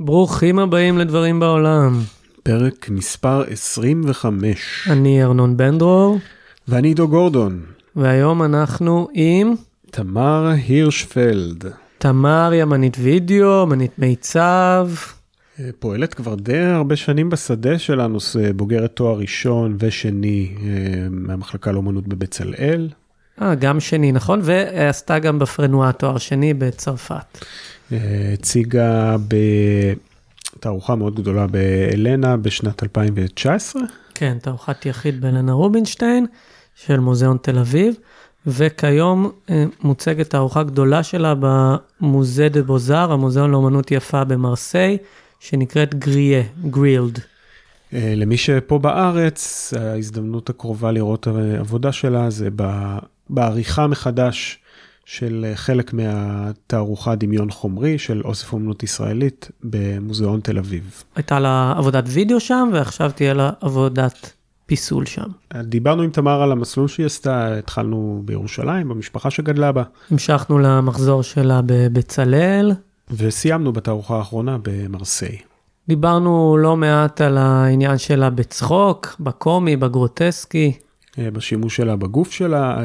[0.00, 2.00] ברוכים הבאים לדברים בעולם.
[2.42, 4.88] פרק מספר 25.
[4.90, 6.18] אני ארנון בן דרור,
[6.68, 7.60] ואני עידו גורדון.
[7.96, 9.54] והיום אנחנו עם
[9.90, 11.64] תמר הירשפלד.
[11.98, 14.88] תמר ימנית וידאו, אמנית מיצב.
[15.60, 18.18] אה, פועלת כבר די הרבה שנים בשדה שלנו,
[18.56, 22.88] בוגרת תואר ראשון ושני אה, מהמחלקה לאומנות בבצלאל.
[23.42, 24.40] אה, גם שני, נכון?
[24.42, 27.44] ועשתה גם בפרנואה תואר שני בצרפת.
[27.92, 29.16] הציגה
[30.56, 33.82] בתערוכה מאוד גדולה באלנה בשנת 2019.
[34.14, 36.26] כן, תערוכת יחיד בלנה רובינשטיין
[36.74, 37.94] של מוזיאון תל אביב,
[38.46, 44.98] וכיום אה, מוצגת תערוכה גדולה שלה במוזה דה בוזאר, המוזיאון לאומנות יפה במרסיי,
[45.40, 47.18] שנקראת גריה, גרילד.
[47.92, 52.48] אה, למי שפה בארץ, ההזדמנות הקרובה לראות אה, עבודה שלה זה
[53.30, 54.58] בעריכה מחדש
[55.06, 61.02] של אה, חלק מהתערוכה דמיון חומרי של אוסף אומנות ישראלית במוזיאון תל אביב.
[61.16, 64.32] הייתה לה עבודת וידאו שם, ועכשיו תהיה לה עבודת
[64.66, 65.26] פיסול שם.
[65.62, 71.60] דיברנו עם תמר על המסלול שהיא עשתה, התחלנו בירושלים, במשפחה שגדלה בה, המשכנו למחזור שלה
[71.66, 72.72] בבצלאל.
[73.10, 75.38] וסיימנו בתערוכה האחרונה במרסיי.
[75.88, 80.72] דיברנו לא מעט על העניין שלה בצחוק, בקומי, בגרוטסקי.
[81.18, 82.84] אה, בשימוש שלה בגוף שלה,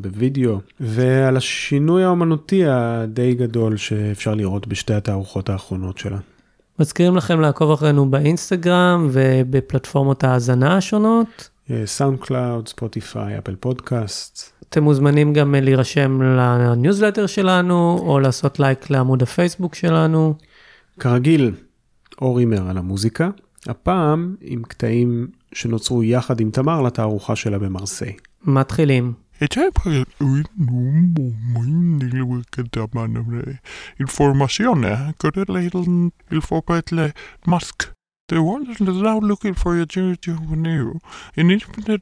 [0.00, 6.18] בווידאו, ועל השינוי האומנותי הדי גדול שאפשר לראות בשתי התערוכות האחרונות שלה.
[6.78, 11.50] מזכירים לכם לעקוב אחרינו באינסטגרם ובפלטפורמות ההאזנה השונות.
[11.84, 14.54] SoundCloud, Spotify, Apple Podcast.
[14.68, 20.34] אתם מוזמנים גם אה, להירשם לניוזלטר שלנו, או לעשות לייק לעמוד הפייסבוק שלנו.
[21.00, 21.52] כרגיל,
[22.20, 23.30] אור הימר על המוזיקה,
[23.66, 28.12] הפעם עם קטעים שנוצרו יחד עם תמר לתערוכה שלה במרסיי.
[28.44, 29.12] מתחילים.
[29.40, 29.70] Jeg tager
[34.04, 37.12] informazione good little information
[37.46, 37.76] mask.
[38.32, 39.86] The world is now looking for a
[40.68, 40.86] new.
[41.36, 42.00] In internet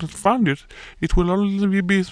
[0.00, 0.60] to find it,
[1.04, 2.02] it will only be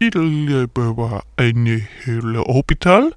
[0.00, 1.66] It'll behöva en
[2.04, 3.12] hel hospital,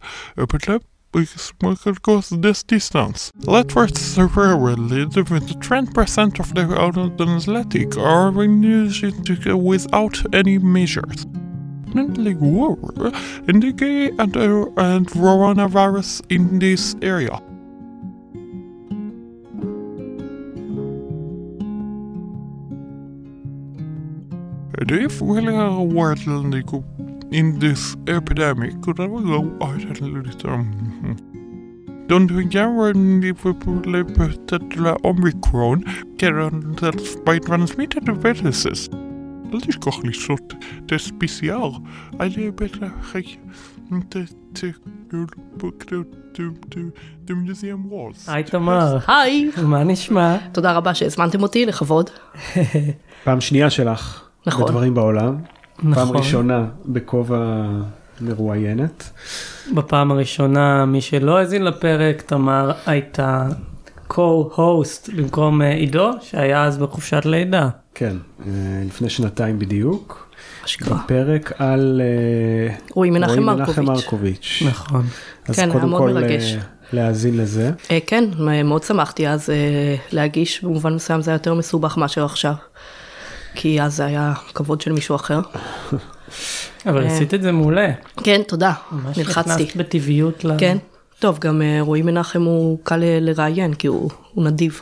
[1.15, 3.31] öppet man could go this distance.
[3.45, 6.65] Let first severely the 20% of the
[7.37, 11.25] athletic are used without any measures.
[11.85, 12.77] Definitely war
[13.47, 17.39] in the gay and, uh, and coronavirus in this area.
[24.87, 26.51] If we are working
[27.31, 31.17] in this epidemic, could I go out a little um,
[32.07, 35.83] Don't guarantee people that Omicron
[36.17, 36.75] can
[37.25, 38.89] by transmitted viruses.
[39.51, 40.37] Dat is toch niet zo
[40.85, 41.81] te speciaal.
[42.17, 42.91] Alleen beter
[47.35, 48.27] museum walls.
[48.27, 50.37] היי תמר, היי, מה נשמע?
[50.51, 52.09] תודה רבה שהזמנתם אותי לכבוד.
[53.23, 54.65] פעם שנייה שלך נכון.
[54.65, 55.37] בדברים בעולם,
[55.77, 56.17] פעם נכון.
[56.17, 57.65] ראשונה בכובע
[58.21, 59.09] מרואיינת.
[59.75, 63.47] בפעם הראשונה, מי שלא האזין לפרק, תמר הייתה
[64.09, 67.69] co-host במקום אה, עידו, שהיה אז בחופשת לידה.
[67.95, 68.15] כן,
[68.47, 68.51] אה,
[68.85, 70.27] לפני שנתיים בדיוק.
[70.65, 70.97] אשכרה.
[71.07, 73.77] פרק על אה, רועי מנחם מרקוביץ'.
[73.87, 74.63] מרקוביץ'.
[74.67, 75.05] נכון.
[75.47, 76.57] אז כן, קודם כל מרגש.
[76.93, 77.71] להאזין לזה.
[78.07, 78.23] כן,
[78.65, 79.49] מאוד שמחתי אז
[80.11, 82.53] להגיש, במובן מסוים זה היה יותר מסובך מאשר עכשיו.
[83.55, 85.39] כי אז זה היה כבוד של מישהו אחר.
[86.85, 87.15] אבל אה.
[87.15, 87.87] עשית את זה מעולה.
[88.23, 89.49] כן, תודה, ממש נלחצתי.
[89.63, 90.45] נכנסת בטבעיות.
[90.45, 90.77] ל- כן,
[91.19, 94.81] טוב, גם אה, רועי מנחם הוא קל ל- לראיין, כי הוא הוא נדיב.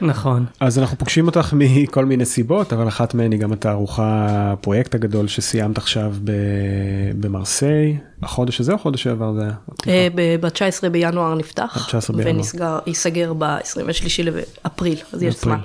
[0.00, 0.44] נכון.
[0.60, 5.28] אז אנחנו פוגשים אותך מכל מיני סיבות, אבל אחת מהן היא גם התערוכה, הפרויקט הגדול
[5.28, 6.32] שסיימת עכשיו ב-
[7.20, 7.98] במרסיי.
[8.22, 9.52] החודש הזה או החודש שעבר זה היה?
[9.88, 12.34] אה, ב- ב-19 בינואר נפתח, 19 בינואר.
[12.36, 14.22] ונסגר, ייסגר ב-23
[14.64, 15.58] לאפריל, אז יש זמן.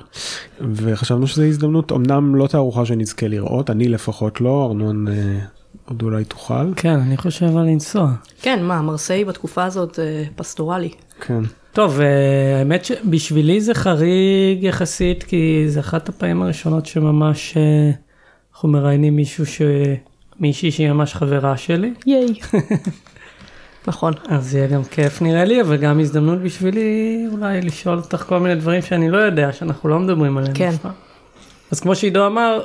[0.73, 5.13] וחשבנו שזו הזדמנות, אמנם לא תערוכה שנזכה לראות, אני לפחות לא, ארנון אה,
[5.89, 6.73] עוד אולי תוכל.
[6.75, 8.11] כן, אני חושב על לנסוע.
[8.41, 10.91] כן, מה, מרסיי בתקופה הזאת אה, פסטורלי.
[11.21, 11.41] כן.
[11.73, 17.91] טוב, אה, האמת שבשבילי זה חריג יחסית, כי זה אחת הפעמים הראשונות שממש אה,
[18.53, 19.61] אנחנו מראיינים מישהו ש...
[20.39, 22.27] מישהי שהיא ממש חברה שלי, ייי.
[23.87, 24.13] נכון.
[24.27, 28.55] אז יהיה גם כיף נראה לי, אבל גם הזדמנות בשבילי אולי לשאול אותך כל מיני
[28.55, 30.53] דברים שאני לא יודע, שאנחנו לא מדברים עליהם.
[30.53, 30.71] כן.
[31.71, 32.59] אז כמו שעידו אמר,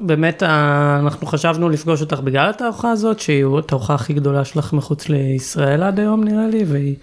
[0.00, 5.08] באמת ה- אנחנו חשבנו לפגוש אותך בגלל התערוכה הזאת, שהיא התערוכה הכי גדולה שלך מחוץ
[5.08, 6.94] לישראל עד היום נראה לי, והיא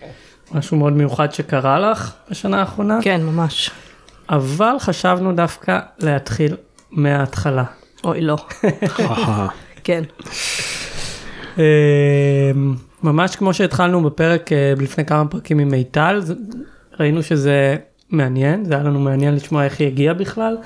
[0.52, 3.00] משהו מאוד מיוחד שקרה לך בשנה האחרונה.
[3.02, 3.72] כן, ממש.
[4.30, 6.56] אבל חשבנו דווקא להתחיל
[6.92, 7.64] מההתחלה.
[8.04, 8.38] אוי, לא.
[9.84, 10.04] כן.
[11.58, 11.64] אמ,
[13.04, 16.22] ממש כמו שהתחלנו בפרק אה, לפני כמה פרקים עם מיטל,
[17.00, 17.76] ראינו שזה
[18.10, 20.58] מעניין, זה היה לנו מעניין לשמוע איך היא הגיעה בכלל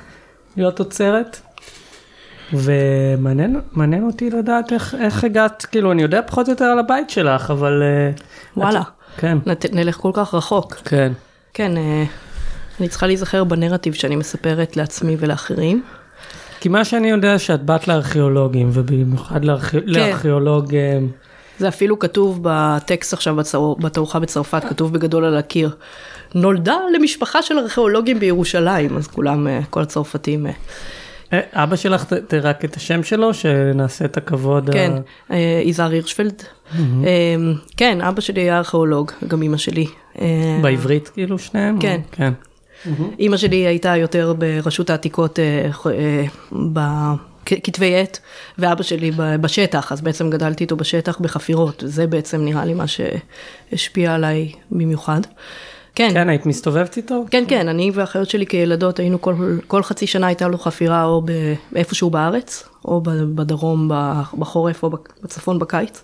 [0.58, 1.40] להיות תוצרת.
[2.54, 7.10] ומעניין מעניין אותי לדעת איך, איך הגעת, כאילו אני יודע פחות או יותר על הבית
[7.10, 7.84] שלך, אבל...
[7.84, 8.12] אה,
[8.58, 8.86] וואלה, את-
[9.18, 10.74] כן, נת- נלך כל כך רחוק.
[10.76, 11.12] כן.
[11.54, 12.04] כן, אה,
[12.80, 15.84] אני צריכה להיזכר בנרטיב שאני מספרת לעצמי ולאחרים.
[16.60, 19.70] כי מה שאני יודע שאת בת לארכיאולוגים, ובמיוחד לארכ...
[19.72, 19.80] כן.
[19.86, 20.76] לארכיאולוג...
[20.76, 21.00] אה,
[21.60, 23.74] זה אפילו כתוב בטקסט עכשיו בצר...
[23.74, 25.76] בתערוכה בצרפת, כתוב בגדול על הקיר.
[26.36, 30.46] נולדה למשפחה של ארכיאולוגים בירושלים, אז כולם, כל הצרפתים.
[31.34, 32.06] אה, אה, אבא שלך,
[32.44, 34.70] רק את השם שלו, שנעשה את הכבוד.
[34.70, 34.92] ה- כן,
[35.32, 36.44] אה, יזהר הירשפלד.
[36.80, 36.80] אה,
[37.78, 39.86] כן, אבא שלי היה ארכיאולוג, גם אימא שלי.
[40.22, 41.76] אה, בעברית כאילו שניהם?
[41.76, 42.02] או- כן.
[42.12, 42.34] כן.
[43.20, 48.20] אימא שלי הייתה יותר ברשות העתיקות אה, אה, בכתבי עת,
[48.58, 54.14] ואבא שלי בשטח, אז בעצם גדלתי איתו בשטח בחפירות, זה בעצם נראה לי מה שהשפיע
[54.16, 55.22] עליי במיוחד.
[55.96, 57.26] כן, כן, היית מסתובבת איתו?
[57.32, 59.36] כן, כן, אני והאחיות שלי כילדות היינו כל,
[59.68, 61.24] כל חצי שנה הייתה לו חפירה או
[61.76, 63.02] איפשהו בארץ, או
[63.36, 63.92] בדרום
[64.40, 64.90] בחורף או
[65.24, 66.04] בצפון בקיץ,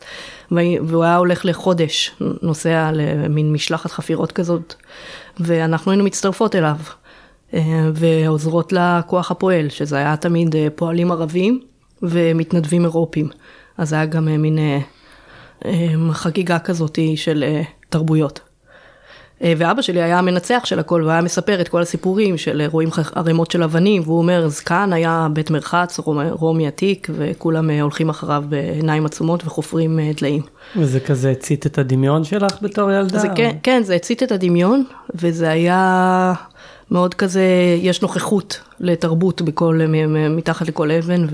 [0.51, 2.11] והוא היה הולך לחודש,
[2.41, 4.73] נוסע למין משלחת חפירות כזאת,
[5.39, 6.75] ואנחנו היינו מצטרפות אליו,
[7.53, 11.61] אה, ועוזרות לכוח הפועל, שזה היה תמיד אה, פועלים ערבים
[12.01, 13.29] ומתנדבים אירופים,
[13.77, 14.57] אז היה גם אה, מין
[16.11, 17.43] חגיגה כזאת של
[17.89, 18.39] תרבויות.
[19.43, 22.89] אה, ואבא שלי היה המנצח של הכל, והוא היה מספר את כל הסיפורים של רואים
[23.15, 27.81] ערימות של אבנים, והוא אומר, אז כאן היה בית מרחץ, רומ- רומי עתיק, וכולם אה,
[27.81, 30.41] הולכים אחריו בעיניים עצומות וחופרים אה, דליים.
[30.77, 33.19] וזה כזה הצית את הדמיון שלך בתור ילדה?
[33.19, 34.83] זה כן, כן, זה הצית את הדמיון,
[35.15, 36.33] וזה היה
[36.91, 37.43] מאוד כזה,
[37.81, 39.79] יש נוכחות לתרבות בכל,
[40.29, 41.25] מתחת לכל אבן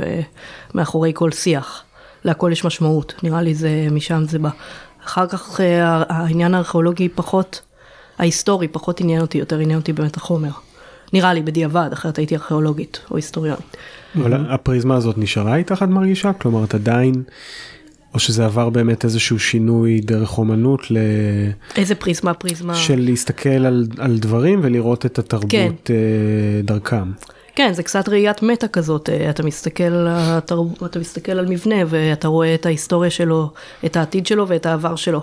[0.73, 1.83] ומאחורי כל שיח.
[2.25, 4.49] להכל יש משמעות, נראה לי זה, משם זה בא.
[5.05, 5.59] אחר כך
[6.09, 7.61] העניין הארכיאולוגי פחות,
[8.21, 10.49] ההיסטורי פחות עניין אותי, יותר עניין אותי באמת החומר.
[11.13, 13.77] נראה לי בדיעבד, אחרת הייתי ארכיאולוגית או היסטוריונית.
[14.15, 16.33] אבל הפריזמה הזאת נשארה איתך את מרגישה?
[16.33, 17.23] כלומר את עדיין,
[18.13, 20.97] או שזה עבר באמת איזשהו שינוי דרך אומנות ל...
[21.75, 22.75] איזה פריזמה, פריזמה.
[22.75, 25.71] של להסתכל על, על דברים ולראות את התרבות כן.
[25.89, 27.11] אה, דרכם.
[27.55, 30.83] כן, זה קצת ראיית מטה כזאת, אה, אתה מסתכל, התרב...
[30.85, 33.51] אתה מסתכל על מבנה ואתה רואה את ההיסטוריה שלו,
[33.85, 35.21] את העתיד שלו ואת העבר שלו.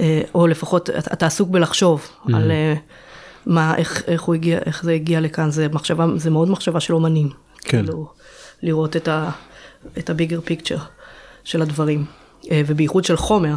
[0.00, 2.36] אה, או לפחות אתה עסוק בלחשוב Mm.
[2.36, 2.74] על אה,
[3.46, 6.94] מה, איך, איך, הוא הגיע, איך זה הגיע לכאן, זה מחשבה, זה מאוד מחשבה של
[6.94, 7.28] אומנים.
[7.60, 7.82] כן.
[7.82, 8.08] כאילו,
[8.62, 9.30] לראות את, ה,
[9.98, 10.78] את הביגר פיקצ'ר
[11.44, 12.04] של הדברים,
[12.50, 13.54] אה, ובייחוד של חומר.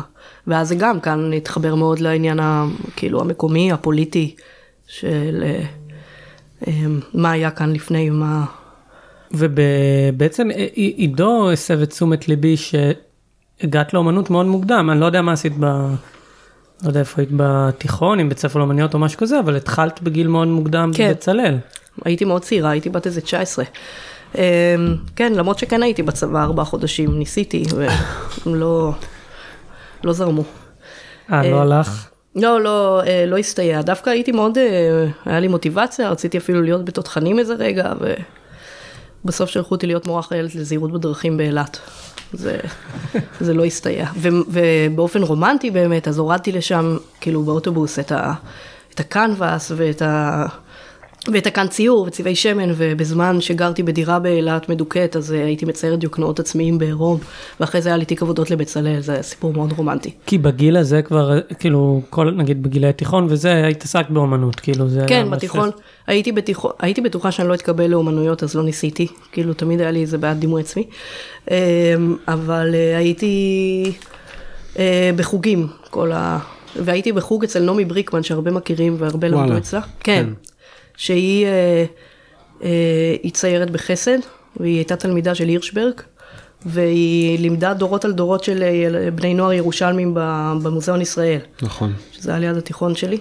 [0.47, 2.65] ואז זה גם כאן להתחבר מאוד לעניין ה,
[2.95, 4.36] כאילו המקומי, הפוליטי,
[4.88, 5.44] של
[6.68, 6.74] אה,
[7.13, 8.45] מה היה כאן לפני, מה...
[9.31, 15.53] ובעצם עידו הסב את תשומת ליבי שהגעת לאומנות מאוד מוקדם, אני לא יודע מה עשית
[15.59, 15.65] ב...
[16.83, 20.27] לא יודע איפה היית בתיכון, עם בית ספר לאומניות או משהו כזה, אבל התחלת בגיל
[20.27, 21.11] מאוד מוקדם כן.
[21.11, 21.57] בצלאל.
[22.05, 23.65] הייתי מאוד צעירה, הייתי בת איזה 19.
[24.37, 24.75] אה,
[25.15, 27.63] כן, למרות שכן הייתי בצבא ארבעה חודשים, ניסיתי,
[28.45, 28.93] ולא
[30.03, 30.43] לא זרמו.
[31.31, 32.07] אה, לא הלך?
[32.35, 33.81] לא, לא, אה, לא הסתייע.
[33.81, 37.93] דווקא הייתי מאוד, אה, היה לי מוטיבציה, רציתי אפילו להיות בתותחנים איזה רגע,
[39.25, 41.79] ובסוף שלחו אותי להיות מורה חיילת לזהירות בדרכים באילת.
[42.33, 42.59] זה,
[43.39, 44.07] זה לא הסתייע.
[44.15, 48.33] ו, ובאופן רומנטי באמת, אז הורדתי לשם, כאילו באוטובוס, את, ה,
[48.93, 50.45] את הקנבס ואת ה...
[51.32, 56.39] ואת הקן ציור וצבעי שמן, ובזמן שגרתי בדירה באילת מדוכאת, אז אה, הייתי מציירת דיוקנאות
[56.39, 57.20] עצמיים בעירום,
[57.60, 60.12] ואחרי זה היה לי תיק עבודות לבצלאל, זה היה סיפור מאוד רומנטי.
[60.25, 65.06] כי בגיל הזה כבר, כאילו, כל, נגיד בגילי תיכון וזה, התעסקת באומנות, כאילו זה...
[65.08, 69.08] כן, היה בתיכון, משהו- הייתי, בתיכון, הייתי בטוחה שאני לא אתקבל לאומנויות, אז לא ניסיתי,
[69.32, 70.88] כאילו תמיד היה לי איזה בעיית דימוי עצמי,
[71.51, 71.56] אמ,
[72.27, 73.84] אבל אה, הייתי
[74.80, 76.39] אה, בחוגים, כל ה...
[76.75, 80.25] והייתי בחוג אצל נעמי בריקמן, שהרבה מכירים והרבה למדו אצלה, כן,
[80.97, 81.85] שהיא אה,
[82.63, 84.17] אה, היא ציירת בחסד,
[84.57, 85.93] והיא הייתה תלמידה של הירשברג,
[86.65, 90.13] והיא לימדה דורות על דורות של אה, בני נוער ירושלמים
[90.63, 91.39] במוזיאון ישראל.
[91.62, 91.93] נכון.
[92.12, 93.17] שזה היה ליד התיכון שלי.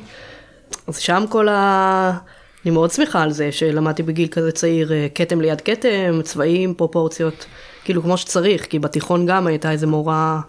[0.87, 2.19] אז שם כל ה...
[2.65, 7.47] אני מאוד שמחה על זה שלמדתי בגיל כזה צעיר אה, כתם ליד כתם, צבעים, פרופורציות,
[7.85, 10.41] כאילו כמו שצריך, כי בתיכון גם הייתה איזה מורה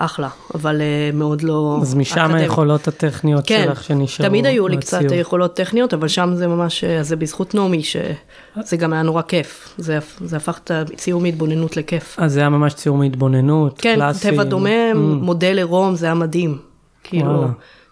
[0.00, 1.78] אחלה, אבל אה, מאוד לא...
[1.82, 2.42] אז משם אקדמית.
[2.42, 4.28] היכולות הטכניות כן, שלך שנשארו.
[4.28, 5.00] תמיד היו לי קצת.
[5.14, 9.74] יכולות טכניות, אבל שם זה ממש, אה, זה בזכות נעמי, שזה גם היה נורא כיף.
[9.78, 12.16] זה, זה הפך את הציור מהתבוננות לכיף.
[12.18, 14.30] אז זה היה ממש ציור מהתבוננות, כן, קלאסי.
[14.30, 15.24] טבע דומם, Mm.
[15.24, 16.58] מודל עירום, זה היה מדהים.
[17.04, 17.48] כאילו, וואלה.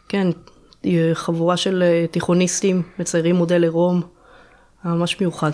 [0.09, 0.29] כן,
[1.15, 4.03] חבורה של אה, תיכוניסטים מציירים מודל עירום,
[4.85, 5.51] היה ממש מיוחד.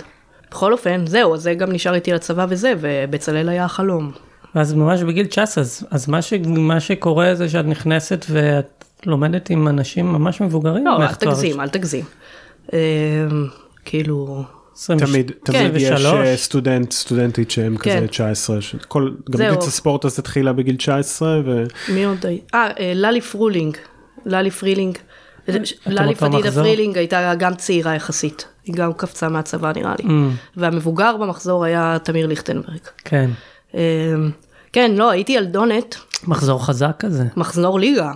[0.51, 4.13] בכל אופן, זהו, אז זה גם נשאר איתי לצבא וזה, ובצלאל היה החלום.
[4.55, 9.51] ואז ממש בגיל 19, אז, אז מה, ש, מה שקורה זה שאת נכנסת ואת לומדת
[9.51, 10.87] עם אנשים ממש מבוגרים.
[10.87, 12.05] לא, אל תגזים, אל תגזים.
[12.73, 12.79] אה,
[13.85, 14.45] כאילו,
[14.77, 16.27] 20, תמיד, כן, תמיד יש 23.
[16.27, 17.97] אה, סטודנט, סטודנטית שהם כן.
[17.97, 19.49] כזה 19, שכל, גם זהו.
[19.49, 21.65] מליץ הספורט אז התחילה בגיל 19, ו...
[21.89, 22.39] מי עוד היה?
[22.55, 23.77] אה, אה, ללי פרילינג.
[24.27, 24.99] ללי פרילינג.
[25.87, 26.53] ללי פדידה?
[26.53, 28.47] פרילינג הייתה גם צעירה יחסית.
[28.65, 30.05] היא גם קפצה מהצבא נראה לי.
[30.05, 30.11] Mm,
[30.57, 32.81] והמבוגר במחזור היה תמיר ליכטנברג.
[33.05, 33.31] כן,
[34.73, 37.25] כן, לא, הייתי ילדונת, מחזור חזק כזה.
[37.37, 38.13] מחזור ליגה.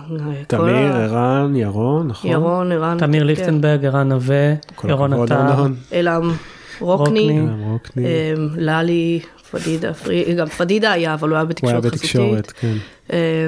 [0.47, 2.31] תמיר, ה- ערן, ירון, נכון?
[2.31, 2.97] ירון, ערן.
[2.99, 3.27] תמיר כן.
[3.27, 5.65] ליכטנברג, ערן נווה, ירון עטר.
[5.93, 6.31] אלעם
[6.79, 7.41] רוקני.
[7.69, 8.05] רוקני.
[8.05, 9.19] אה, ללי,
[9.51, 12.01] פדידה, פרי- גם פדידה היה, אבל הוא היה הוא היה בתקשורת חזותית.
[12.03, 12.73] בתקשורת, כן.
[13.13, 13.47] אה,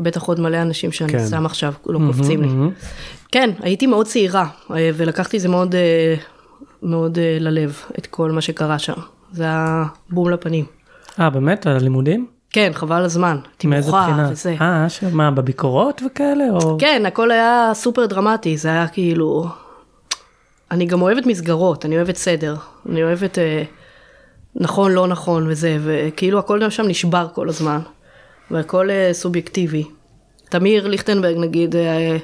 [0.00, 1.26] בטח עוד מלא אנשים שאני כן.
[1.30, 2.48] שם עכשיו, לא קופצים לי.
[3.32, 6.14] כן, הייתי מאוד צעירה, אה, ולקחתי את זה מאוד, אה,
[6.82, 8.92] מאוד אה, ללב, את כל מה שקרה שם.
[9.32, 10.64] זה היה בום לפנים.
[11.20, 11.66] אה, באמת?
[11.66, 12.26] על הלימודים?
[12.50, 13.38] כן, חבל הזמן.
[14.08, 14.28] בחינה?
[14.32, 14.54] וזה.
[14.60, 16.44] אה, ש- מה, בביקורות וכאלה?
[16.50, 16.76] או...
[16.80, 19.46] כן, הכל היה סופר דרמטי, זה היה כאילו...
[20.70, 22.56] אני גם אוהבת מסגרות, אני אוהבת סדר,
[22.88, 23.62] אני אוהבת אה,
[24.54, 27.80] נכון, לא נכון וזה, וכאילו הכל שם נשבר כל הזמן,
[28.50, 29.84] והכל אה, סובייקטיבי.
[30.48, 32.16] תמיר ליכטנברג נגיד, אה,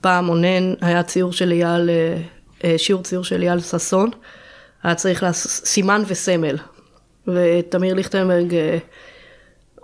[0.00, 2.16] פעם אונן, היה ציור של אייל, אה,
[2.64, 4.10] אה, שיעור ציור של אייל ששון,
[4.82, 6.56] היה צריך לעשות סימן וסמל,
[7.28, 8.78] ותמיר ליכטנברג אה,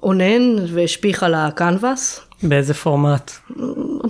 [0.02, 3.30] אונן והשפיך על הקנבס, באיזה פורמט?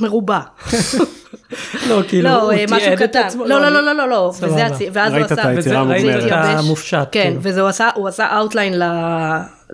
[0.01, 0.41] מרובע.
[1.89, 3.23] לא, כאילו, לא, הוא אה, משהו תיעד את קטן.
[3.27, 3.45] עצמו?
[3.45, 4.33] לא, לא, לא, לא, לא, לא.
[4.41, 4.89] וזה הצי...
[4.93, 5.49] ואז הוא ראית את עשה...
[5.49, 6.17] היצירה המוגמרת.
[6.17, 6.65] את התייבש.
[6.65, 7.09] המופשט.
[7.13, 7.41] כן, כאילו.
[7.43, 8.83] וזה הוא עשה, עשה אאוטליין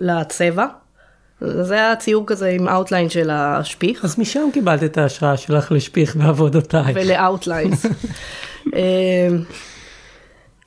[0.01, 0.67] לצבע.
[1.41, 4.05] זה היה ציור כזה עם אאוטליין של השפיך.
[4.05, 6.93] אז משם קיבלת את ההשראה שלך לשפיך בעבודותיי.
[6.95, 7.87] ולאאוטליינס.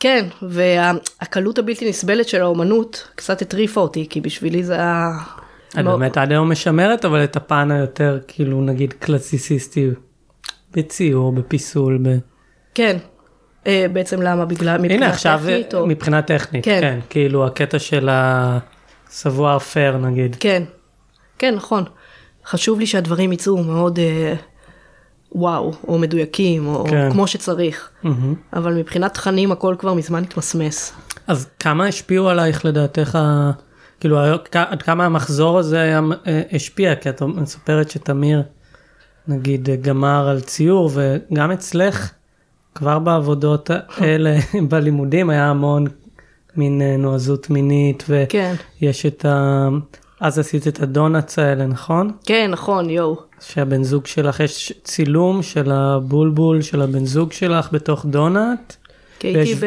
[0.01, 5.09] כן, והקלות הבלתי נסבלת של האומנות קצת הטריפה אותי, כי בשבילי זה היה...
[5.73, 9.89] את מאוד- באמת עד היום משמרת, אבל את הפן היותר, כאילו, נגיד קלאסיסיסטי,
[10.73, 12.17] בציור, בפיסול, ב...
[12.75, 12.97] כן,
[13.67, 14.45] אה, בעצם למה?
[14.45, 15.73] בגלל, מבחינה הנה עכשיו, טכנית?
[15.73, 16.77] או- מבחינה טכנית, כן.
[16.81, 20.35] כן, כאילו הקטע של הסבואר פר נגיד.
[20.39, 20.63] כן,
[21.39, 21.83] כן, נכון.
[22.45, 24.33] חשוב לי שהדברים יצאו מאוד אה,
[25.31, 27.11] וואו, או מדויקים, או כן.
[27.11, 27.89] כמו שצריך.
[28.03, 28.35] מהמם.
[28.53, 30.93] אבל מבחינת תכנים הכל כבר מזמן התמסמס.
[31.27, 33.19] אז כמה השפיעו עלייך לדעתך,
[33.99, 34.19] כאילו
[34.53, 38.43] עד כמה המחזור הזה היה, אה, השפיע, כי את מספרת שתמיר
[39.27, 42.11] נגיד גמר על ציור וגם אצלך
[42.75, 44.37] כבר בעבודות האלה
[44.69, 45.85] בלימודים היה המון
[46.55, 49.67] מין אה, נועזות מינית כן, ויש את ה...
[50.21, 52.11] אז עשית את הדונלדס האלה נכון?
[52.25, 53.15] כן, נכון, יואו.
[53.39, 58.57] שהבן זוג שלך יש צילום של הבולבול של הבן זוג שלך בתוך דונלד.
[59.19, 59.65] כי הייתי ויש- ב...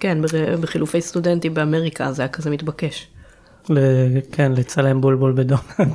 [0.00, 0.18] כן,
[0.60, 3.06] בחילופי סטודנטים באמריקה, זה היה כזה מתבקש.
[3.70, 3.78] ל-
[4.32, 5.94] כן, לצלם בולבול בדונלד.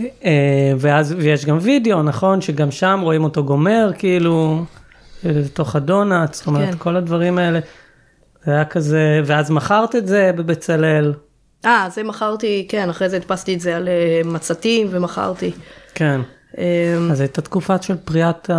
[0.00, 2.40] אה, ואז ויש גם וידאו, נכון?
[2.40, 4.62] שגם שם רואים אותו גומר, כאילו,
[5.26, 6.78] אה, לתוך הדונלד, זאת אומרת, כן.
[6.78, 7.60] כל הדברים האלה.
[8.44, 11.12] זה היה כזה, ואז מכרת את זה בבצלאל.
[11.64, 15.52] אה, זה מכרתי, כן, אחרי זה הדפסתי את זה על אה, מצתים ומכרתי.
[15.94, 16.20] כן.
[16.58, 18.50] אה, אז הייתה תקופה של פריאת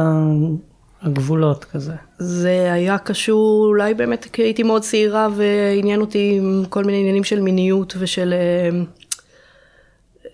[1.05, 1.93] הגבולות כזה.
[2.19, 7.23] זה היה קשור, אולי באמת כי הייתי מאוד צעירה ועניין אותי עם כל מיני עניינים
[7.23, 8.79] של מיניות ושל אה,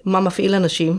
[0.06, 0.98] מה מפעיל אנשים,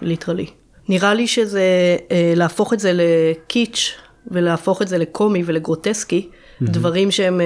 [0.00, 0.46] ליטרלי.
[0.88, 1.62] נראה לי שזה,
[2.10, 3.94] אה, להפוך את זה לקיץ'
[4.26, 6.28] ולהפוך את זה לקומי ולגרוטסקי,
[6.62, 7.40] דברים שהם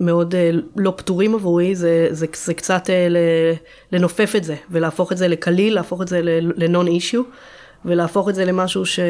[0.00, 3.06] מאוד אה, לא פתורים עבורי, זה, זה, זה קצת אה,
[3.92, 6.20] לנופף את זה ולהפוך את זה לקליל, להפוך את זה
[6.56, 7.22] לנון אישיו
[7.84, 9.00] ולהפוך את זה למשהו ש...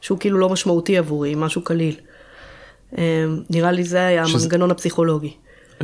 [0.00, 1.94] שהוא כאילו לא משמעותי עבורי, משהו קליל.
[2.98, 5.34] אה, נראה לי זה היה שזה- המנגנון הפסיכולוגי.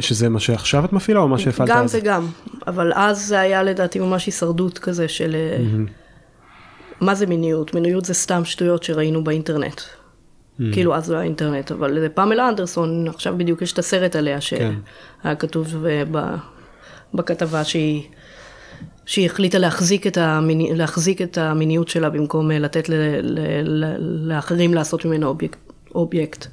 [0.00, 1.95] שזה מה שעכשיו את מפעילה או מה שהפעלת גם אז?
[1.95, 2.26] וגם,
[2.66, 5.35] אבל אז זה היה לדעתי ממש הישרדות כזה של...
[5.35, 5.64] אה,
[7.00, 7.75] מה זה מיניות?
[7.75, 9.81] מיניות זה סתם שטויות שראינו באינטרנט.
[10.73, 14.40] כאילו אז לא היה אינטרנט, אבל זה פמלה אנדרסון, עכשיו בדיוק יש את הסרט עליה
[14.40, 14.73] שהיה
[15.23, 15.34] כן.
[15.34, 16.37] כתוב אה, ב-
[17.14, 18.02] בכתבה שהיא...
[19.06, 23.96] שהיא החליטה להחזיק את, המיני, להחזיק את המיניות שלה במקום אה, לתת ל, ל, ל,
[24.28, 25.58] לאחרים לעשות ממנו אובייקט.
[25.94, 26.46] אובייקט.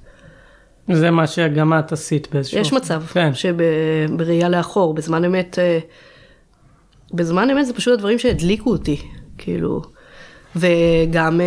[0.91, 2.59] זה מה שגם את עשית באיזשהו...
[2.59, 3.31] יש מצב כן.
[3.33, 5.79] שבראייה לאחור, בזמן אמת, אה,
[7.13, 9.01] בזמן אמת זה פשוט הדברים שהדליקו אותי,
[9.37, 9.81] כאילו,
[10.55, 11.41] וגם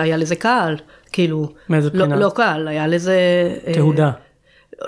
[0.00, 0.76] היה לזה קהל,
[1.14, 2.16] כאילו, מאיזה לא, בחינה?
[2.16, 3.18] לא קהל, היה לזה...
[3.66, 4.10] אה, תהודה.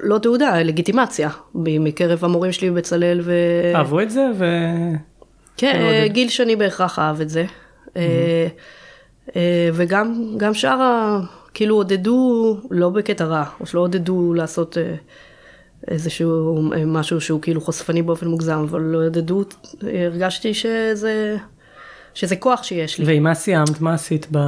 [0.00, 3.32] לא תעודה, לגיטימציה, מקרב המורים שלי בבצלאל, ו...
[3.74, 4.44] אהבו את זה ו...
[5.56, 7.44] כן, אה, גיל שני בהכרח אהב את זה.
[7.96, 8.46] אה,
[9.36, 11.20] אה, וגם גם שאר ה...
[11.54, 14.76] כאילו עודדו, לא בקטע רע, או שלא עודדו לעשות,
[15.88, 19.44] איזשהו משהו שהוא כאילו חושפני באופן מוגזם, אבל לא ידדו,
[19.82, 21.36] הרגשתי שזה,
[22.16, 23.04] שזה כוח שיש לי.
[23.04, 23.80] ועם מה סיימת?
[23.80, 24.38] מה עשית ב...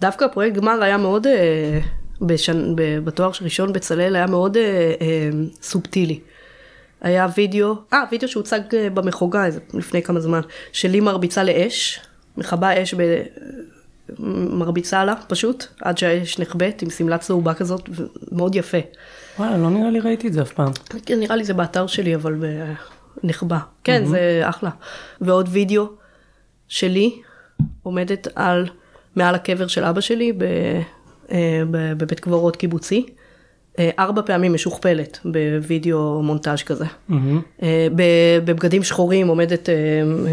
[0.00, 1.80] דווקא הפרויקט גמר היה מאוד, אה,
[2.20, 2.76] בשנ...
[2.76, 4.62] ב- בתואר ראשון בצלאל היה מאוד אה,
[5.00, 5.30] אה,
[5.62, 6.20] סובטילי.
[7.00, 9.44] היה וידאו, אה, וידאו שהוצג אה, במחוגה
[9.74, 10.40] לפני כמה זמן,
[10.72, 12.00] שלי מרביצה לאש,
[12.36, 13.22] מכבה אש, ב...
[14.50, 17.88] מרביצה לה פשוט, עד שהאש נחבאת עם שמלה צהובה כזאת,
[18.32, 18.78] מאוד יפה.
[19.38, 20.72] וואלה, לא נראה לי ראיתי את זה אף פעם.
[21.06, 22.72] כן, נראה לי זה באתר שלי, אבל ב-
[23.24, 23.58] נחבא.
[23.84, 24.70] כן, זה אחלה.
[25.20, 25.97] ועוד וידאו
[26.68, 27.12] שלי
[27.82, 28.66] עומדת על,
[29.16, 30.42] מעל הקבר של אבא שלי ב,
[31.32, 33.06] אה, ב- בבית קברות קיבוצי.
[33.78, 36.84] אה, ארבע פעמים משוכפלת בווידאו מונטאז' כזה.
[37.96, 39.68] ב- בבגדים שחורים עומדת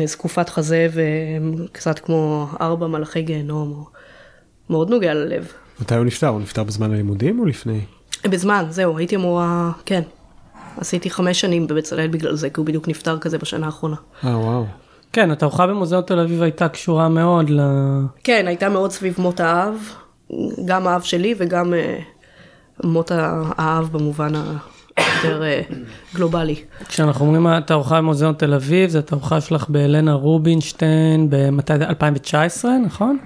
[0.06, 3.72] זקופת חזה וקצת כמו ארבע מלאכי גיהנום.
[3.72, 3.86] או-
[4.70, 5.52] מאוד נוגע ללב.
[5.82, 6.28] מתי הוא נפטר?
[6.28, 7.80] הוא נפטר בזמן הלימודים או לפני?
[8.28, 10.02] בזמן, זהו, הייתי אמורה, כן.
[10.78, 13.96] עשיתי חמש שנים בבצלאל בגלל זה, כי הוא בדיוק נפטר כזה בשנה האחרונה.
[14.24, 14.66] אה, וואו.
[15.14, 17.60] כן, התערוכה במוזיאון תל אביב הייתה קשורה מאוד ל...
[18.24, 19.76] כן, הייתה מאוד סביב מות האב,
[20.66, 22.00] גם האב שלי וגם אה,
[22.84, 24.34] מות האב במובן
[24.98, 25.62] היותר אה,
[26.16, 26.56] גלובלי.
[26.88, 31.86] כשאנחנו אומרים התערוכה במוזיאון תל אביב, זו התערוכה שלך בהלנה רובינשטיין במתי זה?
[31.86, 33.18] 2019, נכון?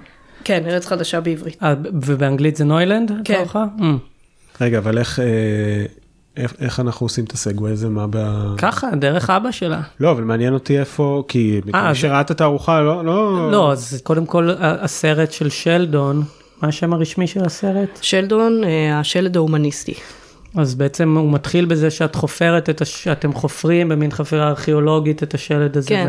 [0.44, 1.62] כן, ארץ חדשה בעברית.
[1.62, 3.12] אה, ובאנגלית זה נוילנד?
[3.24, 3.34] כן.
[3.34, 3.64] התערוכה?
[3.78, 3.82] Mm.
[4.60, 5.18] רגע, אבל איך,
[6.42, 7.88] איך, איך אנחנו עושים את הסגווי הזה?
[7.88, 8.16] מה ב...
[8.58, 9.80] ככה, דרך אבא שלה.
[10.00, 13.48] לא, אבל מעניין אותי איפה, כי אה, מי זה- שראה את התערוכה, לא, לא...
[13.52, 16.22] לא, אז קודם כל הסרט של שלדון,
[16.62, 17.98] מה השם הרשמי של הסרט?
[18.02, 19.94] שלדון, אה, השלד ההומניסטי.
[20.56, 23.04] אז בעצם הוא מתחיל בזה שאת חופרת את הש...
[23.04, 26.08] שאתם חופרים במין חפירה ארכיאולוגית את השלד הזה כן.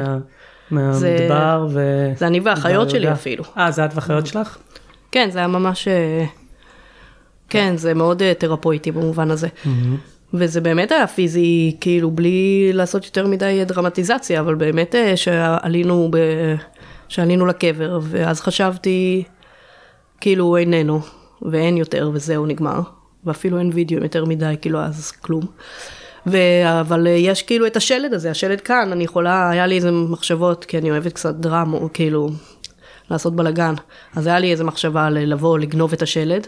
[0.72, 0.94] מה...
[0.94, 2.08] זה- מהמדבר ו...
[2.18, 3.14] זה אני והאחיות שלי יהודה.
[3.14, 3.44] אפילו.
[3.58, 4.58] אה, זה את והאחיות שלך?
[5.12, 5.88] כן, זה היה ממש...
[5.88, 6.26] אה,
[7.50, 9.48] כן, זה מאוד תרפויטי במובן הזה.
[10.34, 16.18] וזה באמת היה פיזי, כאילו, בלי לעשות יותר מדי דרמטיזציה, אבל באמת אה, שעלינו, ב...
[17.08, 19.24] שעלינו לקבר, ואז חשבתי,
[20.22, 21.00] כאילו, הוא איננו,
[21.42, 22.82] ואין יותר, וזהו, נגמר.
[23.26, 25.46] ואפילו אין וידאו יותר מדי, כאילו, אז כלום.
[26.28, 26.38] ו...
[26.82, 30.66] אבל אה, יש כאילו את השלד הזה, השלד כאן, אני יכולה, היה לי איזה מחשבות,
[30.66, 32.30] כי אני אוהבת קצת דרמה, כאילו,
[33.12, 33.74] לעשות בלאגן.
[34.16, 36.48] אז היה לי איזה מחשבה לבוא, לגנוב את השלד,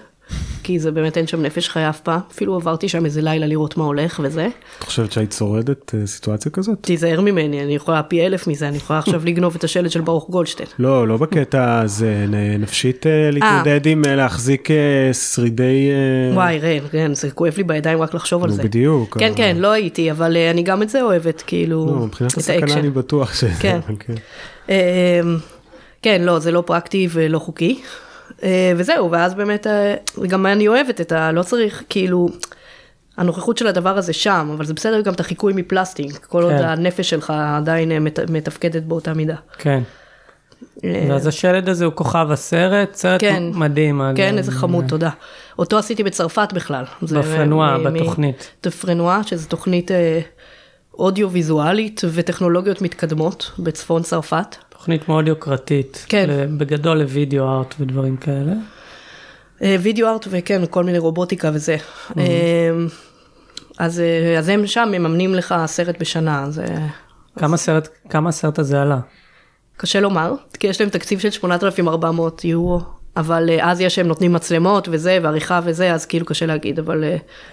[0.64, 2.20] כי זה באמת אין שם נפש חיה אף פעם.
[2.32, 4.48] אפילו עברתי שם איזה לילה לראות מה הולך וזה.
[4.80, 6.78] את חושבת שהיית שורדת אה, סיטואציה כזאת?
[6.82, 10.30] תיזהר ממני, אני יכולה פי אלף מזה, אני יכולה עכשיו לגנוב את השלד של ברוך
[10.30, 10.70] גולדשטיין.
[10.80, 12.26] לא, לא בקטע הזה,
[12.60, 15.90] נפשית אה, להתמודד עם אה, להחזיק אה, שרידי...
[15.92, 18.64] אה, וואי, רן, רן, זה כואב לי בידיים רק לחשוב על זה.
[18.64, 19.18] בדיוק.
[19.20, 22.38] כן, כן, לא הייתי, אבל אה, אני גם את זה אוהבת, כאילו, לא, מבחינת את
[22.38, 22.78] הסכנה האקשן.
[22.78, 23.44] אני בטוח ש...
[23.60, 23.80] כן.
[24.08, 24.14] כן.
[24.70, 25.38] אמ,
[26.02, 27.82] כן, לא, זה לא פרקטי ולא חוקי.
[28.44, 29.96] אה, וזהו, ואז באמת, אה,
[30.28, 31.32] גם אני אוהבת את ה...
[31.32, 32.30] לא צריך, כאילו,
[33.18, 36.64] הנוכחות של הדבר הזה שם, אבל זה בסדר גם את החיקוי מפלסטיק, כל עוד כן.
[36.66, 39.36] הנפש שלך עדיין אה, מת- מתפקדת באותה מידה.
[39.58, 39.82] כן.
[41.10, 43.44] ואז השלד הזה הוא כוכב הסרט, סרט כן.
[43.54, 44.02] מדהים.
[44.16, 45.10] כן, איזה חמוד, תודה.
[45.60, 46.84] אותו עשיתי בצרפת בכלל.
[47.02, 48.52] בפרנואה, בתוכנית.
[48.66, 50.20] בפרנואה, שזו תוכנית אה,
[50.94, 54.56] אודיו-ויזואלית וטכנולוגיות מתקדמות בצפון צרפת.
[54.84, 56.06] תוכנית מאוד יוקרתית.
[56.10, 56.58] כן.
[56.58, 58.54] בגדול לוידאו ארט ודברים כאלה.
[59.62, 61.78] אה, וידאו ארט וכן, כל מיני רובוטיקה וזה.
[62.17, 62.24] אה,
[63.78, 66.65] אז, אה, אז הם שם מממנים לך סרט בשנה, זה
[67.39, 69.00] כמה סרט, כמה הסרט הזה עלה?
[69.78, 72.82] קשה לומר, כי יש להם תקציב של 8,400 יורו,
[73.17, 77.04] אבל אז יש שהם נותנים מצלמות וזה, ועריכה וזה, אז כאילו קשה להגיד, אבל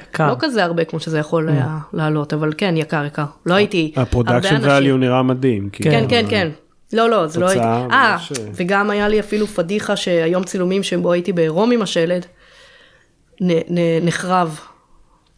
[0.02, 0.28] יקר.
[0.28, 3.24] לא כזה הרבה כמו שזה יכול היה לעלות, אבל כן, יקר, יקר.
[3.46, 4.94] לא הייתי, הרבה ה production אנשים.
[4.94, 5.68] value נראה מדהים.
[5.72, 6.50] כאילו, כן, כן, כן.
[6.92, 7.64] לא, לא, זה לא הייתי.
[7.64, 8.44] אה, ממש, אה.
[8.54, 12.26] וגם היה לי אפילו פדיחה שהיום צילומים שבו הייתי בעירום עם השלד,
[13.40, 14.60] נ- נ- נחרב.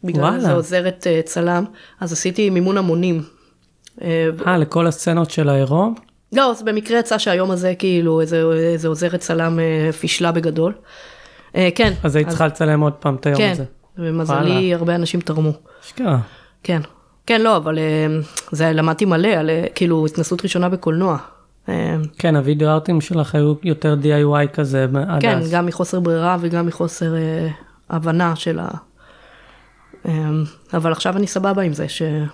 [0.03, 0.35] בגלל וואלה.
[0.35, 1.65] איזה עוזרת אה, צלם,
[1.99, 3.23] אז עשיתי מימון המונים.
[4.01, 5.95] אה, אה, לכל הסצנות של העירום?
[6.33, 10.73] לא, אז במקרה יצא שהיום הזה כאילו איזה, איזה עוזרת צלם אה, פישלה בגדול.
[11.55, 11.93] אה, כן.
[12.03, 13.63] אז היית צריכה לצלם עוד פעם את היום כן, הזה.
[13.97, 14.75] ומזלי וואלה.
[14.75, 15.51] הרבה אנשים תרמו.
[15.85, 16.17] אשכרה.
[16.63, 16.81] כן.
[17.25, 18.07] כן, לא, אבל אה,
[18.51, 21.17] זה למדתי מלא על אה, כאילו התנסות ראשונה בקולנוע.
[21.69, 25.51] אה, כן, הוידאו ארטים שלך היו יותר DIY כזה עד כן, אז.
[25.51, 27.47] גם מחוסר ברירה וגם מחוסר אה,
[27.89, 28.67] הבנה של ה...
[30.07, 30.29] אה,
[30.73, 31.85] אבל עכשיו אני סבבה עם זה,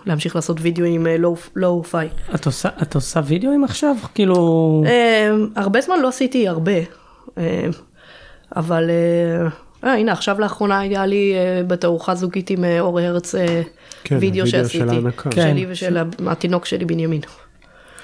[0.05, 1.15] להמשיך לעשות וידאו עם אה,
[1.55, 2.09] לואו פיי.
[2.35, 3.95] את עושה, את עושה וידאוים עכשיו?
[4.13, 4.83] כאילו...
[4.87, 6.71] אה, הרבה זמן לא עשיתי הרבה,
[7.37, 7.67] אה,
[8.55, 9.47] אבל אה,
[9.83, 13.61] אה, הנה עכשיו לאחרונה היה לי אה, בתערוכה זוגית עם אה, אור הרץ אה,
[14.03, 15.29] כן, וידאו של שעשיתי, ההנקה.
[15.29, 15.41] כן.
[15.41, 17.21] שלי ושל התינוק שלי בנימין.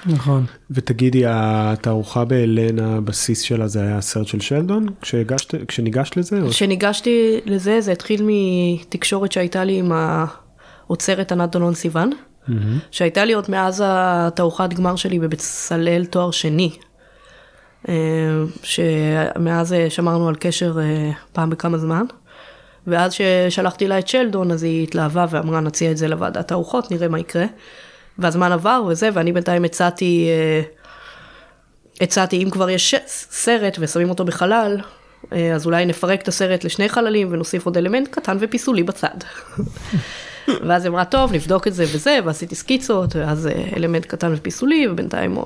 [0.05, 0.45] נכון.
[0.71, 4.85] ותגידי, התערוכה בהלנה, הבסיס שלה זה היה הסרט של שלדון?
[5.01, 6.41] כשהגשת, כשניגשת לזה?
[6.41, 12.09] או- כשניגשתי לזה, זה התחיל מתקשורת שהייתה לי עם האוצרת ענת דנון סיוון,
[12.91, 16.71] שהייתה לי עוד מאז התערוכת גמר שלי בבצלאל תואר שני.
[17.89, 17.93] אה,
[18.63, 22.05] שמאז אה, שמרנו על קשר אה, פעם בכמה זמן.
[22.87, 27.07] ואז ששלחתי לה את שלדון, אז היא התלהבה ואמרה, נציע את זה לוועדת הארוחות, נראה
[27.07, 27.45] מה יקרה.
[28.19, 30.28] והזמן עבר וזה, ואני בינתיים הצעתי,
[32.01, 32.95] הצעתי, אם כבר יש
[33.30, 34.78] סרט ושמים אותו בחלל,
[35.32, 39.17] אז אולי נפרק את הסרט לשני חללים ונוסיף עוד אלמנט קטן ופיסולי בצד.
[40.67, 45.38] ואז היא אמרה, טוב, נבדוק את זה וזה, ועשיתי סקיצות, ואז אלמנט קטן ופיסולי, ובינתיים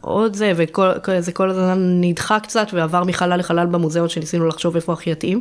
[0.00, 5.10] עוד זה, וזה כל הזמן נדחה קצת, ועבר מחלל לחלל במוזיאון שניסינו לחשוב איפה הכי
[5.10, 5.40] יתאים.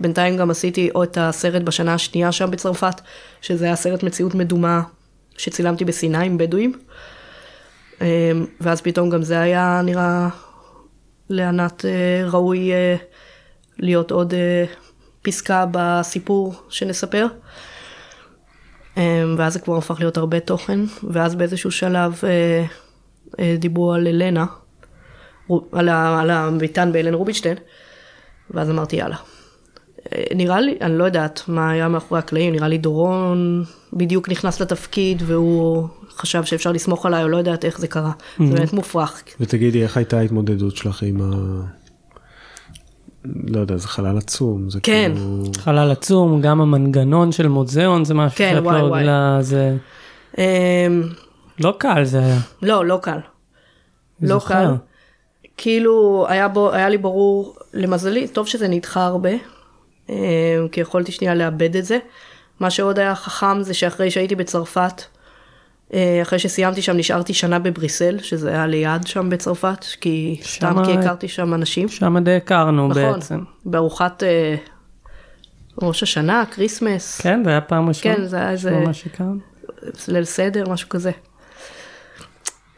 [0.00, 3.00] בינתיים גם עשיתי או את הסרט בשנה השנייה שם בצרפת,
[3.40, 4.82] שזה היה סרט מציאות מדומה
[5.38, 6.72] שצילמתי בסיני עם בדואים.
[8.00, 8.06] אמ,
[8.60, 10.28] ואז פתאום גם זה היה נראה
[11.30, 12.96] לענת אה, ראוי אה,
[13.78, 14.64] להיות עוד אה,
[15.22, 17.26] פסקה בסיפור שנספר.
[18.96, 22.20] אמ, ואז זה כבר הפך להיות הרבה תוכן, ואז באיזשהו שלב
[23.58, 24.46] דיברו על אלנה,
[25.72, 27.56] על, הביתן באלן רובינשטיין,
[28.50, 29.16] ואז אמרתי יאללה.
[30.34, 35.22] נראה לי, אני לא יודעת מה היה מאחורי הקלעים, נראה לי דורון בדיוק נכנס לתפקיד
[35.26, 38.12] והוא חשב שאפשר לסמוך עליי, או לא יודעת איך זה קרה.
[38.12, 38.44] Mm-hmm.
[38.44, 39.22] זה באמת מופרך.
[39.40, 41.36] ותגידי, איך הייתה ההתמודדות שלך עם ה...
[43.24, 44.70] לא יודע, זה חלל עצום.
[44.70, 45.12] זה כן.
[45.14, 45.42] כאילו...
[45.58, 49.04] חלל עצום, גם המנגנון של מוזיאון זה משהו כן, שאת וואי, לא וואי.
[49.40, 49.76] זה...
[50.38, 51.02] אמ,
[51.60, 52.38] לא קל זה היה.
[52.62, 53.18] לא, לא קל.
[54.22, 54.54] לא זוכר.
[54.54, 54.74] קל.
[55.56, 59.30] כאילו, היה, בו, היה לי ברור, למזלי, טוב שזה נדחה הרבה,
[60.72, 61.98] כי יכולתי שנייה לאבד את זה.
[62.60, 65.02] מה שעוד היה חכם זה שאחרי שהייתי בצרפת,
[65.94, 70.92] אה, אחרי שסיימתי שם נשארתי שנה בבריסל, שזה היה ליד שם בצרפת, כי סתם כי
[70.92, 71.88] הכרתי שם אנשים.
[71.88, 73.40] שם די הכרנו נכון, בעצם.
[73.64, 74.54] בארוחת אה,
[75.82, 78.14] ראש השנה, כריסמס, כן, זה היה פעם ראשונה.
[78.16, 79.38] כן, זה היה איזה- ממש הכרנו.
[80.08, 81.10] ליל סדר, משהו כזה.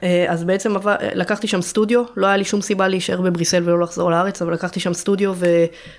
[0.03, 3.81] אה, אז בעצם עבר, לקחתי שם סטודיו, לא היה לי שום סיבה להישאר בבריסל ולא
[3.81, 5.33] לחזור לארץ, אבל לקחתי שם סטודיו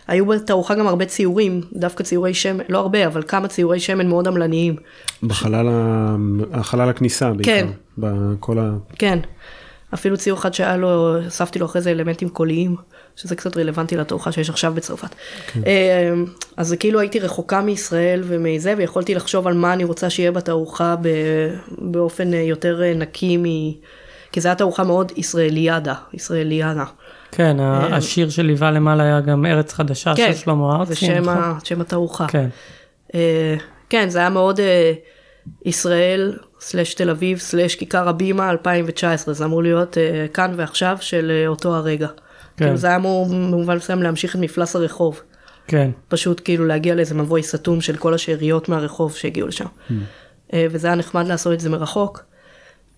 [0.07, 4.27] והיו בתערוכה גם הרבה ציורים, דווקא ציורי שמן, לא הרבה, אבל כמה ציורי שמן מאוד
[4.27, 4.75] עמלניים.
[5.23, 6.15] בחלל ה...
[6.53, 7.51] החלל הכניסה בעיקר.
[7.51, 7.67] כן.
[7.97, 8.71] בכל ה...
[8.99, 9.19] כן,
[9.93, 12.75] אפילו ציור אחד שהיה לו, הוספתי לו אחרי זה אלמנטים קוליים,
[13.15, 15.15] שזה קצת רלוונטי לתערוכה שיש עכשיו בצרפת.
[15.67, 16.13] אה,
[16.57, 20.95] אז זה כאילו הייתי רחוקה מישראל ומזה, ויכולתי לחשוב על מה אני רוצה שיהיה בתערוכה
[21.77, 23.43] באופן אה, יותר אה, נקי מ...
[24.31, 26.85] כי זו הייתה תערוכה מאוד ישראליאדה, ישראליאנה.
[27.31, 30.89] כן, ה- השיר שליווה למעלה היה גם ארץ חדשה כן, של שלמה ארצי.
[30.93, 31.59] זה שם, נכון?
[31.63, 32.27] שם התערוכה.
[32.27, 32.49] כן.
[33.15, 33.55] אה,
[33.89, 34.59] כן, זה היה מאוד
[35.65, 41.31] ישראל, סלש תל אביב, סלש כיכר הבימה 2019, זה אמור להיות אה, כאן ועכשיו של
[41.35, 42.07] אה, אותו הרגע.
[42.07, 42.65] כן.
[42.65, 45.21] כאילו זה היה אמור במובן מסוים להמשיך את מפלס הרחוב.
[45.67, 45.89] כן.
[46.07, 49.65] פשוט כאילו להגיע לאיזה מבוי סתום של כל השאריות מהרחוב שהגיעו לשם.
[50.53, 52.23] אה, וזה היה נחמד לעשות את זה מרחוק.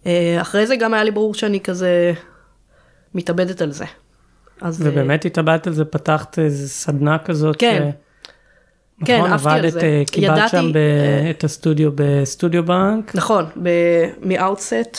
[0.05, 2.13] אה, אחרי זה גם היה לי ברור שאני כזה
[3.15, 3.85] מתאבדת על זה.
[4.61, 7.55] אז, ובאמת התאבדת על זה, פתחת איזה סדנה כזאת.
[7.59, 7.89] כן.
[7.91, 8.02] ש-
[9.05, 9.79] כן, נכון, עפתי על עבדת, זה.
[9.81, 13.15] אה, קיבלת ידעתי, שם ב- אה, את הסטודיו בסטודיו בנק.
[13.15, 13.45] נכון,
[14.21, 14.97] מ-outset,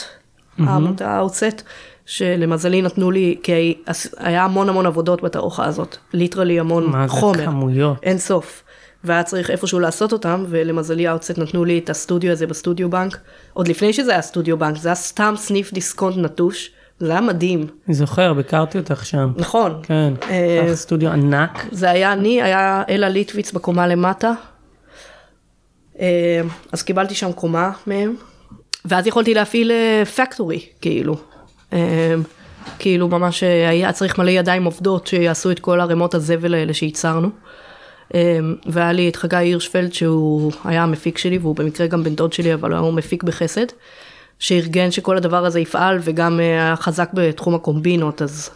[0.59, 1.61] העמותה outset,
[2.05, 3.75] שלמזלי נתנו לי, כי
[4.17, 7.97] היה המון המון עבודות בתערוכה הזאת, literally המון מה זה חומר, כמויות.
[8.03, 8.63] אין סוף.
[9.03, 13.17] והיה צריך איפשהו לעשות אותם, ולמזלי outset נתנו לי את הסטודיו הזה בסטודיו בנק,
[13.53, 17.67] עוד לפני שזה היה סטודיו בנק, זה היה סתם סניף דיסקונט נטוש, זה היה מדהים,
[17.87, 19.31] אני זוכר, ביקרתי אותך שם.
[19.35, 19.79] נכון.
[19.83, 21.65] כן, אה, סטודיו ענק.
[21.71, 24.31] זה היה אני, היה אלה ליטוויץ בקומה למטה.
[25.99, 28.15] אה, אז קיבלתי שם קומה מהם,
[28.85, 29.71] ואז יכולתי להפעיל
[30.15, 31.15] פקטורי, כאילו.
[31.73, 32.15] אה,
[32.79, 37.29] כאילו ממש אה, היה צריך מלא ידיים עובדות שיעשו את כל ערימות הזבל האלה שייצרנו.
[38.15, 42.33] אה, והיה לי את חגי הירשפלד שהוא היה המפיק שלי והוא במקרה גם בן דוד
[42.33, 43.65] שלי אבל הוא מפיק בחסד.
[44.39, 48.49] שארגן שכל הדבר הזה יפעל וגם אה, היה חזק בתחום הקומבינות אז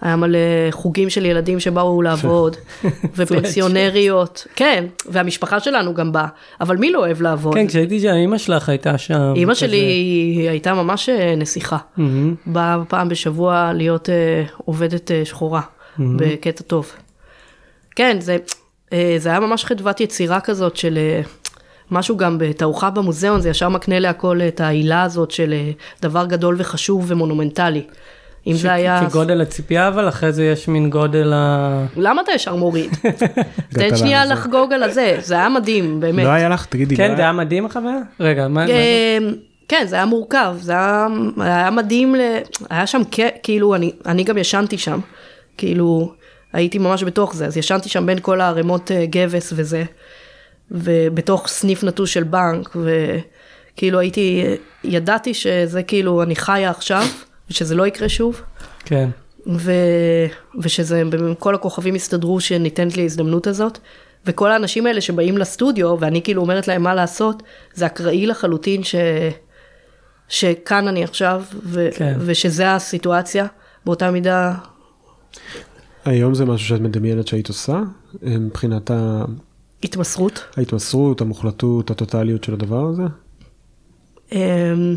[0.00, 0.38] היה מלא
[0.70, 2.56] חוגים של ילדים שבאו לעבוד
[3.16, 6.26] ופנסיונריות כן והמשפחה שלנו גם באה
[6.60, 7.54] אבל מי לא אוהב לעבוד?
[7.54, 9.32] כן, כשהייתי שם, אימא שלך הייתה שם.
[9.36, 9.60] אימא כזה.
[9.60, 12.34] שלי הייתה ממש אה, נסיכה מהמם.
[12.46, 15.60] באה פעם בשבוע להיות אה, עובדת אה, שחורה
[15.98, 16.92] בקטע טוב.
[17.96, 18.36] כן זה
[18.92, 21.20] אה, זה היה ממש חדוות יצירה כזאת של אה,
[21.90, 25.70] משהו גם בתערוכה במוזיאון זה ישר מקנה להכל את ההילה הזאת של אה,
[26.02, 27.82] דבר גדול וחשוב ומונומנטלי.
[28.46, 29.00] אם זה היה...
[29.10, 31.84] כגודל הציפייה, אבל אחרי זה יש מין גודל ה...
[31.96, 32.90] למה אתה ישר מוריד?
[33.74, 34.24] תן שנייה.
[34.24, 36.24] לחגוג על הזה, זה היה מדהים, באמת.
[36.24, 37.98] לא היה לך, תגידי, לא כן, זה היה- מדהים החוויה?
[38.20, 38.68] רגע, מה...
[38.68, 39.18] אה,
[39.68, 41.06] כן, זה היה מורכב, זה היה,
[41.38, 42.20] היה מדהים, ל...
[42.70, 44.98] היה שם כ- כאילו, אני, אני גם ישנתי שם,
[45.56, 46.12] כאילו,
[46.52, 49.84] הייתי ממש בתוך זה, אז ישנתי שם בין כל הערימות אה, גבס וזה,
[50.70, 54.44] ובתוך סניף נטוש של בנק, וכאילו הייתי,
[54.84, 57.02] ידעתי שזה כאילו, אני חיה עכשיו,
[57.50, 58.42] ושזה לא יקרה שוב.
[58.84, 59.08] כן.
[59.46, 59.72] ו...
[60.62, 61.02] ושזה,
[61.38, 63.78] כל הכוכבים הסתדרו שניתנת לי ההזדמנות הזאת.
[64.26, 67.42] וכל האנשים האלה שבאים לסטודיו, ואני כאילו אומרת להם מה לעשות,
[67.74, 68.94] זה אקראי לחלוטין ש...
[70.28, 71.88] שכאן אני עכשיו, ו...
[71.94, 72.16] כן.
[72.20, 73.46] ושזה הסיטואציה,
[73.84, 74.54] באותה מידה,
[76.04, 77.80] היום זה משהו שאת מדמיינת שהיית עושה,
[78.22, 79.24] מבחינת ה-
[79.82, 80.44] התמסרות.
[80.56, 83.02] ההתמסרות, המוחלטות, הטוטליות של הדבר הזה?
[84.32, 84.96] אמ,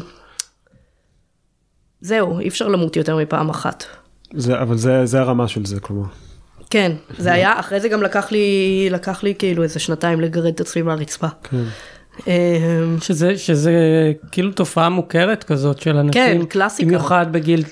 [2.02, 3.84] זהו, אי אפשר למות יותר מפעם אחת.
[4.34, 6.08] זה, אבל זה, זה הרמה של זה, כלומר.
[6.70, 10.62] כן, זה היה, אחרי זה גם לקח לי, לקח לי כאילו איזה שנתיים לגרד את
[10.62, 11.28] עצמי מהרצפה.
[11.44, 11.64] כן.
[12.28, 13.74] אמ, שזה, שזה
[14.32, 16.88] כאילו תופעה מוכרת כזאת של אנשים, כן, קלאסיקה.
[16.88, 17.64] במיוחד בגיל,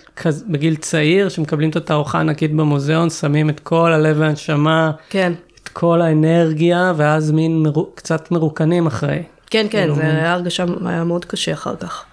[0.48, 5.34] בגיל צעיר, שמקבלים את התערוכה הענקית במוזיאון, שמים את כל הלב והנשמה, כן,
[5.80, 9.24] כל האנרגיה, ואז מין מרו, קצת מרוקנים אחרי.
[9.50, 12.06] כן, כן, כאילו, זה היה הרגשה, היה מאוד קשה אחר כך.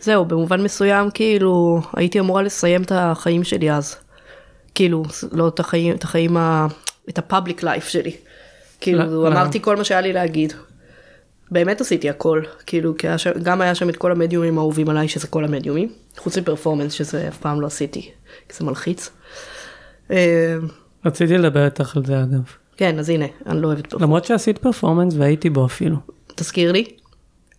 [0.00, 3.96] זהו, במובן מסוים, כאילו, הייתי אמורה לסיים את החיים שלי אז.
[4.74, 6.66] כאילו, לא את החיים, את החיים, ה...
[7.08, 8.10] את הפאבליק לייף שלי.
[8.10, 8.16] לא,
[8.80, 9.28] כאילו, לא.
[9.28, 10.52] אמרתי כל מה שהיה לי להגיד.
[11.50, 15.08] באמת עשיתי הכל, כאילו, כי היה שם, גם היה שם את כל המדיומים האהובים עליי,
[15.08, 18.10] שזה כל המדיומים, חוץ מפרפורמנס, שזה אף פעם לא עשיתי,
[18.48, 19.10] כי זה מלחיץ.
[20.10, 20.56] אה,
[21.04, 22.63] רציתי לדבר איתך על זה אגב.
[22.76, 24.02] כן, אז הנה, אני לא אוהבת פרפורמנס.
[24.02, 25.96] למרות שעשית פרפורמנס והייתי בו אפילו.
[26.34, 26.84] תזכיר לי.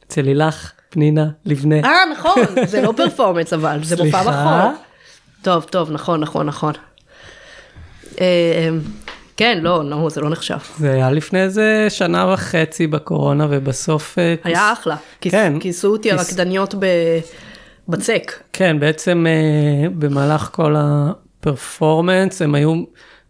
[0.07, 1.75] אצל לילך, פנינה, לבנה.
[1.83, 2.33] אה, נכון,
[2.67, 4.23] זה לא פרפורמנס אבל, זה מופע?
[4.23, 4.71] בחור.
[5.41, 6.73] טוב, טוב, נכון, נכון, נכון.
[8.21, 8.69] אה,
[9.37, 10.57] כן, לא, נו, זה לא נחשב.
[10.79, 14.19] זה היה לפני איזה שנה וחצי בקורונה, ובסוף...
[14.19, 14.95] אה, היה אחלה.
[15.21, 15.53] כיס- כן.
[15.59, 17.19] כיסו אותי כיס- הרקדניות ב-
[17.89, 18.31] בצק.
[18.53, 22.83] כן, בעצם אה, במהלך כל הפרפורמנס הם היו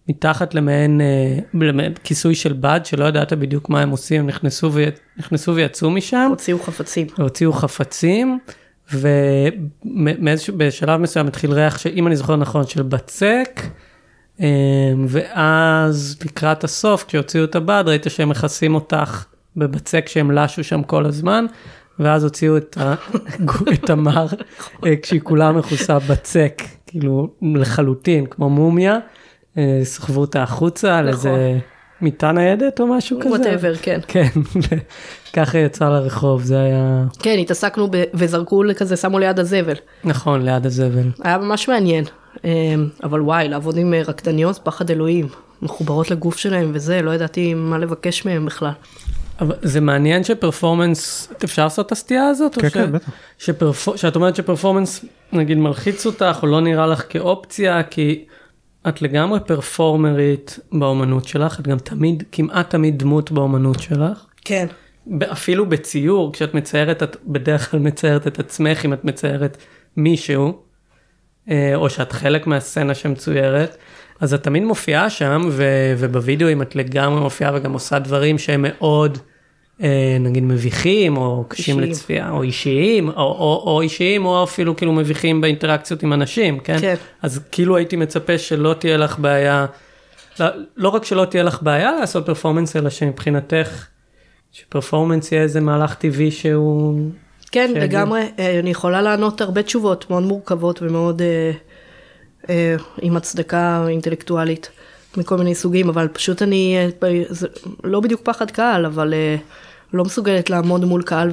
[0.09, 4.69] מתחת למעין, אה, למעין כיסוי של בד, שלא ידעת בדיוק מה הם עושים, הם נכנסו,
[4.73, 4.83] ו...
[5.17, 7.07] נכנסו ויצאו משם, הוציאו חפצים.
[7.17, 8.39] והוציאו חפצים,
[8.93, 13.61] ובשלב מסוים התחיל ריח, שאם אני זוכר נכון, של בצק,
[14.41, 14.47] אה,
[15.07, 21.05] ואז לקראת הסוף, כשהוציאו את הבד, ראית שהם מכסים אותך בבצק שהם לשו שם כל
[21.05, 21.45] הזמן.
[21.99, 22.95] ואז הוציאו את, ה...
[23.73, 24.27] את תמר
[24.85, 28.97] אה, כשהיא כולה מכוסה בצק, כאילו לחלוטין, כמו מומיה,
[29.83, 31.31] סחבו אותה החוצה על נכון.
[31.31, 31.59] איזה
[32.01, 33.29] מיטה ניידת או משהו כזה.
[33.29, 33.99] whatever, כן.
[34.07, 34.27] כן,
[35.35, 38.03] ככה יצא לרחוב, זה היה כן, התעסקנו ב...
[38.13, 39.75] וזרקו לכזה, שמו ליד הזבל.
[40.03, 41.09] נכון, ליד הזבל.
[41.23, 42.03] היה ממש מעניין.
[42.45, 42.51] אה,
[43.03, 45.27] אבל וואי, לעבוד עם אה, רקדניות, פחד אלוהים.
[45.61, 48.71] מחוברות לגוף שלהם וזה, לא ידעתי מה לבקש מהם בכלל.
[49.41, 52.55] אבל זה מעניין שפרפורמנס, אפשר לעשות את הסטייה הזאת?
[52.55, 53.09] כן, ש- כן, בטח.
[53.37, 53.89] שפרפ...
[53.95, 58.25] שאת אומרת שפרפורמנס נגיד מלחיץ אותך או לא נראה לך כאופציה כי
[58.89, 64.25] את לגמרי פרפורמרית באומנות שלך את גם תמיד כמעט תמיד דמות באומנות שלך.
[64.45, 64.67] כן.
[65.31, 69.57] אפילו בציור כשאת מציירת את בדרך כלל מציירת את עצמך אם את מציירת
[69.97, 70.59] מישהו
[71.49, 73.77] אה, או שאת חלק מהסצנה שמצוירת
[74.19, 78.65] אז את תמיד מופיעה שם ו- ובווידאו אם את לגמרי מופיעה וגם עושה דברים שהם
[78.67, 79.17] מאוד
[80.19, 81.91] נגיד מביכים או קשים אישיים.
[81.91, 86.77] לצפייה או אישיים או, או, או אישיים או אפילו כאילו מביכים באינטראקציות עם אנשים כן?
[86.81, 86.95] כן.
[87.21, 89.65] אז כאילו הייתי מצפה שלא תהיה לך בעיה
[90.39, 90.45] לא,
[90.77, 93.87] לא רק שלא תהיה לך בעיה לעשות פרפורמנס אלא שמבחינתך
[94.51, 97.09] שפרפורמנס יהיה איזה מהלך טבעי שהוא
[97.51, 97.83] כן, שיגיד.
[97.83, 101.51] לגמרי, אה, אני יכולה לענות הרבה תשובות מאוד מורכבות ומאוד אה,
[102.49, 104.69] אה, עם הצדקה אינטלקטואלית
[105.17, 107.47] מכל מיני סוגים, אבל פשוט אני, אה, זה
[107.83, 109.35] לא בדיוק פחד קהל, אבל אה,
[109.93, 111.29] לא מסוגלת לעמוד מול קהל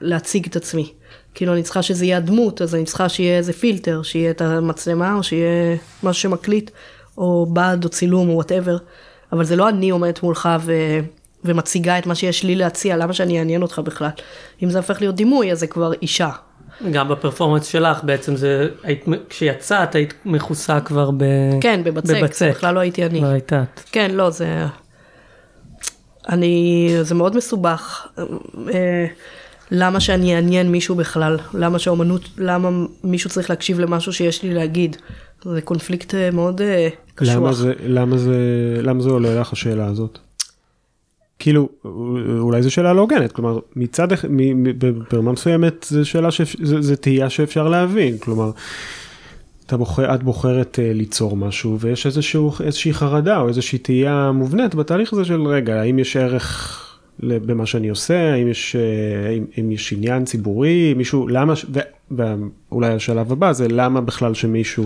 [0.00, 0.92] ולהציג את עצמי.
[1.34, 5.14] כאילו אני צריכה שזה יהיה הדמות, אז אני צריכה שיהיה איזה פילטר, שיהיה את המצלמה,
[5.14, 6.70] או שיהיה משהו שמקליט,
[7.18, 8.76] או בד, או צילום, או whatever,
[9.32, 10.72] אבל זה לא אני עומדת מולך ו...
[11.44, 14.08] ומציגה את מה שיש לי להציע, למה שאני אעניין אותך בכלל?
[14.62, 16.30] אם זה הופך להיות דימוי, אז זה כבר אישה.
[16.92, 21.24] גם בפרפורמנס שלך בעצם זה היית כשיצאת היית מכוסה כבר ב...
[21.60, 23.18] כן, בבצק, זה בכלל לא הייתי אני.
[23.18, 23.80] כבר הייתה את.
[23.92, 24.66] כן, לא, זה...
[26.28, 26.88] אני...
[27.02, 28.06] זה מאוד מסובך.
[28.74, 29.06] אה,
[29.70, 31.38] למה שאני אעניין מישהו בכלל?
[31.54, 32.28] למה שהאומנות...
[32.38, 32.70] למה
[33.04, 34.96] מישהו צריך להקשיב למשהו שיש לי להגיד?
[35.44, 37.34] זה קונפליקט אה, מאוד אה, קשוח.
[37.34, 38.36] למה זה, למה זה,
[38.82, 40.18] למה זה עולה לך השאלה הזאת?
[41.38, 41.68] כאילו,
[42.38, 44.08] אולי זו שאלה לא הוגנת, כלומר, מצד,
[45.10, 48.50] ברמה מסוימת זו שאלה, שאפ- זה, זה תהייה שאפשר להבין, כלומר,
[49.66, 54.74] אתה בוחר, את בוחרת uh, ליצור משהו ויש איזשהו, איזושהי חרדה או איזושהי תהייה מובנית
[54.74, 56.80] בתהליך הזה של רגע, האם יש ערך
[57.20, 62.16] במה שאני עושה, האם יש, אה, האם, האם יש עניין ציבורי, מישהו, למה, ו-
[62.70, 64.84] ואולי השלב הבא זה למה בכלל שמישהו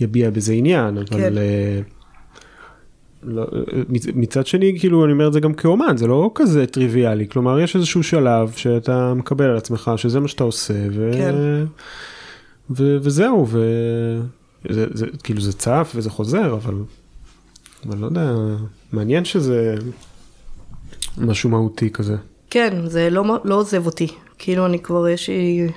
[0.00, 1.06] יביע בזה עניין, אבל...
[1.18, 1.32] כן.
[3.22, 3.46] לא,
[3.88, 7.60] מצ- מצד שני כאילו אני אומר את זה גם כאומן זה לא כזה טריוויאלי כלומר
[7.60, 11.10] יש איזשהו שלב שאתה מקבל על עצמך שזה מה שאתה עושה ו...
[11.14, 11.34] כן.
[12.70, 12.96] ו...
[13.02, 16.74] וזהו וזה זה, כאילו זה צף וזה חוזר אבל
[17.86, 18.34] אבל לא יודע
[18.92, 19.74] מעניין שזה
[21.18, 22.16] משהו מהותי כזה.
[22.50, 24.08] כן, זה לא, לא עוזב אותי.
[24.38, 25.68] כאילו, אני כבר, יש לי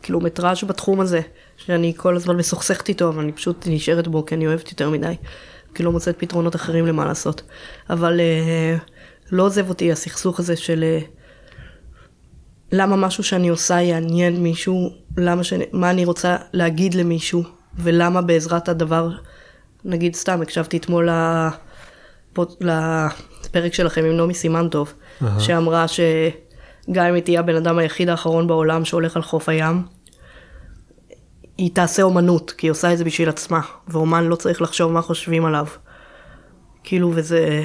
[0.00, 1.20] קילומטראז' בתחום הזה,
[1.56, 5.14] שאני כל הזמן מסוכסכת איתו, אבל אני פשוט נשארת בו, כי אני אוהבת יותר מדי.
[5.74, 7.42] כי לא מוצאת פתרונות אחרים למה לעשות.
[7.90, 8.76] אבל אה,
[9.32, 10.98] לא עוזב אותי הסכסוך הזה של אה,
[12.72, 17.42] למה משהו שאני עושה יעניין מישהו, למה שאני, מה אני רוצה להגיד למישהו,
[17.78, 19.08] ולמה בעזרת הדבר,
[19.84, 21.08] נגיד סתם, הקשבתי אתמול
[22.32, 25.40] לפוד- לפרק שלכם עם נעמי סימנטוב, אהה.
[25.40, 29.82] שאמרה שגם אם היא תהיה הבן אדם היחיד האחרון בעולם שהולך על חוף הים,
[31.58, 35.02] היא תעשה אומנות, כי היא עושה את זה בשביל עצמה, ואומן לא צריך לחשוב מה
[35.02, 35.66] חושבים עליו.
[36.84, 37.64] כאילו, וזה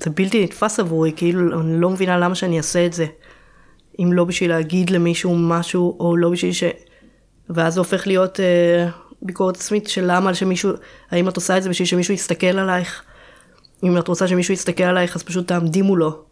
[0.00, 3.06] זה בלתי נתפס עבורי, כאילו, אני לא מבינה למה שאני אעשה את זה.
[3.98, 6.64] אם לא בשביל להגיד למישהו משהו, או לא בשביל ש...
[7.50, 8.88] ואז זה הופך להיות אה,
[9.22, 10.70] ביקורת עצמית של למה שמישהו,
[11.10, 13.02] האם את עושה את זה בשביל שמישהו יסתכל עלייך?
[13.84, 16.22] אם את רוצה שמישהו יסתכל עלייך, אז פשוט תעמדי מולו.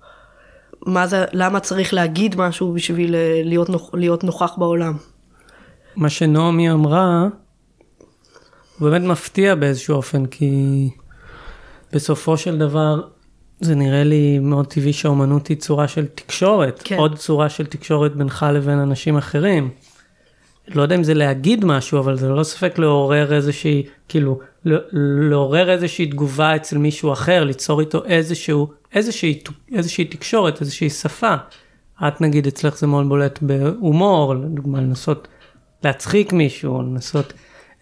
[0.87, 4.97] מה זה, למה צריך להגיד משהו בשביל אה, להיות, נוכ, להיות נוכח בעולם?
[5.97, 7.29] מה שנעמי אמרה,
[8.79, 10.51] הוא באמת מפתיע באיזשהו אופן, כי
[11.93, 13.01] בסופו של דבר
[13.61, 16.97] זה נראה לי מאוד טבעי שהאומנות היא צורה של תקשורת, כן.
[16.97, 19.71] עוד צורה של תקשורת בינך לבין אנשים אחרים.
[20.69, 25.71] לא יודע אם זה להגיד משהו, אבל זה ללא ספק לעורר איזושהי, כאילו, ל- לעורר
[25.71, 31.35] איזושהי תגובה אצל מישהו אחר, ליצור איתו איזשהו, איזושהי, איזושהי תקשורת, איזושהי שפה.
[32.09, 35.29] את נגיד אצלך זה מאוד בולט בהומור, לדוגמה לנסות
[35.85, 37.33] להצחיק מישהו, לנסות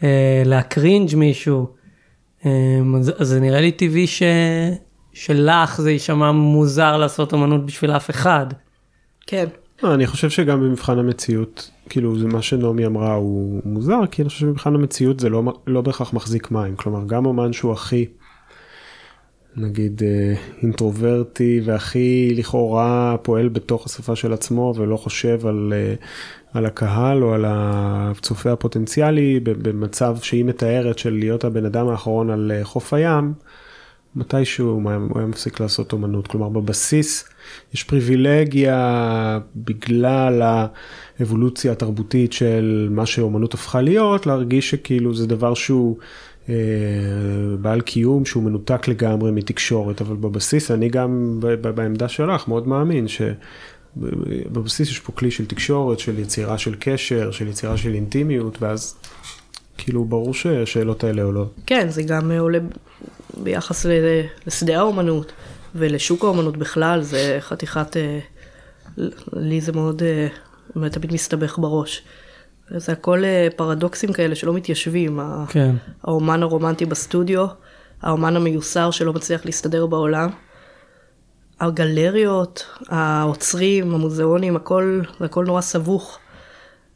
[0.02, 1.66] אה, להקרינג' מישהו.
[2.46, 2.50] אה,
[2.98, 4.22] אז, אז זה נראה לי טבעי ש,
[5.12, 8.46] שלך זה יישמע מוזר לעשות אמנות בשביל אף אחד.
[9.26, 9.46] כן.
[9.82, 14.28] לא, אני חושב שגם במבחן המציאות, כאילו זה מה שנעמי אמרה הוא מוזר, כי אני
[14.28, 18.06] חושב שבמבחן המציאות זה לא, לא בהכרח מחזיק מים, כלומר גם אומן שהוא הכי,
[19.56, 25.94] נגיד אה, אינטרוברטי והכי לכאורה פועל בתוך השפה של עצמו ולא חושב על, אה,
[26.54, 32.52] על הקהל או על הצופה הפוטנציאלי במצב שהיא מתארת של להיות הבן אדם האחרון על
[32.54, 33.32] אה, חוף הים,
[34.16, 37.28] מתישהו הוא היה, מפסיק לעשות אומנות, כלומר בבסיס
[37.74, 40.42] יש פריבילגיה בגלל
[41.20, 45.96] האבולוציה התרבותית של מה שאומנות הפכה להיות, להרגיש שכאילו זה דבר שהוא
[46.48, 46.54] אה,
[47.60, 51.40] בעל קיום, שהוא מנותק לגמרי מתקשורת, אבל בבסיס אני גם
[51.74, 53.08] בעמדה שלך מאוד מאמין
[54.00, 58.94] שבבסיס יש פה כלי של תקשורת, של יצירה של קשר, של יצירה של אינטימיות, ואז
[59.78, 61.54] כאילו ברור שהשאלות האלה עולות.
[61.66, 62.58] כן, זה גם אה, עולה
[63.36, 63.86] ביחס
[64.46, 65.32] לשדה האומנות
[65.74, 68.18] ולשוק האומנות בכלל, זה חתיכת, אה,
[69.32, 72.02] לי זה מאוד, אה, תמיד מסתבך בראש.
[72.76, 73.22] זה הכל
[73.56, 75.20] פרדוקסים כאלה שלא מתיישבים.
[75.48, 75.74] כן.
[76.02, 77.46] האומן הרומנטי בסטודיו,
[78.02, 80.30] האומן המיוסר שלא מצליח להסתדר בעולם,
[81.64, 86.18] הגלריות, האוצרים, המוזיאונים, הכל, זה הכל נורא סבוך.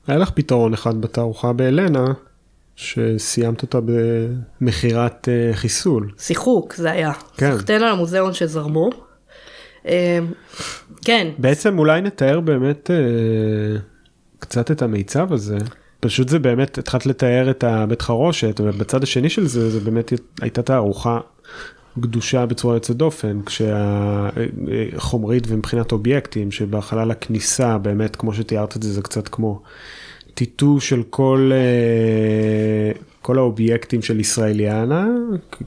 [0.07, 2.05] היה לך פתרון אחד בתערוכה באלנה,
[2.77, 3.79] שסיימת אותה
[4.61, 6.11] במכירת אה, חיסול.
[6.19, 7.13] שיחוק זה היה.
[7.37, 7.57] כן.
[7.57, 8.91] סחטיין על המוזיאון שזרמו.
[9.87, 10.19] אה,
[11.05, 13.81] כן, בעצם אולי נתאר באמת אה,
[14.39, 15.59] קצת את המיצב הזה.
[16.01, 20.63] פשוט זה באמת, התחלת לתאר את הבית חרושת, ובצד השני של זה, זה באמת הייתה
[20.63, 21.21] תערוכה
[21.99, 29.03] גדושה בצורה יוצאת דופן, כשהחומרית ומבחינת אובייקטים, שבחלל הכניסה, באמת, כמו שתיארת את זה, זה
[29.03, 29.61] קצת כמו
[30.35, 35.07] טיטו של כל, אה, כל האובייקטים של ישראליאנה,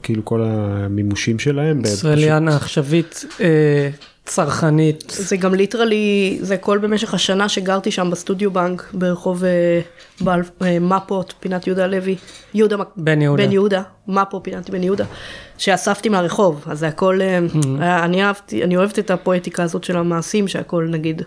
[0.02, 1.80] כאילו כל המימושים שלהם.
[1.84, 3.90] ישראליאנה עכשווית אה,
[4.24, 5.04] צרכנית.
[5.16, 9.80] זה גם ליטרלי, זה כל במשך השנה שגרתי שם בסטודיו בנק ברחוב אה,
[10.20, 12.16] בעל, אה, מפות, פינת יהודה לוי,
[12.54, 13.44] יהודה, בן יהודה.
[13.46, 15.04] בן יהודה, מפו, פינת בן יהודה,
[15.58, 17.38] שאספתי מהרחוב, אז זה הכל, אה,
[17.80, 21.22] היה- אני אהבתי, אני אוהבת את הפואטיקה הזאת של המעשים, שהכל נגיד,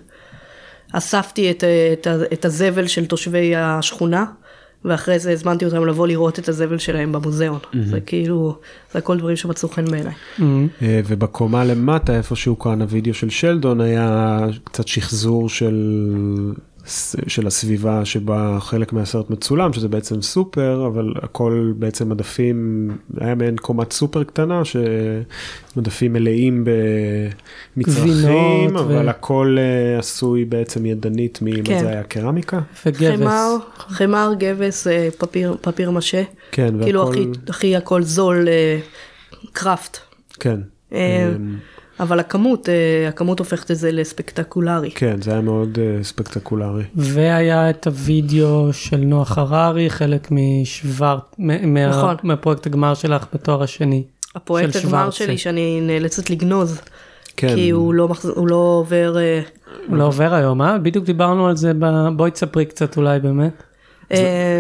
[0.94, 1.64] אספתי את,
[1.94, 4.26] את, ה- את הזבל של תושבי השכונה,
[4.86, 8.58] ואחרי זה הזמנתי אותם לבוא לראות את הזבל שלהם במוזיאון, זה כאילו,
[8.94, 10.14] זה הכל דברים שמצאו חן בעיניי.
[10.82, 15.76] אה, ובקומה למטה איפשהו כאן הוידאו של שלדון היה קצת שחזור של
[17.28, 23.58] של הסביבה שבה חלק מהסרט מצולם שזה בעצם סופר אבל הכל בעצם מדפים היה מעין
[23.58, 26.66] קומת סופר קטנה שמדפים מלאים
[27.78, 31.80] במצרכים גבינות אבל ו- הכל אה, עשוי בעצם ידנית ממה כן.
[31.80, 33.20] זה היה קרמיקה וגבס.
[33.20, 36.24] חמר, חמר, גבס, אה, פפיר, פפיר משה.
[36.52, 38.80] כן כאילו והכל הכי, הכי הכל זול, אה,
[39.54, 39.98] קראפט.
[40.40, 40.60] כן.
[42.00, 44.92] אבל הכמות, אה, הכמות הופכת את זה לספקטקולרי.
[44.92, 46.84] כן, זה היה מאוד אה, ספקטקולרי.
[46.96, 52.16] והיה את הוידאו של נוח הררי, חלק משוורט, נכון.
[52.24, 54.04] מהפרויקט הגמר שלך בתואר השני.
[54.36, 55.10] הפרויקט של הגמר.
[55.10, 56.82] שלי שאני נאלצת לגנוז,
[57.38, 57.56] כן.
[57.56, 58.30] כי הוא לא, מחז...
[58.36, 59.18] הוא לא עובר...
[59.18, 59.42] אה,
[59.88, 60.78] הוא לא עובר היום, אה?
[60.78, 61.86] בדיוק דיברנו על זה, ב...
[62.16, 63.64] בואי תספרי קצת אולי באמת.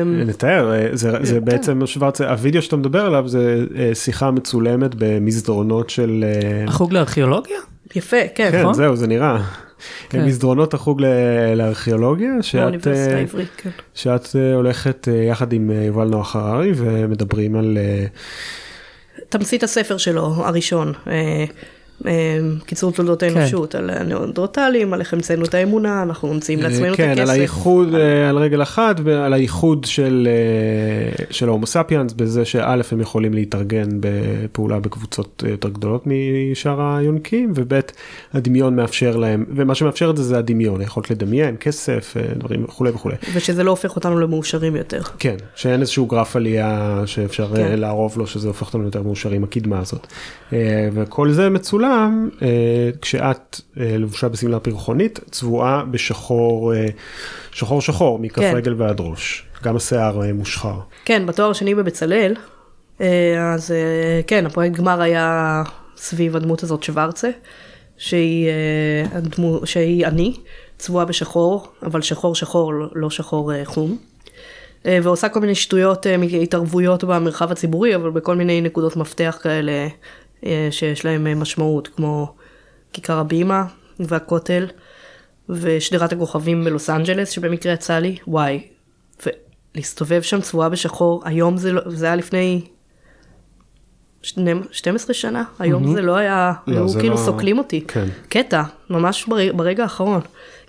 [0.05, 5.89] נתאר, אה, זה, זה בעצם שוורץ, הווידאו שאתה מדבר עליו זה אה, שיחה מצולמת במסדרונות
[5.89, 6.25] של...
[6.27, 7.57] אה, החוג לארכיאולוגיה?
[7.95, 8.73] יפה, כן, כן, נכון?
[8.73, 9.41] זהו, זה נראה.
[10.09, 10.25] כן.
[10.25, 13.69] מסדרונות החוג ל- לארכיאולוגיה, שאת, באוניברסיטה העברית, כן.
[13.93, 17.77] שאת הולכת יחד עם יובל נוח הררי ומדברים על...
[19.29, 20.93] תמצית הספר שלו, הראשון,
[22.65, 23.37] קיצור תולדות כן.
[23.37, 27.21] האנושות, על הניאונדרטלים, על איך המצאנו את האמונה, אנחנו ממציאים לעצמנו את כן, הכסף.
[27.21, 32.75] על האיחוד, אה, על רגל אחת, ועל האיחוד של, אה, של ההומו ספיאנס, בזה שא'
[32.91, 37.79] הם יכולים להתארגן בפעולה בקבוצות אה, יותר גדולות משאר היונקים, וב'
[38.33, 42.91] הדמיון מאפשר להם, ומה שמאפשר את זה זה הדמיון, היכולת לדמיין, כסף, אה, דברים וכולי
[42.91, 43.15] וכולי.
[43.33, 45.01] ושזה לא הופך אותנו למאושרים יותר.
[45.19, 47.55] כן, שאין איזשהו גרף עלייה שאפשר כן.
[47.55, 47.79] כן.
[47.79, 50.07] לערוב לו, שזה הופך אותנו יותר מאושרים, הקדמה הזאת.
[50.53, 51.84] אה, וכל זה מצולם
[52.41, 56.87] אה, כשאת אה, לבושה בשמלה פרחונית, צבועה בשחור, אה,
[57.51, 58.53] שחור שחור, מכף כן.
[58.55, 59.45] רגל ועד ראש.
[59.63, 60.79] גם השיער מושחר.
[61.05, 62.35] כן, בתואר השני בבצלאל,
[63.39, 63.73] אז
[64.27, 65.63] כן, הפרויקט גמר היה
[65.97, 67.29] סביב הדמות הזאת שוורצה,
[67.97, 68.49] שהיא,
[69.11, 70.35] הדמו, שהיא אני,
[70.77, 73.97] צבועה בשחור, אבל שחור שחור, לא- שחור חום.
[74.85, 76.05] ועושה כל מיני שטויות,
[76.41, 79.87] התערבויות במרחב הציבורי, אבל בכל מיני נקודות מפתח כאלה
[80.71, 82.33] שיש להם אה, משמעות, כמו
[82.93, 83.65] כיכר הבימה
[83.99, 84.67] והכותל,
[85.49, 88.67] ושדרת הכוכבים בלוס אנג'לס, שבמקרה יצא לי, וואי,
[89.75, 92.61] ולהסתובב שם צבועה בשחור, היום זה, לא, זה היה לפני
[94.21, 97.81] שני- 12 שנה, היום זה לא היה, לא, היו כאילו לא- סוקלים אותי.
[97.87, 98.05] כן.
[98.29, 100.21] קטע, ממש ברגע, ברגע האחרון.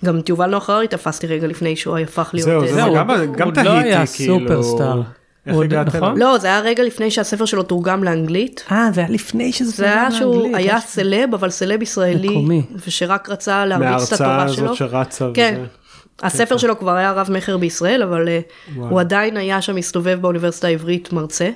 [0.04, 2.44] גם את יובל נוח הררי תפסתי רגע לפני שהוא הפך להיות...
[2.48, 5.02] זהו, אה, זהו, גם, גם הוא תהיתי, לא היה כאילו, סופרסטאר.
[5.47, 6.03] איך הגעת נכון?
[6.05, 6.16] אליו?
[6.16, 8.64] לא, זה היה רגע לפני שהספר שלו תורגם לאנגלית.
[8.72, 12.62] אה, זה היה לפני שזה זה היה שהוא היה יש- סלב, אבל סלב ישראלי, מקומי.
[12.86, 14.64] ושרק רצה להרביץ את מההרצאה התורה שלו.
[14.64, 15.55] הזאת שרצה כן.
[15.59, 15.66] וזה.
[16.22, 18.40] הספר שלו כבר היה רב מכר בישראל, אבל אה,
[18.76, 21.51] הוא עדיין היה שם מסתובב באוניברסיטה העברית מרצה.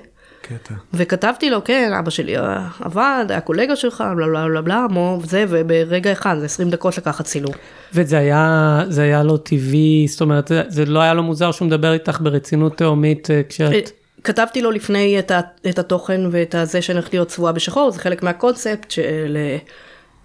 [0.51, 0.75] קטע.
[0.95, 5.19] וכתבתי לו, כן, אבא שלי אה, עבד, היה קולגה שלך, בלה בלה בלה בלה, מו,
[5.23, 7.53] וזה, וברגע אחד, זה 20 דקות לקחת צילום.
[7.95, 11.67] וזה היה, זה היה לו טבעי, זאת אומרת, זה, זה לא היה לו מוזר שהוא
[11.67, 13.91] מדבר איתך ברצינות תהומית אה, כשאת...
[14.25, 17.99] כתבתי לו לפני את, ה, את התוכן ואת הזה שאני הולכת להיות צבועה בשחור, זה
[17.99, 19.37] חלק מהקונספט של...
[19.37, 19.59] אה,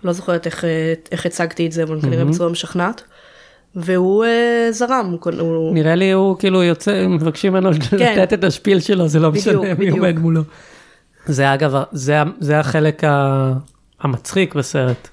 [0.04, 3.04] לא זוכרת איך, אה, איך הצגתי את זה, אבל כנראה בצורה משכנעת.
[3.76, 7.70] והוא אה, זרם, הוא, נראה לי הוא כאילו יוצא, מבקשים ממנו
[8.00, 8.16] כן.
[8.22, 9.98] לתת את השפיל שלו, זה לא בדיוק, משנה מי בדיוק.
[9.98, 10.42] עומד מולו.
[11.26, 13.54] זה אגב, זה, זה החלק ה-
[14.02, 15.08] המצחיק בסרט.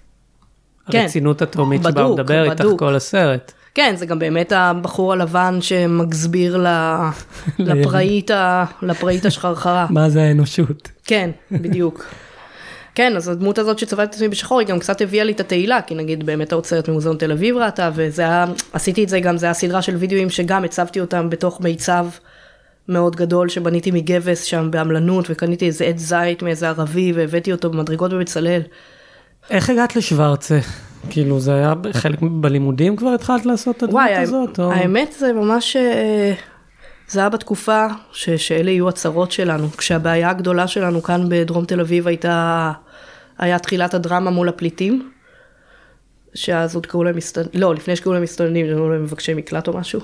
[0.90, 0.98] כן.
[0.98, 2.78] הרצינות התהומית שבה הוא בדוק, מדבר איתך בדוק.
[2.78, 3.52] כל הסרט.
[3.74, 6.66] כן, זה גם באמת הבחור הלבן שמסביר ל-
[7.58, 9.86] לפראית, ה- לפראית השחרחרה.
[9.90, 10.88] מה זה האנושות?
[11.04, 12.04] כן, בדיוק.
[12.94, 15.82] כן, אז הדמות הזאת שצבעתי את עצמי בשחור, היא גם קצת הביאה לי את התהילה,
[15.82, 19.46] כי נגיד באמת האוצרת ממוזיאון תל אביב ראתה, וזה היה, עשיתי את זה גם, זה
[19.46, 22.06] היה סדרה של וידאוים שגם הצבתי אותם בתוך מיצב
[22.88, 28.12] מאוד גדול שבניתי מגבס שם בעמלנות, וקניתי איזה עץ זית מאיזה ערבי, והבאתי אותו במדרגות
[28.12, 28.60] בבצלאל.
[29.50, 30.58] איך הגעת לשוורצה?
[31.10, 34.60] כאילו זה היה חלק בלימודים כבר התחלת לעשות את הדמות וואי, הזאת?
[34.60, 34.72] או...
[34.72, 36.32] האמת זה ממש, אה,
[37.12, 42.08] זה היה בתקופה ש, שאלה יהיו הצרות שלנו, כשהבעיה הגדולה שלנו כאן בדרום תל אביב
[42.08, 42.72] הייתה,
[43.38, 45.10] היה תחילת הדרמה מול הפליטים,
[46.34, 49.72] שאז עוד קראו להם מסתננים, לא, לפני שקראו להם מסתננים, קראו להם מבקשי מקלט או
[49.72, 50.00] משהו.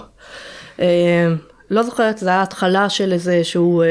[0.80, 1.32] אה,
[1.70, 3.86] לא זוכרת, זה היה התחלה של איזשהו, אה,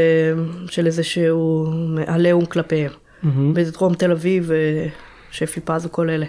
[0.70, 1.68] של איזשהו
[2.08, 2.92] עליהום כלפיהם.
[3.54, 4.88] בדרום תל אביב, אה,
[5.32, 6.26] שפי פז וכל אלה.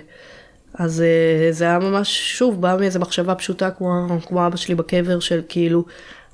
[0.74, 5.20] אז אה, זה היה ממש, שוב, בא מאיזו מחשבה פשוטה כמו, כמו אבא שלי בקבר
[5.20, 5.84] של כאילו,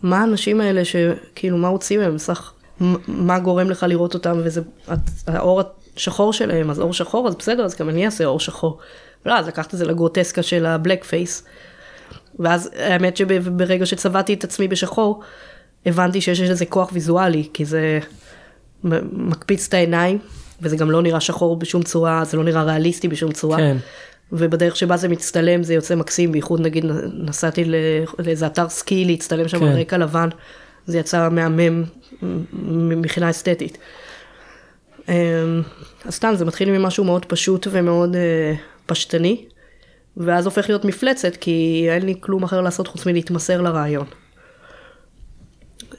[0.04, 2.18] מה האנשים האלה שכאילו, מה רוצים מהם?
[2.18, 2.52] סך,
[3.08, 4.60] מה גורם לך לראות אותם וזה
[4.92, 5.62] את- האור
[5.96, 8.78] השחור שלהם, אז אור שחור, אז בסדר, אז גם אני אעשה אור שחור.
[9.26, 11.44] לא, אז לקחת את זה לגרוטסקה של הבלק פייס.
[12.38, 15.20] ואז האמת שברגע שצבעתי את עצמי בשחור,
[15.86, 17.98] הבנתי שיש לזה כוח ויזואלי, כי זה
[19.12, 20.18] מקפיץ את העיניים,
[20.62, 23.56] וזה גם לא נראה שחור בשום צורה, זה לא נראה ריאליסטי בשום צורה.
[23.56, 23.76] כן.
[24.32, 27.64] ובדרך שבה זה מצטלם זה יוצא מקסים, בייחוד נגיד נסעתי
[28.18, 29.66] לאיזה אתר סקי להצטלם שם כן.
[29.66, 30.28] על רקע לבן,
[30.86, 31.84] זה יצא מהמם
[32.52, 33.78] מבחינה אסתטית.
[35.08, 35.62] אמ,
[36.04, 38.54] אז סתם זה מתחיל ממשהו מאוד פשוט ומאוד אה,
[38.86, 39.44] פשטני,
[40.16, 44.06] ואז הופך להיות מפלצת, כי אין לי כלום אחר לעשות חוץ מלהתמסר לרעיון.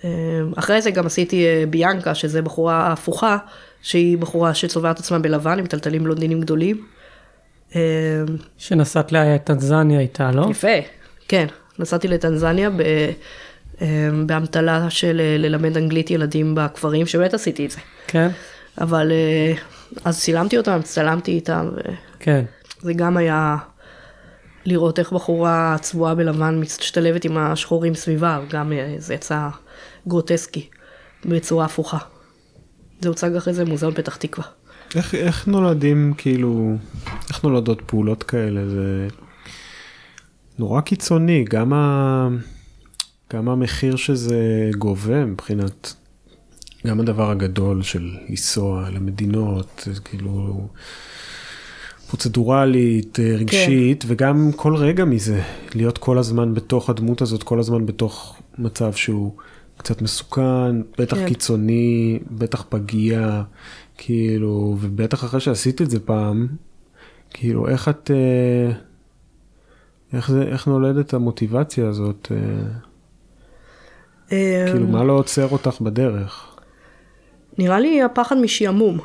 [0.03, 0.09] אה,
[0.55, 3.37] אחרי זה גם עשיתי אה, ביאנקה, שזה בחורה הפוכה,
[3.81, 6.85] שהיא בחורה שצובעת עצמה בלבן עם טלטלים בלונדינים גדולים.
[8.57, 10.47] שנסעת לטנזניה איתה, לא?
[10.51, 10.77] יפה,
[11.27, 11.47] כן.
[11.79, 12.81] נסעתי לטנזניה ב,
[13.81, 17.77] אה, באמתלה של אה, ללמד אנגלית ילדים בכפרים, שבאמת עשיתי את זה.
[18.07, 18.29] כן,
[18.81, 19.53] אבל אה,
[20.05, 21.69] אז צילמתי אותם, צלמתי איתם,
[22.19, 22.45] כן.
[22.81, 23.57] וזה גם היה
[24.65, 29.47] לראות איך בחורה צבועה בלבן משתלבת עם השחורים סביבה, גם אה, זה יצא
[30.07, 30.69] גרוטסקי
[31.25, 31.97] בצורה הפוכה.
[33.01, 34.45] זה הוצג אחרי זה במוזיאון פתח תקווה.
[34.95, 36.75] איך, איך נולדים כאילו,
[37.29, 38.69] איך נולדות פעולות כאלה?
[38.69, 39.07] זה
[40.59, 42.27] נורא קיצוני, גם, ה,
[43.33, 45.93] גם המחיר שזה גובה מבחינת,
[46.87, 50.67] גם הדבר הגדול של לנסוע למדינות, כאילו
[52.07, 54.09] פרוצדורלית, אה, רגשית, כן.
[54.11, 55.41] וגם כל רגע מזה,
[55.75, 59.35] להיות כל הזמן בתוך הדמות הזאת, כל הזמן בתוך מצב שהוא
[59.77, 61.21] קצת מסוכן, בטח כן.
[61.21, 61.27] כן.
[61.27, 63.43] קיצוני, בטח פגיע,
[63.97, 66.47] כאילו, ובטח אחרי שעשית את זה פעם,
[67.29, 68.71] כאילו, איך את, אה,
[70.13, 72.31] איך זה, איך נולדת המוטיבציה הזאת?
[74.31, 76.55] אה, כאילו, מה לא עוצר אותך בדרך?
[77.57, 78.99] נראה לי הפחד משעמום.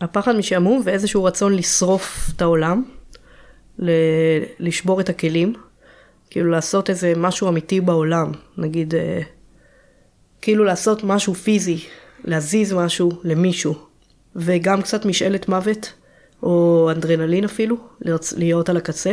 [0.00, 2.82] הפחד משעמום ואיזשהו רצון לשרוף את העולם,
[3.78, 3.90] ל-
[4.58, 5.54] לשבור את הכלים,
[6.30, 9.20] כאילו לעשות איזה משהו אמיתי בעולם, נגיד, אה,
[10.40, 11.78] כאילו לעשות משהו פיזי,
[12.24, 13.74] להזיז משהו למישהו,
[14.36, 15.92] וגם קצת משאלת מוות,
[16.42, 17.76] או אנדרנלין אפילו,
[18.36, 19.12] להיות, על הקצה.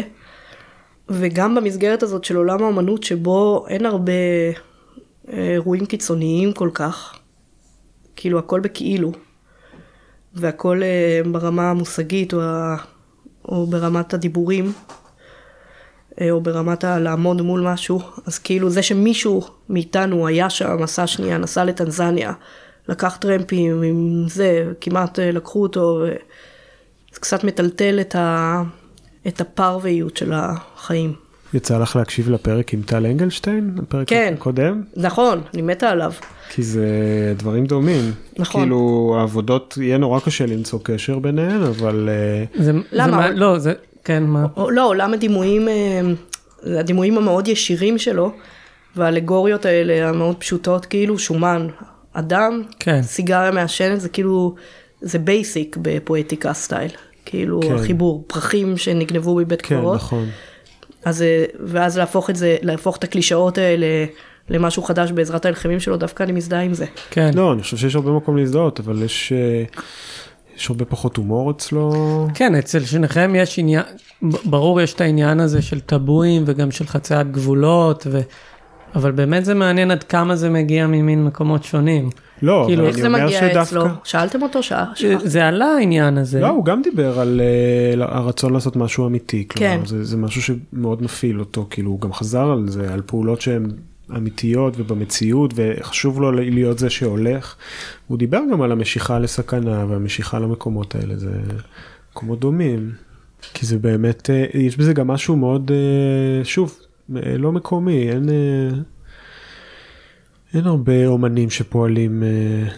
[1.10, 4.12] וגם במסגרת הזאת של עולם האמנות, שבו אין הרבה
[5.30, 7.20] אה, אירועים קיצוניים כל כך,
[8.16, 9.12] כאילו הכל בכאילו,
[10.34, 12.40] והכל אה, ברמה המושגית או,
[13.46, 14.74] או ברמת הדיבורים,
[16.22, 21.38] אה, או ברמת הלעמוד מול משהו, אז כאילו זה שמישהו מאיתנו היה שם, עשה שנייה,
[21.38, 22.34] נסע לטנזניה,
[22.90, 26.06] לקח טרמפים עם זה, כמעט אה, לקחו אותו,
[27.14, 28.62] זה קצת מטלטל את, ה,
[29.28, 31.14] את הפרוויות של החיים.
[31.54, 33.76] יצא לך להקשיב לפרק עם טל אנגלשטיין?
[33.84, 34.34] הפרק כן.
[34.38, 34.82] הקודם?
[34.96, 36.12] נכון, אני מתה עליו.
[36.50, 36.88] כי זה
[37.38, 38.12] דברים דומים.
[38.40, 38.62] נכון.
[38.62, 42.10] כאילו, העבודות, יהיה נורא קשה למצוא קשר ביניהן, אבל...
[42.12, 42.84] אה, זה, למה?
[42.92, 43.74] זה מה, אבל- לא, זה,
[44.04, 44.46] כן, מה?
[44.58, 46.02] או- לא, עולם הדימויים, אה,
[46.80, 48.32] הדימויים המאוד ישירים שלו,
[48.96, 51.68] והאלגוריות האלה המאוד פשוטות, כאילו שומן,
[52.14, 53.02] אדם, כן.
[53.02, 54.56] סיגריה מעשנת, זה כאילו,
[55.02, 56.92] זה basic בפואטיקה style.
[57.26, 57.76] כאילו כן.
[57.76, 59.96] החיבור, פרחים שנגנבו מבית כן, קברות.
[59.96, 60.26] נכון.
[61.06, 63.86] אז, אה, ואז להפוך את זה, להפוך את הקלישאות האלה
[64.50, 66.86] למשהו חדש בעזרת הלחמים שלו, דווקא אני מזדהה עם זה.
[67.12, 67.32] כן.
[67.34, 69.64] לא, אני חושב שיש הרבה מקום להזדהות, אבל יש, אה,
[70.56, 71.92] יש הרבה פחות הומור אצלו.
[72.34, 73.84] כן, אצל שניכם יש עניין,
[74.22, 78.22] ברור יש את העניין הזה של טבואים וגם של חציית גבולות, ו...
[78.96, 82.10] אבל באמת זה מעניין עד כמה זה מגיע ממין מקומות שונים.
[82.42, 83.62] לא, כאילו, אבל איך אני זה אומר מגיע שדווקא...
[83.62, 83.86] אצלו?
[84.04, 84.64] שאלתם אותו?
[84.64, 84.86] שעה?
[85.24, 86.40] זה עלה העניין הזה.
[86.40, 87.42] לא, הוא גם דיבר על
[88.00, 89.48] אה, הרצון לעשות משהו אמיתי.
[89.48, 89.86] כלומר, כן.
[89.86, 93.72] זה, זה משהו שמאוד מפעיל אותו, כאילו, הוא גם חזר על זה, על פעולות שהן
[94.18, 97.56] אמיתיות ובמציאות, וחשוב לו להיות זה שהולך.
[98.08, 101.32] הוא דיבר גם על המשיכה לסכנה והמשיכה למקומות האלה, זה
[102.12, 102.92] מקומות דומים.
[103.54, 106.86] כי זה באמת, אה, יש בזה גם משהו מאוד, אה, שוב, אה,
[107.38, 108.78] לא מקומי, אין, אה,
[110.54, 112.74] אין הרבה אומנים שפועלים אה,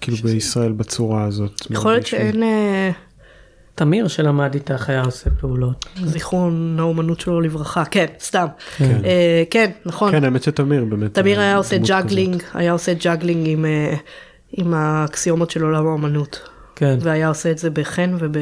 [0.00, 1.66] כאילו בישראל בצורה הזאת.
[1.70, 2.06] יכול להיות.
[2.06, 2.90] שאין אה,
[3.74, 5.86] תמיר שלמד איתך היה עושה פעולות.
[6.04, 8.46] זיכרון האומנות שלו לברכה, כן, סתם.
[8.76, 9.00] כן.
[9.04, 10.12] אה, כן, נכון.
[10.12, 11.14] כן, האמת שתמיר באמת.
[11.14, 12.56] תמיר אה, היה עושה juggling, כזאת.
[12.56, 13.94] היה עושה juggling עם, אה,
[14.52, 16.48] עם האקסיומות של עולם האומנות.
[16.76, 16.98] כן.
[17.00, 18.36] והיה עושה את זה בחן וב...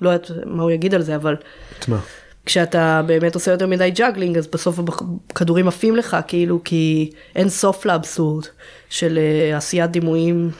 [0.00, 1.36] לא יודעת מה הוא יגיד על זה, אבל
[1.78, 1.98] את מה?
[2.46, 4.78] כשאתה באמת עושה יותר מדי juggling, אז בסוף
[5.30, 8.44] הכדורים עפים לך, כאילו, כי אין סוף לאבסורד
[8.90, 10.50] של אה, עשיית דימויים,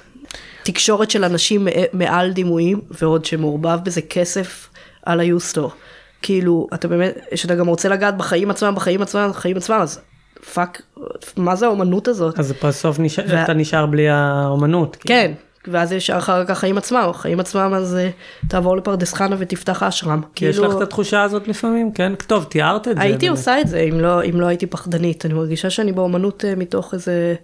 [0.63, 4.69] תקשורת של אנשים מע- מעל דימויים, ועוד שמעורבב בזה כסף
[5.07, 5.71] על היוסטור.
[6.23, 10.01] כאילו, אתה באמת, שאתה גם רוצה לגעת בחיים עצמם, בחיים עצמם, בחיים עצמם, אז
[10.55, 10.83] fuck,
[11.37, 12.39] מה זה האומנות הזאת?
[12.39, 13.19] אז בסוף נש...
[13.19, 14.97] וה- אתה נשאר בלי האומנות.
[14.97, 15.15] כאילו.
[15.69, 18.11] ואז יש אחר כך החיים עצמם, החיים עצמם אז אה,
[18.49, 20.23] תעבור לפרדס חנה ותפתח אשרם.
[20.35, 22.13] כי יש לך את התחושה הזאת לפעמים, כן?
[22.15, 23.03] טוב, תיארת את זה.
[23.03, 23.39] הייתי באמת.
[23.39, 25.27] עושה את זה אם לא, אם לא הייתי פחדנית.
[25.27, 27.35] אני מרגישה שאני באומנות אה, מתוך איזה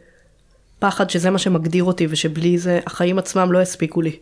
[0.78, 4.16] פחד שזה מה שמגדיר אותי ושבלי זה החיים עצמם לא יספיקו לי.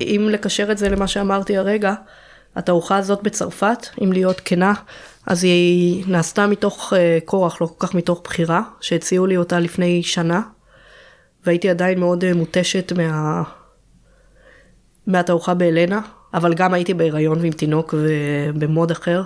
[0.00, 1.94] אם לקשר את זה למה שאמרתי הרגע,
[2.56, 4.72] התערוכה הזאת בצרפת, אם להיות כנה,
[5.26, 10.02] אז היא נעשתה מתוך אה, כורח, לא כל כך מתוך בחירה, שהציעו לי אותה לפני
[10.02, 10.40] שנה,
[11.46, 13.42] והייתי עדיין מאוד אה, מותשת מה...
[15.06, 16.00] מהתערוכה באלנה,
[16.34, 19.22] אבל גם הייתי בהיריון ועם תינוק ובמוד אחר.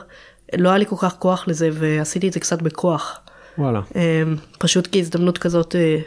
[0.58, 3.20] לא היה לי כל כך כוח לזה ועשיתי את זה קצת בכוח.
[3.58, 3.80] וואלה.
[3.96, 4.22] אה,
[4.58, 5.98] פשוט כי הזדמנות כזאת אה,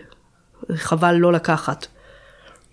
[0.75, 1.87] חבל לא לקחת.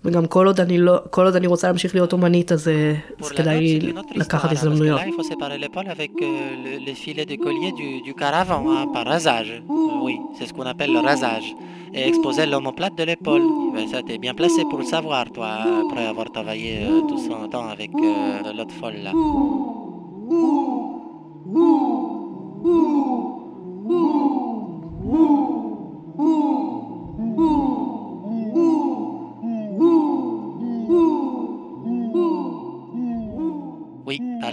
[0.06, 3.26] וגם כל עוד אני לא, כל עוד אני רוצה להמשיך להיות אומנית, אז, אה, אז
[3.26, 5.00] Pour la כדאי note, c'est une autre לקחת histoire, hein, parce que הזדמנויות.
[5.00, 6.26] là, il faut séparer l'épaule avec euh,
[6.64, 9.52] le, le filet de collier du, du caravan, hein, par rasage.
[9.70, 11.48] Euh, oui, c'est ce qu'on appelle le rasage.
[11.94, 13.42] Et exposer l'omoplate de l'épaule.
[13.74, 15.50] Ben, ça, t'es bien placé pour le savoir, toi,
[15.84, 19.12] après avoir travaillé euh, tout ce temps avec euh, l'autre folle, là.
[19.14, 19.22] Oui,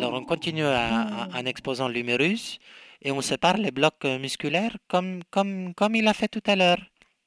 [0.02, 2.60] Alors on continue à- à- en exposant l'humérus
[3.02, 6.80] et on sépare les blocs musculaires comme, comme, comme il a fait tout à l'heure.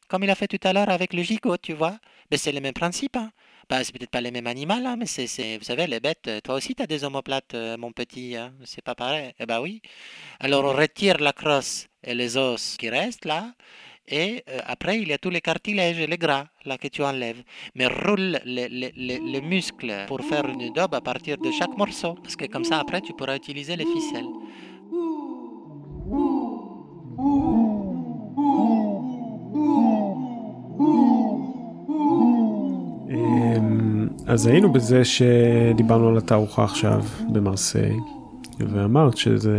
[0.08, 1.98] Comme il a fait tout à l'heure avec le gigot, tu vois.
[2.30, 3.16] Mais c'est le même principe.
[3.16, 3.32] Hein.
[3.68, 6.28] Bah, c'est peut-être pas les mêmes animaux, hein, mais c'est, c'est- vous savez, les bêtes,
[6.28, 8.36] euh, toi aussi tu as des omoplates, euh, mon petit.
[8.36, 8.52] Hein.
[8.64, 9.32] C'est pas pareil.
[9.38, 9.80] Eh ben oui.
[10.40, 13.54] Alors on retire la crosse et les os qui restent là.
[14.07, 17.01] Et euh, après, il y a tous les cartilages et les gras là que tu
[17.03, 17.41] enlèves.
[17.75, 21.75] Mais roule les, les- les- les muscles pour faire une daube à partir de chaque
[21.77, 22.13] morceau.
[22.23, 24.31] Parce que comme ça, après, tu pourras utiliser les ficelles.
[33.09, 37.01] אמ, אז היינו בזה שדיברנו על התערוכה עכשיו
[37.31, 37.95] במרסיי,
[38.59, 39.57] ואמרת שזה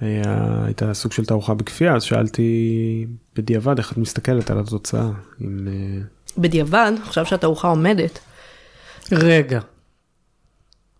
[0.00, 5.08] היה, הייתה סוג של תערוכה בכפייה, אז שאלתי בדיעבד איך את מסתכלת על התוצאה.
[5.40, 6.02] עם, אה,
[6.38, 8.18] בדיעבד, עכשיו שהתערוכה עומדת,
[9.12, 9.60] רגע.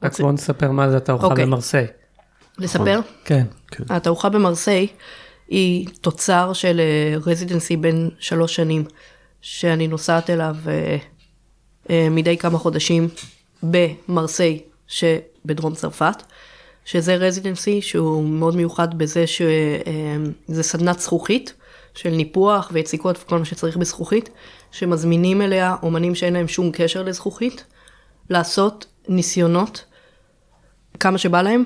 [0.02, 1.46] רק רוצה- בוא נספר מה זה התערוכה אוקיי.
[1.46, 1.86] במרסיי.
[2.58, 3.00] לספר?
[3.24, 3.46] כן.
[3.90, 4.86] התערוכה במרסיי
[5.48, 6.80] היא תוצר של
[7.26, 8.84] רזידנסי בן שלוש שנים,
[9.40, 10.96] שאני נוסעת אליו אה,
[11.90, 13.08] אה, מדי כמה חודשים
[13.62, 16.22] במרסיי שבדרום צרפת,
[16.86, 21.54] שזה רזידנסי שהוא מאוד מיוחד בזה שזה סדנת זכוכית
[21.94, 24.30] של ניפוח ויציקות וכל מה שצריך בזכוכית,
[24.72, 27.64] שמזמינים אליה אומנים שאין להם שום קשר לזכוכית,
[28.30, 29.84] לעשות ניסיונות
[31.00, 31.64] כמה שבא להם,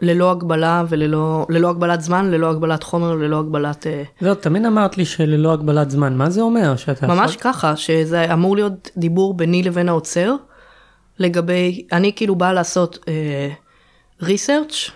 [0.00, 3.86] ללא הגבלה וללא ללא הגבלת זמן, ללא הגבלת חומר, ללא הגבלת...
[3.86, 6.76] אה, לא, תמיד אמרת לי שללא הגבלת זמן, מה זה אומר?
[6.76, 7.52] שאתה ממש יכול...
[7.52, 10.34] ככה, שזה אמור להיות דיבור ביני לבין האוצר,
[11.18, 12.98] לגבי, אני כאילו באה לעשות
[14.22, 14.90] ריסרצ'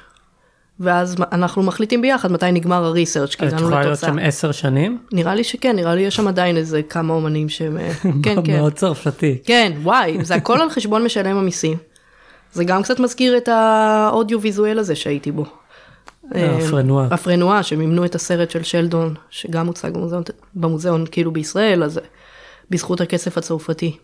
[0.80, 4.10] ואז אנחנו מחליטים ביחד מתי נגמר הריסרצ', כי את הגענו יכולה להיות לתוצאה.
[4.10, 4.98] שם עשר שנים?
[5.12, 7.78] נראה לי שכן, נראה לי יש שם עדיין איזה כמה אומנים שהם...
[7.78, 7.92] אה,
[8.24, 8.56] כן, כן.
[8.56, 9.38] מאוד צרפתי.
[9.44, 11.76] כן, וואי, זה הכל על חשבון משלם המיסים.
[12.52, 15.44] זה גם קצת מזכיר את האודיו-ויזואל הזה שהייתי בו.
[16.34, 17.06] אה, הפרנואה.
[17.10, 20.22] הפרנואה, שמימנו את הסרט של שלדון, שגם הוצג במוזיאון,
[20.54, 22.00] במוזיאון כאילו בישראל, אז
[22.70, 23.96] בזכות הכסף הצרפתי.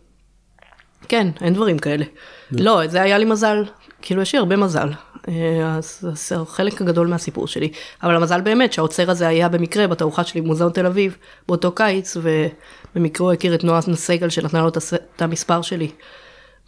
[1.09, 2.05] כן, אין דברים כאלה.
[2.53, 3.65] לא, זה היה לי מזל,
[4.03, 4.89] כאילו יש לי הרבה מזל.
[5.29, 7.73] אה, אז זה חלק גדול מהסיפור שלי.
[8.03, 11.17] אבל המזל באמת שהאוצר הזה היה במקרה בתערוכה שלי במוזיאון תל אביב
[11.49, 15.91] באותו קיץ, ובמקרה הוא הכיר את נועה סגל שנתנה לו את המספר שלי.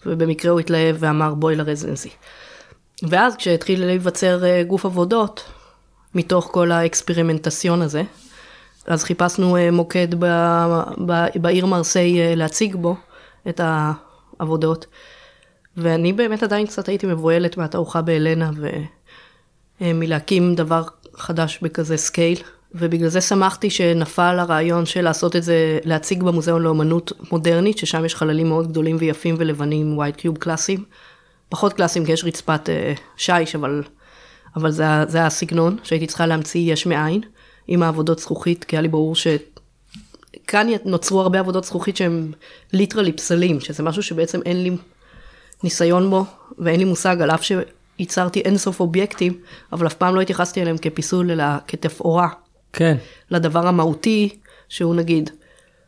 [0.07, 2.11] ובמקרה הוא התלהב ואמר בואי ל residency.
[3.09, 5.45] ואז כשהתחיל להיווצר אה, גוף עבודות,
[6.15, 8.03] מתוך כל ה experimentation הזה,
[8.87, 10.27] אז חיפשנו אה, מוקד ב,
[11.07, 12.97] ב, בעיר מרסיי להציג בו
[13.49, 14.87] את העבודות,
[15.77, 18.51] ואני באמת עדיין קצת הייתי מבוהלת מהתערוכה בהלנה
[19.81, 20.83] ומלהקים דבר
[21.17, 22.39] חדש בכזה scale,
[22.75, 28.15] ובגלל זה שמחתי שנפל הרעיון של לעשות את זה, להציג במוזיאון לאומנות מודרנית, ששם יש
[28.15, 30.85] חללים מאוד גדולים ויפים ולבנים, white cube קלאסיים.
[31.49, 33.83] פחות קלאסיים כי יש רצפת אה, שיש, אבל,
[34.57, 37.21] אבל זה, זה הסגנון שהייתי צריכה להמציא יש מאין,
[37.69, 39.27] עם העבודות זכוכית, כי היה לי ברור ש...
[40.47, 42.33] כאן נוצרו הרבה עבודות זכוכית שהן
[42.73, 44.77] literally פסלים, שזה משהו שבעצם אין לי
[45.65, 46.25] ניסיון בו,
[46.59, 49.33] ואין לי מושג, על אף שייצרתי אינסוף אובייקטים,
[49.73, 52.29] אבל אף פעם לא התייחסתי אליהם כפיסול, אלא כתפאורה
[52.73, 52.97] כן.
[53.31, 54.39] לדבר המהותי,
[54.69, 55.31] שהוא נגיד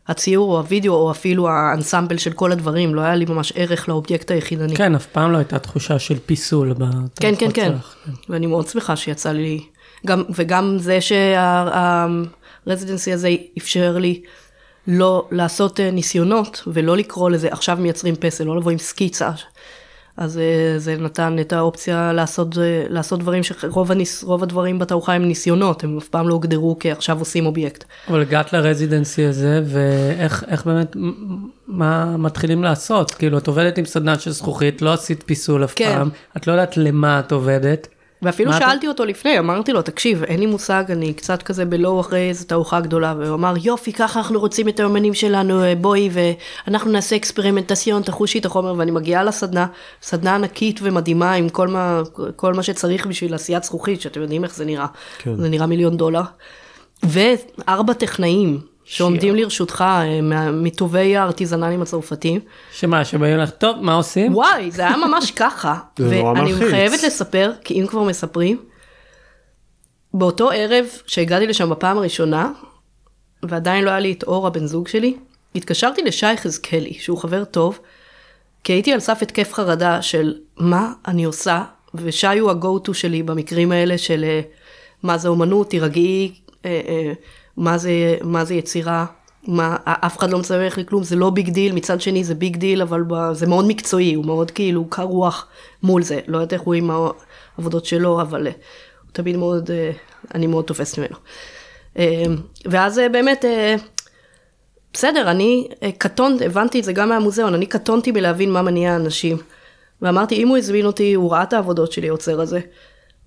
[0.09, 4.31] הציור או הוידאו, או אפילו האנסמבל של כל הדברים, לא היה לי ממש ערך לאובייקט
[4.31, 4.77] היחידני.
[4.77, 6.75] כן, אף פעם לא הייתה תחושה של פיסול
[7.21, 7.73] כן, כן, כן.
[7.73, 7.97] שלך.
[8.29, 9.61] ואני מאוד שמחה שיצא לי,
[10.07, 10.99] גם, וגם זה
[12.67, 14.23] שה residency הזה אפשר לי
[14.87, 19.31] לא לעשות אה, ניסיונות ולא לקרוא לזה עכשיו מייצרים פסל, לא לבוא עם סקיצה.
[20.17, 25.25] אז אה, זה נתן את האופציה לעשות, אה, לעשות דברים שרוב הניס, הדברים בתערוכה הם
[25.25, 27.85] ניסיונות, הם אף פעם לא הוגדרו כעכשיו עושים אובייקט.
[28.09, 30.97] אבל הגעת ל residency הזה, ואיך איך באמת,
[31.67, 33.11] מה מתחילים לעשות?
[33.11, 35.95] כאילו, את עובדת עם סדנה של זכוכית, לא עשית פיסול אף כן.
[35.95, 37.89] פעם, את לא יודעת למה את עובדת.
[38.25, 41.65] ואפילו מה אתה- שאלתי אותו לפני, אמרתי לו, תקשיב, אין לי מושג, אני קצת כזה
[41.65, 45.75] בלואו אחרי איזו תערוכה גדולה, והוא אמר, יופי, ככה אנחנו רוצים את האמנים שלנו, אה,
[45.75, 46.11] בואי,
[46.67, 49.67] ואנחנו נעשה אקספרימנטציון, תחושי את החומר, ואני מגיעה לסדנה,
[50.03, 52.03] סדנה ענקית ומדהימה, עם כל מה,
[52.37, 54.87] כל מה שצריך בשביל עשיית זכוכית, שאתם יודעים איך זה נראה,
[55.19, 55.37] כן.
[55.37, 56.23] זה נראה מיליון דולר,
[57.03, 58.74] וארבע טכנאים.
[58.85, 62.41] שעומדים לרשותך אה, מטובי הארטיזנלים הצרפתיים.
[62.73, 64.35] שמה, שבאים לך, טוב, מה עושים?
[64.35, 65.79] וואי, זה היה ממש ככה.
[65.99, 66.71] זה נורא ואני.
[66.71, 68.59] חייבת לספר, כי אם כבר מספרים,
[70.15, 72.53] באותו ערב שהגעתי לשם בפעם הראשונה,
[73.43, 75.17] ועדיין לא היה לי את אור הבן זוג שלי,
[75.55, 77.79] התקשרתי לשי יחזקאלי, שהוא חבר טוב,
[78.65, 81.65] כי הייתי על סף התקף חרדה של מה אני עושה,
[81.95, 84.41] ושי הוא ה-go to שלי במקרים האלה של אה,
[85.03, 87.13] מה זה אומנות, תירגעי, אה, אה,
[87.57, 89.07] מה זה, מה זה יצירה,
[89.47, 92.57] מה, אף אחד לא מצורך לי כלום, זה לא big deal, מצד שני זה big
[92.57, 93.03] deal, אבל
[93.33, 95.47] זה מאוד מקצועי, הוא מאוד כאילו קר רוח
[95.83, 98.53] מול זה, לא יודעת איך הוא עם העבודות שלו, אבל אה,
[99.03, 99.91] הוא תמיד מאוד, אה,
[100.35, 101.17] אני מאוד תופסת ממנו.
[101.99, 102.25] אה,
[102.67, 103.45] ואז באמת,
[104.93, 109.37] בסדר, אני קטונת, הבנתי את זה גם מהמוזיאון, אני קטונתי מלהבין מה מניע אנשים.
[110.03, 112.61] ואמרתי, אם הוא הזמין אותי, הוא ראה את העבודות שלי, היוצר הזה.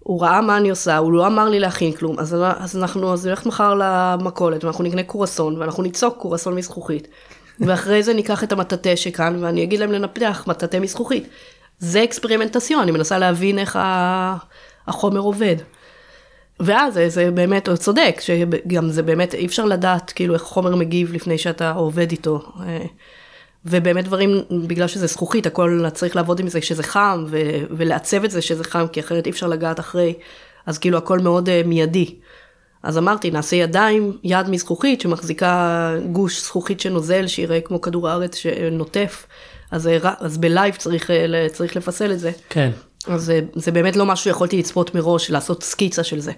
[0.08, 3.28] הוא ראה מה אני עושה, הוא לא אמר לי להכין כלום, אז, אז אנחנו, אז
[3.28, 7.08] נלך מחר למכולת, ואנחנו נקנה קורסון, ואנחנו ניצוק קורסון מזכוכית.
[7.60, 11.28] ואחרי זה ניקח את המטאטה שכאן, ואני אגיד להם לנפח מטאטה מזכוכית.
[11.80, 13.80] זה אקספרימנטציון, אני מנסה להבין איך
[14.88, 15.56] החומר עובד.
[16.60, 20.76] ואז זה, זה באמת, הוא צודק, שגם זה באמת, אי אפשר לדעת כאילו איך חומר
[20.76, 22.52] מגיב לפני שאתה עובד איתו.
[23.70, 28.32] ובאמת דברים, בגלל שזה זכוכית, הכל צריך לעבוד עם זה שזה חם, ו- ולעצב את
[28.32, 30.14] זה שזה חם, כי אחרת אי אפשר לגעת אחרי,
[30.66, 32.16] אז כאילו הכל מאוד uh, מיידי.
[32.84, 39.28] אז אמרתי, נעשה ידיים, יד מזכוכית שמחזיקה גוש זכוכית שנוזל, שיראה כמו כדור הארץ שנוטף,
[39.72, 42.32] אז, אה, אז בלייב צריך, אה, צריך לפסל את זה.
[42.50, 42.72] כן.
[43.08, 46.32] אז זה, זה באמת לא משהו שיכולתי לצפות מראש, לעשות סקיצה של זה.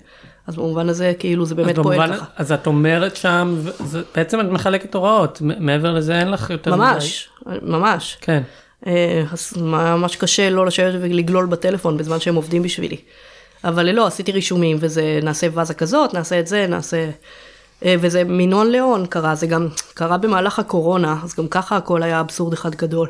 [0.47, 2.25] אז במובן הזה, כאילו, זה באמת פועל במובן- ככה.
[2.35, 3.55] אז את אומרת שם,
[3.85, 6.81] זה- בעצם את מחלקת הוראות, מעבר לזה אין לך יותר מדי.
[6.81, 7.29] ממש,
[7.61, 8.17] ממש.
[8.21, 8.41] כן.
[8.87, 12.97] אה, אז ממש קשה לא לשבת ולגלול בטלפון בזמן שהם עובדים בשבילי.
[13.63, 17.09] אבל לא, עשיתי רישומים, וזה, נעשה ואזה כזאת, נעשה את זה, נעשה...
[17.85, 22.19] אה, וזה מינון לאון קרה, זה גם קרה במהלך הקורונה, אז גם ככה הכל היה
[22.19, 23.09] אבסורד אחד גדול.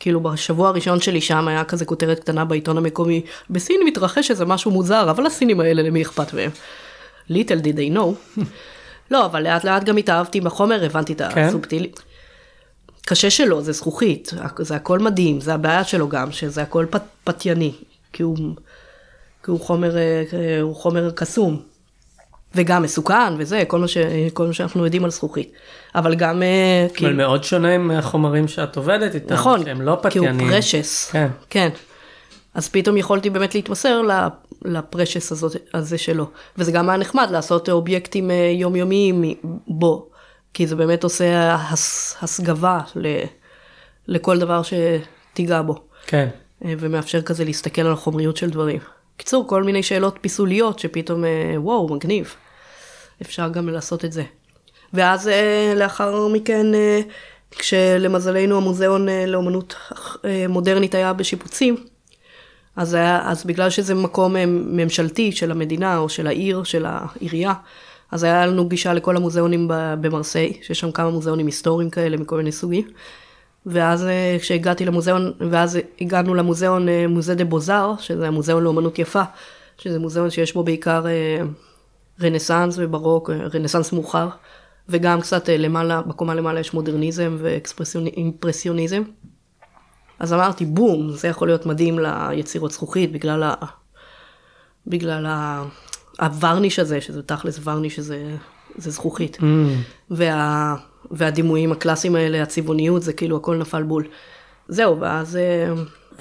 [0.00, 4.70] כאילו בשבוע הראשון שלי שם היה כזה כותרת קטנה בעיתון המקומי, בסין מתרחש איזה משהו
[4.70, 6.50] מוזר, אבל הסינים האלה למי אכפת מהם?
[7.30, 8.40] little did they know.
[9.10, 11.48] לא, אבל לאט לאט גם התאהבתי בחומר, הבנתי את כן?
[13.06, 17.72] קשה שלא, זה זכוכית, זה הכל מדהים, זה הבעיה שלו גם, שזה הכל פת, פתייני,
[18.12, 18.36] כי הוא,
[19.44, 21.62] כי הוא חומר, אה, הוא חומר קסום,
[22.54, 23.96] וגם מסוכן וזה, כל מה, ש,
[24.32, 25.52] כל מה שאנחנו יודעים על זכוכית,
[25.94, 30.18] אבל גם, אה, אבל כאילו, מאוד שונה מהחומרים שאת עובדת איתם, נכון, שהם לא כי
[30.18, 30.50] הוא פתיינים.
[30.50, 31.28] פרשס, כן.
[31.50, 31.68] כן,
[32.54, 34.02] אז פתאום יכולתי באמת להתמסר
[34.64, 36.26] לפרשס הזאת, הזה שלו,
[36.58, 39.24] וזה גם היה נחמד לעשות אובייקטים אה, יומיומיים
[39.66, 40.08] בו,
[40.54, 43.06] כי זה באמת עושה הס, הסגבה ל,
[44.08, 45.74] לכל דבר שתיגע בו.
[46.06, 46.28] כן.
[46.64, 48.80] אה, ומאפשר כזה להסתכל על החומריות של דברים.
[49.20, 52.34] קיצור, כל מיני שאלות פיסוליות שפתאום, אה, וואו, מגניב.
[53.22, 54.22] אפשר גם לעשות את זה.
[54.92, 57.00] ואז אה, לאחר מכן, אה,
[57.50, 59.74] כשלמזלנו המוזיאון לאומנות
[60.48, 61.76] מודרנית היה בשיפוצים,
[62.76, 64.36] אז, היה, אז בגלל שזה מקום
[64.76, 67.52] ממשלתי של המדינה או של העיר, של העירייה,
[68.10, 69.66] אז היה לנו גישה לכל המוזיאונים
[70.00, 72.84] במרסיי, שיש שם כמה מוזיאונים היסטוריים כאלה מכל מיני סוגים.
[73.66, 79.22] ואז אה, כשהגעתי למוזיאון, ואז הגענו למוזיאון אה, musée des beaux-arts, שזה המוזיאון לאומנות יפה,
[79.78, 81.42] שזה מוזיאון שיש בו בעיקר אה,
[82.20, 84.28] רנסאנס וברוק, רנסאנס מאוחר,
[84.88, 89.02] וגם קצת למעלה, בקומה למעלה יש מודרניזם ואימפרסיוניזם.
[90.18, 93.54] אז אמרתי, בום, זה יכול להיות מדהים ליצירות זכוכית, בגלל, ה...
[94.86, 95.64] בגלל ה...
[96.20, 98.36] הוורניש הזה, שזה תכלס ורניש שזה
[98.76, 99.36] זה זכוכית.
[99.36, 99.44] Mm.
[100.10, 100.76] וה...
[101.10, 104.06] והדימויים הקלאסיים האלה, הצבעוניות, זה כאילו הכל נפל בול.
[104.68, 105.36] זהו, ואז...
[105.36, 105.72] אה,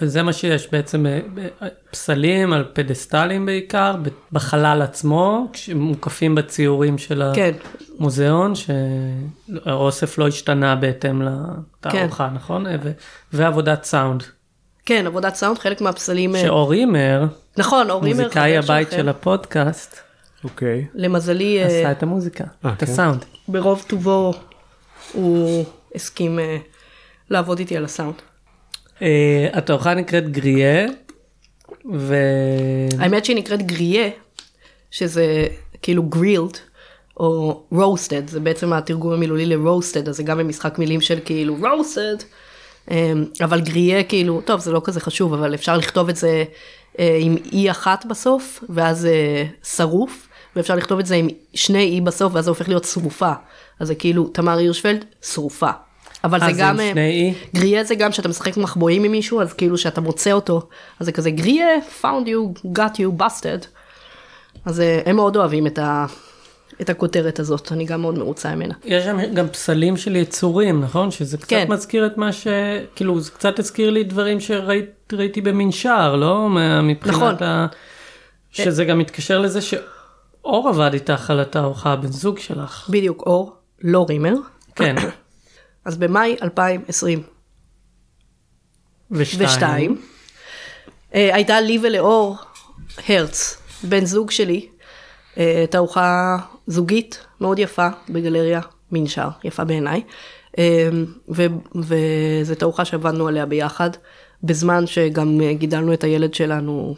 [0.02, 3.96] וזה מה שיש בעצם אה, ב- פסלים על פדסטלים בעיקר,
[4.32, 7.52] בחלל עצמו, שמוקפים בציורים של כן,
[8.00, 12.68] המוזיאון, שהאוסף לא השתנה בהתאם לתערוכה, נכון?
[12.68, 12.92] אה, ו-
[13.34, 14.24] ועבודת סאונד,
[14.86, 16.36] כן, עבודת סאונד, חלק מהפסלים...
[16.36, 17.26] אה, שאור הימר,
[17.58, 19.02] נכון, אור רימר, מוזיקאי הבית שלכם.
[19.02, 20.00] של הפודקאסט,
[20.44, 20.86] אוקיי.
[20.96, 22.86] למזלי, אה, עשה את המוזיקה, אה, את כן.
[22.86, 23.26] הסאונד.
[23.48, 24.34] ברוב טובו
[25.14, 26.58] הוא הסכים אה,
[27.30, 28.16] לעבוד איתי על הסאונד.
[29.02, 30.88] אה, התערוכה נקראת גריה,
[31.94, 32.16] ו...
[33.00, 34.10] האמת שהיא נקראת גריה,
[34.92, 35.48] שזה
[35.82, 36.58] כאילו גרילד,
[37.18, 42.16] או רוסטד, זה בעצם התרגום המילולי לרוסטד, אז זה גם במשחק מילים של כאילו רוסטד,
[43.42, 46.44] אבל גריה כאילו, טוב זה לא כזה חשוב, אבל אפשר לכתוב את זה
[47.00, 50.29] אה, עם אי אחת בסוף, ואז אה, שרוף,
[50.60, 53.32] ואפשר לכתוב את זה עם שני אי בסוף, ואז זה הופך להיות שרופה.
[53.80, 55.70] אז זה כאילו תמר הירשפלד, שרופה.
[56.24, 57.32] אבל אה, זה זה גם, אה?
[57.56, 60.62] גריה זה גם שאתה משחק מחבואים עם מישהו, אז כאילו שאתה מוצא אותו,
[61.00, 61.68] אז זה כזה גריה,
[62.02, 63.66] found you, got you, busted.
[64.66, 66.06] אז אה, הם מאוד אוהבים את, ה,
[66.82, 68.74] את הכותרת הזאת, אני גם מאוד מרוצה ממנה.
[68.86, 71.12] יש שם גם פסלים של יצורים, נכון?
[71.12, 71.66] שזה קצת כן.
[71.70, 72.48] מזכיר את מה ש...
[72.96, 76.50] כאילו, זה קצת הזכיר לי דברים שראיתי במנשר, לא?
[76.84, 77.36] מבחינת נכון.
[77.44, 77.68] ה...
[78.52, 79.60] שזה גם מתקשר לזה
[80.42, 82.90] שאור עבד איתך על התערוכה, הבן זוג שלך.
[82.90, 84.34] בדיוק, אור, לא רימר.
[84.76, 84.96] כן.
[85.86, 87.24] אז במאי 2022
[89.12, 90.02] ושתיים.
[91.16, 92.38] אה, הייתה לי ולאור
[93.08, 94.68] הרץ, בן זוג שלי,
[95.38, 96.38] אה, תערוכה
[96.68, 98.62] זוגית מאוד יפה בגלריה
[98.92, 100.02] מנשר, יפה בעיניי,
[100.58, 100.90] אה,
[101.36, 103.90] ו- וזו תערוכה שעבדנו עליה ביחד,
[104.44, 106.96] בזמן שגם גידלנו את הילד שלנו,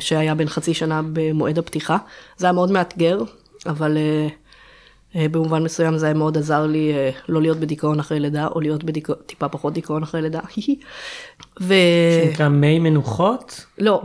[0.00, 1.96] שהיה בן חצי שנה במועד הפתיחה.
[2.36, 3.18] זה היה מאוד מאתגר,
[3.66, 4.28] אבל אה,
[5.16, 8.60] אה, במובן מסוים זה היה מאוד עזר לי אה, לא להיות בדיכאון אחרי לידה, או
[8.60, 10.40] להיות בדיכאון, טיפה פחות דיכאון אחרי לידה.
[11.60, 11.74] ו...
[12.24, 13.64] שנקרא מי מנוחות?
[13.78, 14.02] לא,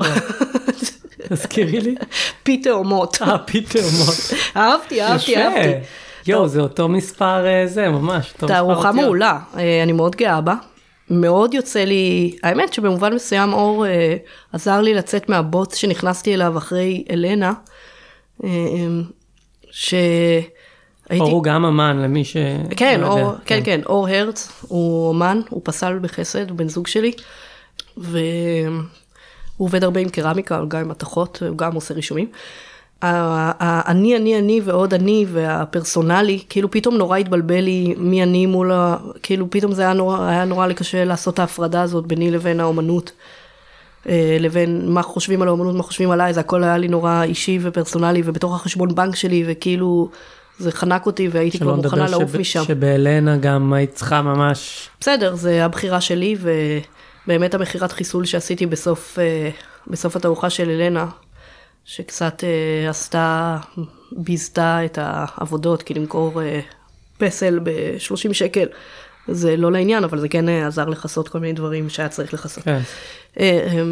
[1.30, 1.95] תזכירי לי.
[2.43, 3.18] פי תאומות.
[3.22, 4.39] אה, פיטר מוט.
[4.57, 5.88] אהבתי, אהבתי, אהבתי.
[6.28, 8.34] יואו, זה אותו מספר אה, זה, ממש.
[8.38, 8.91] תערוכה.
[8.91, 10.55] מעולה, אה, אני מאוד גאה בה.
[11.10, 14.16] מאוד יוצא לי, האמת שבמובן מסוים אור אה,
[14.53, 17.53] עזר לי לצאת מהבוץ שנכנסתי אליו אחרי אלנה,
[18.43, 18.49] אה,
[19.72, 20.49] שהייתי...
[21.20, 22.38] אור הוא גם אמן למי ש...
[22.78, 26.70] כן, לא אור, יודע, כן, כן, אור הרץ, הוא אומן, הוא פסל בחסד, הוא בן
[26.70, 27.12] זוג שלי,
[27.97, 28.14] והוא
[29.58, 32.28] עובד הרבה עם קרמיקה, גם עם מתכות, הוא גם עושה רישומים.
[33.02, 38.98] האני, אני, אני ועוד אני והפרסונלי, כאילו פתאום נורא התבלבל לי מי אני מול ה...
[39.24, 42.60] כאילו פתאום זה היה נורא, היה נורא לי קשה לעשות את ההפרדה הזאת ביני לבין
[42.60, 43.12] האומנות.
[44.10, 47.60] אה, לבין מה חושבים על האומנות, מה חושבים עליי, זה הכל היה לי נורא אישי
[47.62, 50.10] ופרסונלי ובתוך החשבון בנק שלי, וכאילו
[50.60, 52.64] זה חנק אותי והייתי כבר מוכנה לעוף שב- משם.
[52.64, 54.89] שבהלנה גם היית צריכה ממש...
[55.00, 56.36] בסדר, זה הבחירה שלי,
[57.26, 59.50] ובאמת המכירת חיסול שעשיתי בסוף, אה,
[59.88, 61.06] בסוף התערוכה של אלנה,
[61.86, 63.57] שקצת אה, עשתה,
[64.11, 66.59] ביזתה את העבודות, כי למכור אה,
[67.17, 68.65] פסל ב-30 שקל,
[69.27, 72.63] זה לא לעניין, אבל זה כן אה, עזר לכסות כל מיני דברים שהיה צריך לכסות.
[72.63, 72.79] כן,
[73.39, 73.83] אה, אה,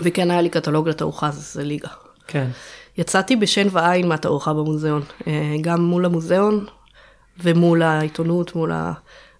[0.00, 1.88] וכן היה לי קטלוג לתערוכה, אז זה ליגה.
[2.26, 2.48] כן.
[2.98, 6.64] יצאתי בשן ועין מהתערוכה במוזיאון, אה, גם מול המוזיאון
[7.42, 8.92] ומול העיתונות, מול ה...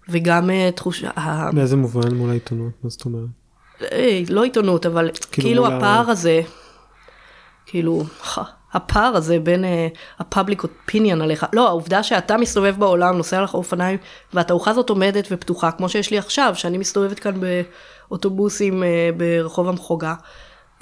[0.09, 2.71] וגם אה, תחושה, ה- באיזה מובן מול העיתונות?
[2.83, 3.25] מה זאת אומרת?
[3.91, 6.41] אה, לא עיתונות, אבל כאילו ה- הפער הזה,
[7.71, 8.03] כאילו,
[8.73, 9.87] הפער הזה בין אה,
[10.19, 13.97] ה-public opinion עליך, לא, העובדה שאתה מסתובב בעולם, נוסע לך אופניים,
[14.33, 20.13] והתערוכה הזאת עומדת ופתוחה, כמו שיש לי עכשיו, שאני מסתובבת כאן באוטובוסים אה, ברחוב המחוגה,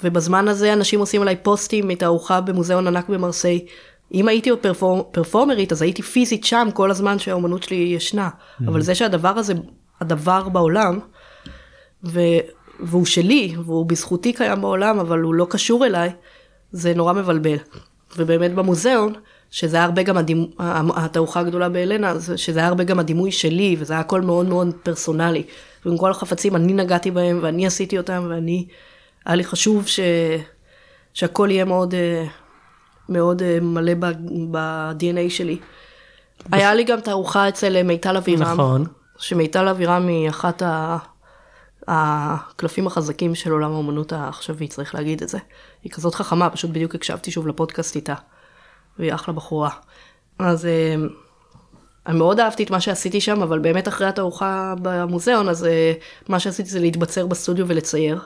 [0.04, 3.66] ובזמן הזה אנשים עושים עליי פוסטים מתערוכה במוזיאון ענק במרסיי.
[4.14, 8.28] אם הייתי פרפור, פרפורמרית, אז הייתי פיזית שם כל הזמן שהאומנות שלי ישנה.
[8.66, 9.54] אבל זה שהדבר הזה,
[10.00, 10.98] הדבר בעולם,
[12.04, 12.20] ו,
[12.80, 16.10] והוא שלי, והוא בזכותי קיים בעולם, אבל הוא לא קשור אליי,
[16.72, 17.56] זה נורא מבלבל.
[18.16, 19.12] ובאמת במוזיאון,
[19.50, 20.46] שזה היה הרבה גם הדימ...
[20.96, 24.74] התערוכה הגדולה באלנה, זה- שזה היה הרבה גם הדימוי שלי, וזה היה הכל מאוד מאוד
[24.82, 25.42] פרסונלי.
[25.84, 28.66] ועם כל החפצים, אני נגעתי בהם, ואני עשיתי אותם, ואני,
[29.26, 30.00] היה לי חשוב ש...
[31.14, 32.24] שהכל יהיה מאוד, אה,
[33.08, 34.12] מאוד אה, מלא ב-
[34.50, 35.58] ב-DNA שלי.
[36.52, 38.42] היה לי גם תערוכה אצל מיטל אבירם.
[38.42, 38.84] נכון.
[39.18, 40.96] שמיטל אבירם היא אחת ה...
[41.92, 45.38] הקלפים החזקים של עולם האומנות העכשווי, צריך להגיד את זה.
[45.82, 48.14] היא כזאת חכמה, פשוט בדיוק הקשבתי שוב לפודקאסט איתה.
[48.98, 49.70] והיא אחלה בחורה.
[50.38, 50.94] אז אה,
[52.06, 55.92] אני מאוד אהבתי את מה שעשיתי שם, אבל באמת אחרי התערוכה במוזיאון, אז אה,
[56.28, 58.20] מה שעשיתי זה להתבצר בסטודיו ולצייר.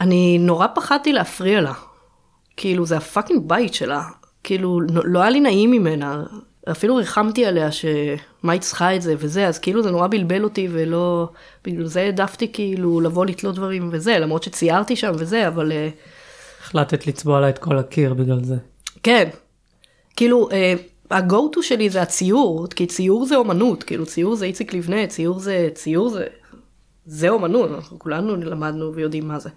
[0.00, 1.72] אני נורא פחדתי להפריע לה.
[2.56, 4.02] כאילו, זה הפאקינג בית שלה.
[4.44, 6.22] כאילו, לא היה לי נעים ממנה.
[6.70, 10.68] אפילו ריחמתי עליה שמה היא צריכה את זה וזה, אז כאילו זה נורא בלבל אותי
[10.72, 11.28] ולא...
[11.64, 15.88] בגלל זה העדפתי כאילו לבוא לתלות דברים וזה, למרות שציירתי שם וזה, אבל אה,
[16.60, 18.56] החלטת לצבוע לה את כל הקיר בגלל זה.
[19.02, 19.28] כן.
[20.16, 20.74] כאילו, אה,
[21.10, 25.38] ה-go to שלי זה הציור, כי ציור זה אומנות, כאילו ציור זה איציק לבנה, ציור
[25.38, 26.26] זה, ציור זה,
[27.06, 29.50] זה אומנות, אנחנו כולנו למדנו ויודעים מה זה.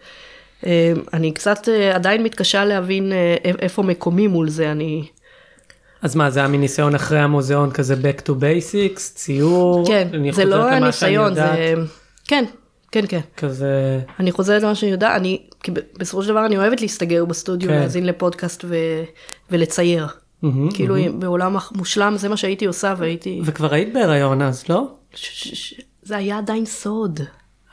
[0.65, 3.11] אה, אני קצת עדיין מתקשה להבין
[3.43, 5.07] איפה מקומי מול זה, אני...
[6.01, 9.87] אז מה, זה היה מניסיון אחרי המוזיאון כזה back to basics, ציור?
[9.87, 11.73] כן, זה לא הניסיון, זה...
[12.27, 12.45] כן,
[12.91, 13.19] כן, כן.
[13.37, 17.69] כזה, אני חוזרת למה שאני יודעת, אני, כי בסופו של דבר אני אוהבת להסתגר בסטודיו,
[17.69, 17.75] כן.
[17.75, 18.75] להאזין לפודקאסט ו,
[19.51, 20.07] ולצייר.
[20.41, 21.19] מהמם, כאילו מהמם.
[21.19, 23.41] בעולם המושלם זה מה שהייתי עושה והייתי...
[23.45, 24.87] וכבר היית בהיריון אז, לא?
[25.15, 27.19] ש- ש- ש- זה היה עדיין סוד.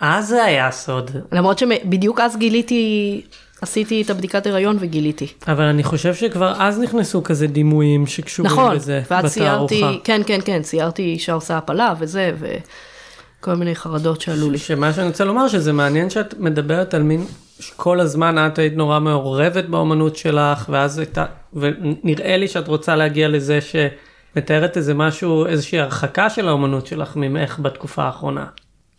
[0.00, 1.10] אז זה היה סוד.
[1.32, 3.22] למרות שבדיוק אז גיליתי
[3.62, 5.26] עשיתי את הבדיקת הריון וגיליתי.
[5.48, 9.98] אבל אני חושב שכבר אז נכנסו כזה דימויים שקשורים נכון, לזה ואז ציירתי, בתערוכה.
[10.04, 14.58] כן, כן, כן, ציירתי אישה עושה הפלה וזה, וכל מיני חרדות שעלו לי.
[14.58, 17.24] שמה שאני רוצה לומר שזה מעניין שאת מדברת על מין
[17.76, 23.28] כל הזמן את היית נורא מעורבת באומנות שלך ואז הייתה ונראה לי שאת רוצה להגיע
[23.28, 28.46] לזה שמתארת איזה משהו איזושהי הרחקה של האומנות שלך ממך בתקופה האחרונה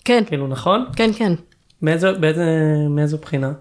[0.06, 1.34] כן, כאילו נכון כן, כן.
[1.82, 2.46] מאיזו באיזה
[2.90, 3.52] מאיזו בחינה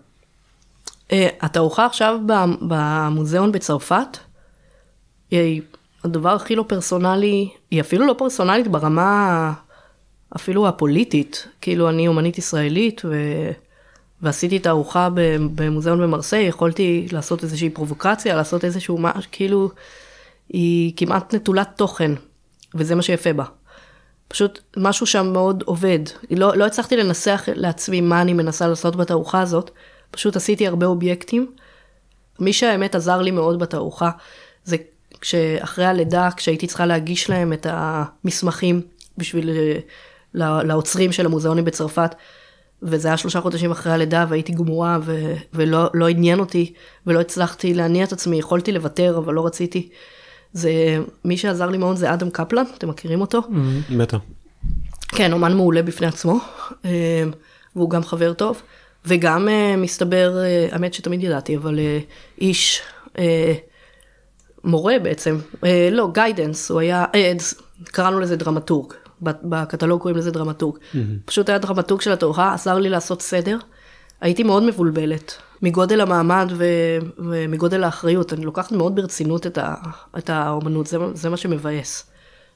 [1.12, 4.18] התערוכה עכשיו ב- במוזיאון בצרפת,
[5.30, 5.62] היא
[6.04, 9.52] הדבר הכי לא פרסונלי, היא אפילו לא פרסונלית ברמה
[10.36, 13.16] אפילו הפוליטית, כאילו אני אומנית ישראלית ו...
[14.22, 15.08] ועשיתי תערוכה
[15.54, 19.70] במוזיאון במרסיי, יכולתי לעשות איזושהי פרובוקציה, לעשות איזשהו משהו, כאילו,
[20.48, 22.12] היא כמעט נטולת תוכן,
[22.74, 23.44] וזה מה שיפה בה.
[24.28, 25.98] פשוט משהו שם מאוד עובד.
[26.30, 29.70] לא, לא הצלחתי לנסח לעצמי מה אני מנסה לעשות בתערוכה הזאת,
[30.10, 31.52] פשוט עשיתי הרבה אובייקטים.
[32.40, 34.10] מי שהאמת עזר לי מאוד בתערוכה,
[34.64, 34.76] זה
[35.20, 38.80] כשאחרי הלידה, כשהייתי צריכה להגיש להם את המסמכים
[39.18, 39.50] בשביל
[40.34, 42.14] לעוצרים של המוזיאונים בצרפת,
[42.82, 46.72] וזה היה שלושה חודשים אחרי הלידה והייתי גמורה ו- ולא לא עניין אותי
[47.06, 49.88] ולא הצלחתי להניע את עצמי, יכולתי לוותר אבל לא רציתי.
[50.52, 50.70] זה,
[51.24, 53.42] מי שעזר לי מאוד זה אדם קפלן, אתם מכירים אותו?
[53.96, 54.18] בטח.
[55.08, 56.38] כן, אומן מעולה בפני עצמו,
[56.84, 57.24] אה,
[57.76, 58.62] והוא גם חבר טוב,
[59.06, 61.98] וגם אה, מסתבר, אה, האמת שתמיד ידעתי, אבל אה,
[62.40, 62.82] איש,
[64.64, 65.38] מורה בעצם,
[65.92, 67.04] לא, guidance, הוא היה,
[67.84, 70.78] קראנו לזה דרמטורג, בקטלוג קוראים לזה דרמטורג.
[71.24, 73.58] פשוט היה דרמטורג של התערוכה, עזר לי לעשות סדר.
[74.20, 79.74] הייתי מאוד מבולבלת, מגודל המעמד ו- ומגודל האחריות, אני לוקחת מאוד ברצינות את, ה-
[80.18, 82.06] את האומנות, זה, זה מה שמבאס.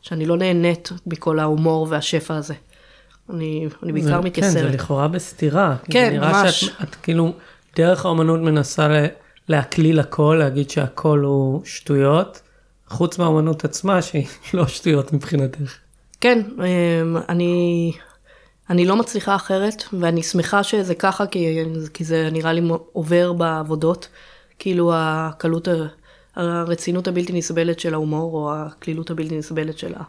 [0.03, 2.55] שאני לא נהנית מכל ההומור והשפע הזה.
[3.35, 4.75] אני, אני בעיקר זה- כן, זה מתייסרת.
[4.75, 5.77] לכאורה בסתירה.
[5.91, 6.61] כן, זה נראה ממש.
[6.65, 7.33] שאת את כאילו,
[7.77, 9.07] דרך האומנות מנסה ל-
[9.49, 12.41] להקליל הכל, להגיד שהכל הוא שטויות,
[12.89, 15.77] חוץ מהאומנות עצמה שהיא לא שטויות מבחינתך.
[16.21, 17.93] כן, אמ, אני,
[18.71, 21.59] אני לא מצליחה אחרת, ואני שמחה שזה ככה, כי,
[21.95, 22.61] כי זה נראה לי
[22.93, 24.09] עובר בעבודות.
[24.59, 25.69] כאילו הקלות,
[26.37, 30.03] הרצינות הבלתי נסבלת של ההומור, או הקלילות הבלתי נסבלת של ה...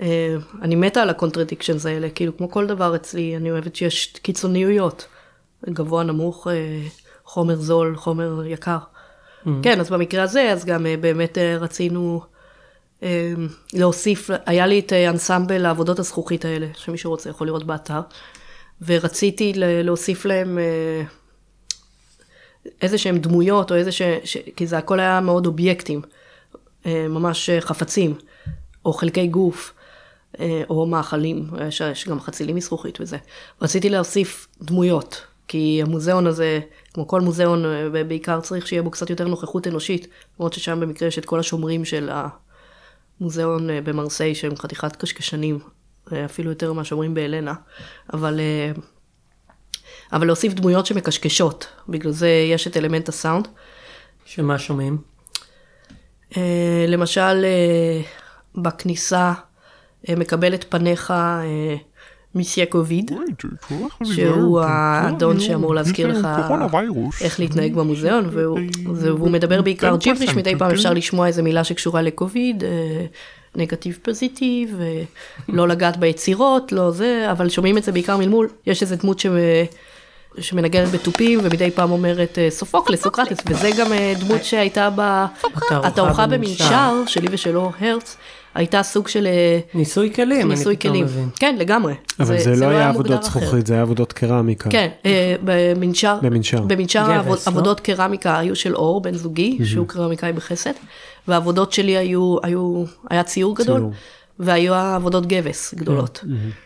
[0.00, 4.06] אה, אני מתה על ה contradictions האלה, כאילו כמו כל דבר אצלי, אני אוהבת שיש
[4.22, 5.06] קיצוניויות.
[5.70, 6.82] גבוה, נמוך, אה,
[7.24, 8.78] חומר זול, חומר יקר.
[9.62, 12.20] כן, אז במקרה הזה, אז גם אה, באמת רצינו
[13.72, 18.00] להוסיף, היה לי את אנסמבל העבודות הזכוכית האלה, שמי שרוצה יכול לראות באתר,
[18.86, 20.58] ורציתי להוסיף להם
[22.82, 24.02] איזה שהם דמויות, או איזה ש...
[24.24, 24.36] ש...
[24.56, 26.02] כי זה הכל היה מאוד אובייקטים,
[26.86, 28.14] ממש חפצים,
[28.84, 29.72] או חלקי גוף,
[30.68, 33.16] או מאכלים, יש, יש גם חצילים מזכוכית וזה.
[33.62, 36.60] רציתי להוסיף דמויות, כי המוזיאון הזה,
[36.94, 40.06] כמו כל מוזיאון, אה, בעיקר צריך שיהיה בו קצת יותר נוכחות אנושית,
[40.38, 42.10] למרות ששם במקרה יש את כל השומרים של
[43.20, 45.58] המוזיאון אה, במרסיי, שהם חתיכת קשקשנים,
[46.12, 47.54] אה, אפילו יותר מהשומרים באלנה,
[48.12, 48.40] אבל...
[48.40, 48.72] אה,
[50.12, 53.48] אבל להוסיף דמויות שמקשקשות, בגלל זה יש את אלמנט הסאונד.
[54.24, 54.98] שמה שומעים?
[56.36, 58.00] אה, למשל, אה,
[58.62, 59.34] בכניסה אה,
[60.16, 61.74] מקבל את פניך אה,
[62.34, 63.10] מיסיה קוביד,
[64.04, 66.28] שהוא האדון שאמור להזכיר לך
[67.20, 68.58] איך להתנהג במוזיאון, והוא,
[68.92, 72.70] זה- והוא מדבר בעיקר ג'יבריש, מדי פעם אפשר לשמוע איזה מילה שקשורה לקוביד, אה,
[73.56, 75.02] נגטיב פוזיטיב, אה,
[75.48, 79.26] לא לגעת ביצירות, לא זה, אבל שומעים את זה בעיקר מלמול, יש איזה דמות ש...
[80.38, 86.64] שמנגנת בתופים ומדי פעם אומרת אה, סופוקלס, סוקרטס, וזה גם אה, דמות שהייתה בתערוכה במנשר,
[87.06, 88.16] שלי ושלו הרץ,
[88.56, 91.04] הייתה סוג של אה, ניסוי כלים, ניסוי אני פתאום כלים.
[91.04, 91.28] מבין.
[91.38, 91.94] כן, לגמרי.
[92.20, 93.22] אבל זה, לא היה מוגדר עבודות.
[93.22, 94.70] זכוכית, זה היה עבודות קרמיקה.
[94.70, 96.60] כן, אה, במנשר, במנשר.
[96.60, 97.52] במנשר גבס, לא?
[97.52, 100.72] עבודות קרמיקה היו של אור, בן זוגי, שהוא קרמיקאי בחסד,
[101.28, 103.92] והעבודות שלי היו, היו, היה ציור גדול, ציור.
[104.38, 106.24] והיו עבודות גבס גדולות.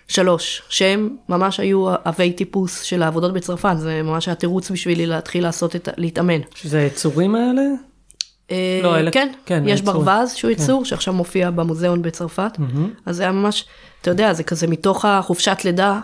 [0.09, 5.43] שלוש, שהם ממש היו עבי טיפוס של העבודות בצרפת, זה ממש היה תירוץ בשבילי להתחיל
[5.43, 6.41] לעשות את, להתאמן.
[6.55, 7.63] שזה היצורים האלה?
[8.51, 9.83] אה, לא, אלה- כן, כן, יש.
[9.83, 12.51] ברווז שהוא יצור, שעכשיו מופיע במוזיאון בצרפת,
[13.07, 13.65] אז זה היה ממש,
[14.03, 16.01] אתה יודע, זה כזה מתוך החופשת לידה,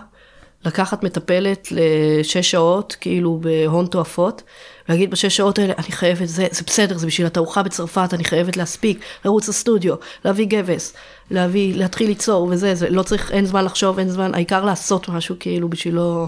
[0.65, 4.43] לקחת מטפלת לשש שעות, כאילו בהון תועפות,
[4.89, 8.57] להגיד בשש שעות האלה, אני חייבת, זה, זה בסדר, זה בשביל התערוכה בצרפת, אני חייבת
[8.57, 9.95] להספיק, לרוץ לסטודיו,
[10.25, 10.93] להביא גבס,
[11.31, 15.35] להביא, להתחיל ליצור וזה, זה לא צריך, אין זמן לחשוב, אין זמן, העיקר לעשות משהו
[15.39, 16.27] כאילו בשביל לא,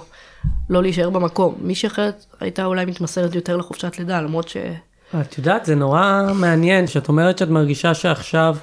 [0.69, 1.55] לא להישאר במקום.
[1.61, 4.57] מישהי אחרת הייתה אולי מתמסרת יותר לחופשת לידה, למרות ש...
[5.21, 8.55] את יודעת, זה נורא מעניין שאת אומרת שאת מרגישה שעכשיו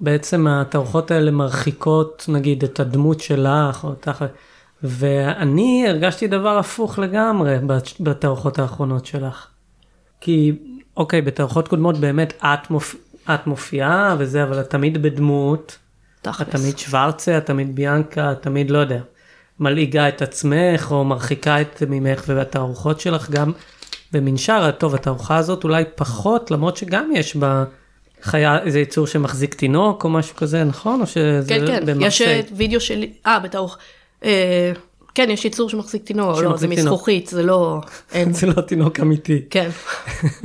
[0.00, 4.24] בעצם התערוכות האלה מרחיקות נגיד את הדמות שלך או אותך,
[4.82, 9.46] ואני הרגשתי דבר הפוך לגמרי בת- בתערוכות האחרונות שלך.
[10.20, 10.52] כי,
[10.96, 12.94] אוקיי, בתערוכות קודמות באמת את, מופ...
[13.34, 15.78] את מופיעה וזה, אבל את תמיד בדמות.
[16.22, 16.48] את תכלס.
[16.48, 19.00] תמיד שוורצה, את תמיד ביאנקה, את תמיד לא יודע.
[19.60, 23.52] מלעיגה את עצמך או מרחיקה את ממך ובתערוכות שלך גם
[24.12, 27.64] במנשר, טוב התערוכה הזאת אולי פחות למרות שגם יש בה
[28.22, 32.06] חיה איזה יצור שמחזיק תינוק או משהו כזה נכון או שזה כן, כן, במרסיי?
[32.06, 33.78] יש אה, וידאו שלי, אה, בתערוך.
[34.24, 34.72] אה,
[35.14, 36.68] כן, יש יצור שמחזיק תינוק, לא, זה.
[36.68, 37.80] מזכוכית, זה לא,
[38.12, 39.42] אין, זה לא תינוק אמיתי.
[39.50, 39.70] כן.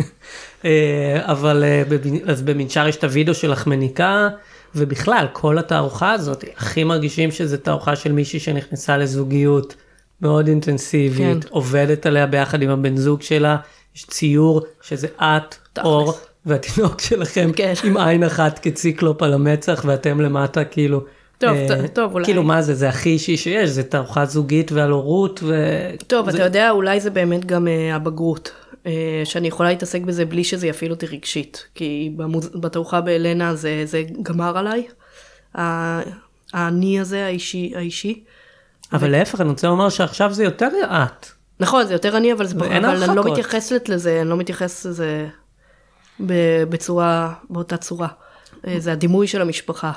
[0.66, 1.84] אה, אבל אה,
[2.26, 4.30] אז במנשר יש את הוידאו שלך מניקה
[4.76, 9.76] ובכלל כל התערוכה הזאת הכי מרגישים שזה תערוכה של מישהי שנכנסה לזוגיות
[10.22, 11.50] מאוד אינטנסיבית כן.
[11.50, 13.58] עובדת עליה ביחד עם הבן זוג שלה
[13.96, 15.86] יש ציור שזה את תכלס.
[15.86, 16.14] אור
[16.46, 17.74] והתינוק שלכם כן.
[17.84, 21.04] עם עין אחת כציקלופ על המצח ואתם למטה כאילו.
[21.38, 22.26] טוב, אה, טוב, אולי.
[22.26, 25.40] כאילו מה זה זה הכי אישי שיש זה תערוכה זוגית ועל הורות.
[25.44, 25.56] ו...
[26.08, 28.52] טוב, זה- אתה יודע, אולי זה באמת גם אה, הבגרות.
[28.86, 28.92] אה,
[29.26, 31.66] שאני יכולה להתעסק בזה בלי שזה יפעיל אותי רגשית.
[31.76, 32.50] כי במוז...
[32.56, 34.88] בתערוכה באלנה זה, זה גמר עליי.
[36.54, 38.24] האני הזה, האישי, האישי.
[38.94, 41.26] אבל להפך אני רוצה לומר שעכשיו זה יותר את.
[41.60, 43.24] נכון, זה יותר אני, אבל, זה, אבל אני לא.
[43.24, 45.28] מתייחסת לזה, אני לא מתייחסת לזה
[46.70, 48.08] בצורה, באותה צורה.
[48.68, 49.92] אה, זה הדימוי של המשפחה.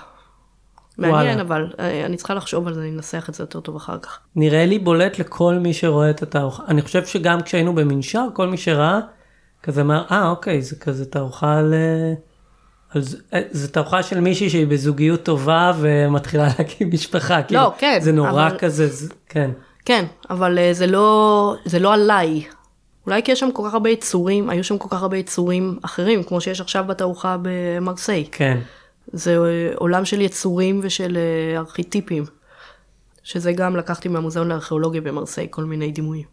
[0.99, 1.41] מעניין, וואלה.
[1.41, 4.19] אבל אה, אני צריכה לחשוב על זה, אני אנסח את זה יותר טוב אחר כך.
[4.37, 6.63] נראה לי בולט לכל מי שרואה את התערוכה.
[6.69, 9.01] אני חושב שגם כשהיינו במנשר, כל מי שראה,
[9.63, 11.75] כזה אמר, אה, אוקיי, זה כזה תערוכה על...
[12.91, 17.43] אה, על ז- אה, זה תערוכה של מישהי שהיא בזוגיות טובה ומתחילה להקים משפחה.
[17.43, 19.51] כאילו, כן, זה נורא אבל- כזה, זה, כן.
[19.85, 22.45] כן, אבל אה, זה לא, זה לא עליי.
[23.07, 26.23] אולי כי יש שם כל כך הרבה יצורים, היו שם כל כך הרבה יצורים אחרים,
[26.23, 28.29] כמו שיש עכשיו בתערוכה במרסיי.
[28.33, 28.59] כן.
[29.13, 29.45] זה אה,
[29.77, 31.19] עולם של יצורים ושל
[31.57, 32.25] ארכיטיפים.
[33.23, 36.25] שזה גם לקחתי מהמוזיאון לארכיאולוגיה במרסיי, כל מיני דימויים.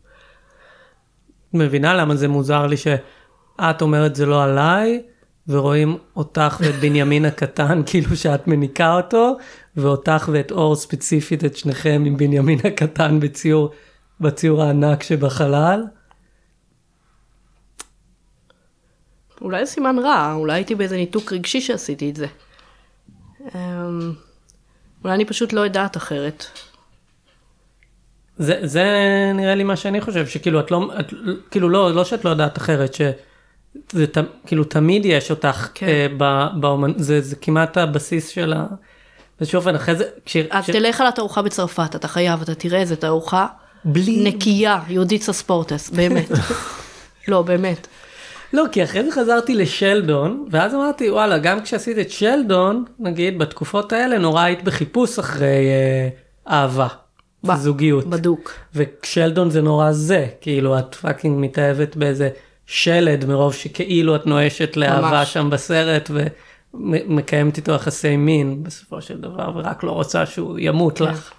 [1.54, 5.02] מבינה למה זה מוזר לי שאת אומרת זה לא עליי,
[5.48, 9.38] ורואים אותך ואת בנימין הקטן, כאילו שאת מניקה אותו,
[9.78, 13.72] ואותך ואת אור ספציפית, את שניכם עם בנימין הקטן בציור,
[14.20, 15.84] בציור הענק שבחלל.
[19.42, 22.28] אולי זה סימן רע, אולי הייתי באיזה ניתוק רגשי שעשיתי את זה.
[23.56, 24.12] אמ,
[25.04, 26.46] אולי אני פשוט לא יודעת אחרת.
[28.38, 28.86] זה, זה
[29.36, 31.14] נראה לי מה שאני חושב, שכאילו את לא, את,
[31.52, 32.94] כאילו לא, לא שאת לא יודעת אחרת,
[33.92, 35.88] שזה ת, כאילו תמיד יש אותך כן.
[35.88, 36.94] אה, ב, באומנ...
[36.98, 38.66] זה, זה כמעט הבסיס של ה...
[39.40, 40.38] באיזשהו אופן, אחרי זה, כש...
[40.50, 43.48] אז כש- תלך על התערוכה בצרפת, אתה חייב, אתה תראה איזה תערוכה
[43.86, 44.24] בלי...
[44.24, 46.32] נקייה, יהודית ספורטס, באמת.
[47.28, 47.88] לא, באמת.
[48.54, 53.94] לא, כי אחרי זה חזרתי לשלדון, ואז אמרתי, וואלה, גם כשעשית את שלדון, נגיד, בתקופות
[53.94, 56.10] האלה, נורא היית בחיפוש אחרי אה,
[56.56, 56.88] אהבה,
[57.44, 58.06] ב- זוגיות.
[58.06, 58.52] בדוק.
[58.76, 62.30] ושלדון זה נורא זה, כאילו, את פאקינג מתאהבת באיזה
[62.68, 65.34] שלד, מרוב שכאילו את נואשת לאהבה ממש.
[65.34, 66.12] שם בסרט,
[66.74, 71.06] ומקיימת איתו יחסי מין, בסופו של דבר, ורק לא רוצה שהוא ימות כן.
[71.06, 71.32] לך.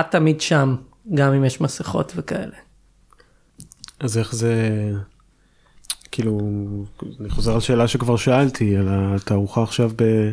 [0.00, 0.76] את תמיד שם,
[1.14, 2.56] גם אם יש מסכות וכאלה.
[4.00, 4.54] אז איך זה,
[6.10, 6.38] כאילו,
[7.20, 10.30] אני חוזר על שאלה שכבר שאלתי, על התערוכה עכשיו ב...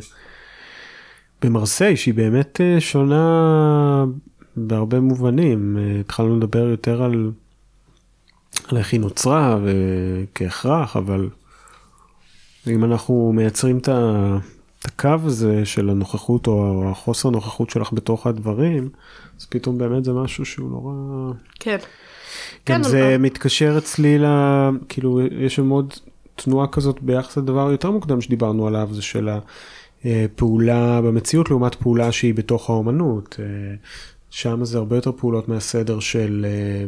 [1.42, 4.06] במרסיי, שהיא באמת אה, שונה
[4.56, 5.78] בהרבה מובנים.
[5.78, 7.32] אה, התחלנו לדבר יותר על,
[8.72, 11.30] על איך היא נוצרה וכהכרח, אבל
[12.68, 13.90] אם אנחנו מייצרים את
[14.86, 18.90] הקו הזה של הנוכחות או החוסר נוכחות שלך בתוך הדברים,
[19.40, 20.94] אז פתאום באמת זה משהו שהוא נורא...
[21.60, 21.78] כן.
[22.70, 24.26] גם כן, זה אבל- מתקשר אצלי ל...
[24.90, 25.94] כאילו יש שם עוד
[26.36, 29.30] תנועה כזאת ביחס לדבר יותר מוקדם שדיברנו עליו זה של
[30.06, 33.36] הפעולה במציאות לעומת פעולה שהיא בתוך האומנות.
[33.40, 33.46] אה,
[34.30, 36.86] שם זה הרבה יותר פעולות מהסדר של אה,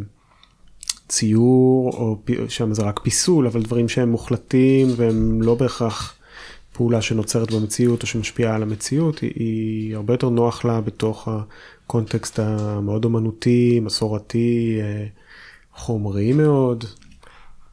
[1.07, 2.17] ציור או
[2.49, 6.13] שם זה רק פיסול אבל דברים שהם מוחלטים והם לא בהכרח
[6.73, 12.39] פעולה שנוצרת במציאות או שמשפיעה על המציאות היא, היא הרבה יותר נוח לה בתוך הקונטקסט
[12.39, 14.79] המאוד אומנותי מסורתי.
[14.81, 15.05] אה,
[15.77, 16.85] חומרי מאוד.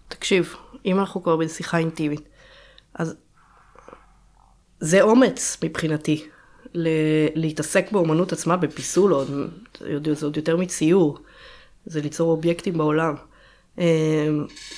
[0.09, 0.55] תקשיב,
[0.86, 2.28] אם אנחנו כבר בשיחה אינטימית,
[2.94, 3.15] אז
[4.81, 6.24] זה אומץ מבחינתי,
[7.35, 9.15] להתעסק באומנות עצמה, בפיסול,
[10.15, 11.19] זה עוד יותר מציור,
[11.86, 13.15] זה ליצור אובייקטים בעולם.
[13.78, 13.85] אמ,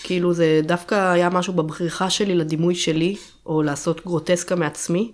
[0.02, 3.16] כאילו זה דווקא היה משהו בבריחה שלי לדימוי שלי,
[3.46, 5.12] או לעשות גרוטסקה מעצמי,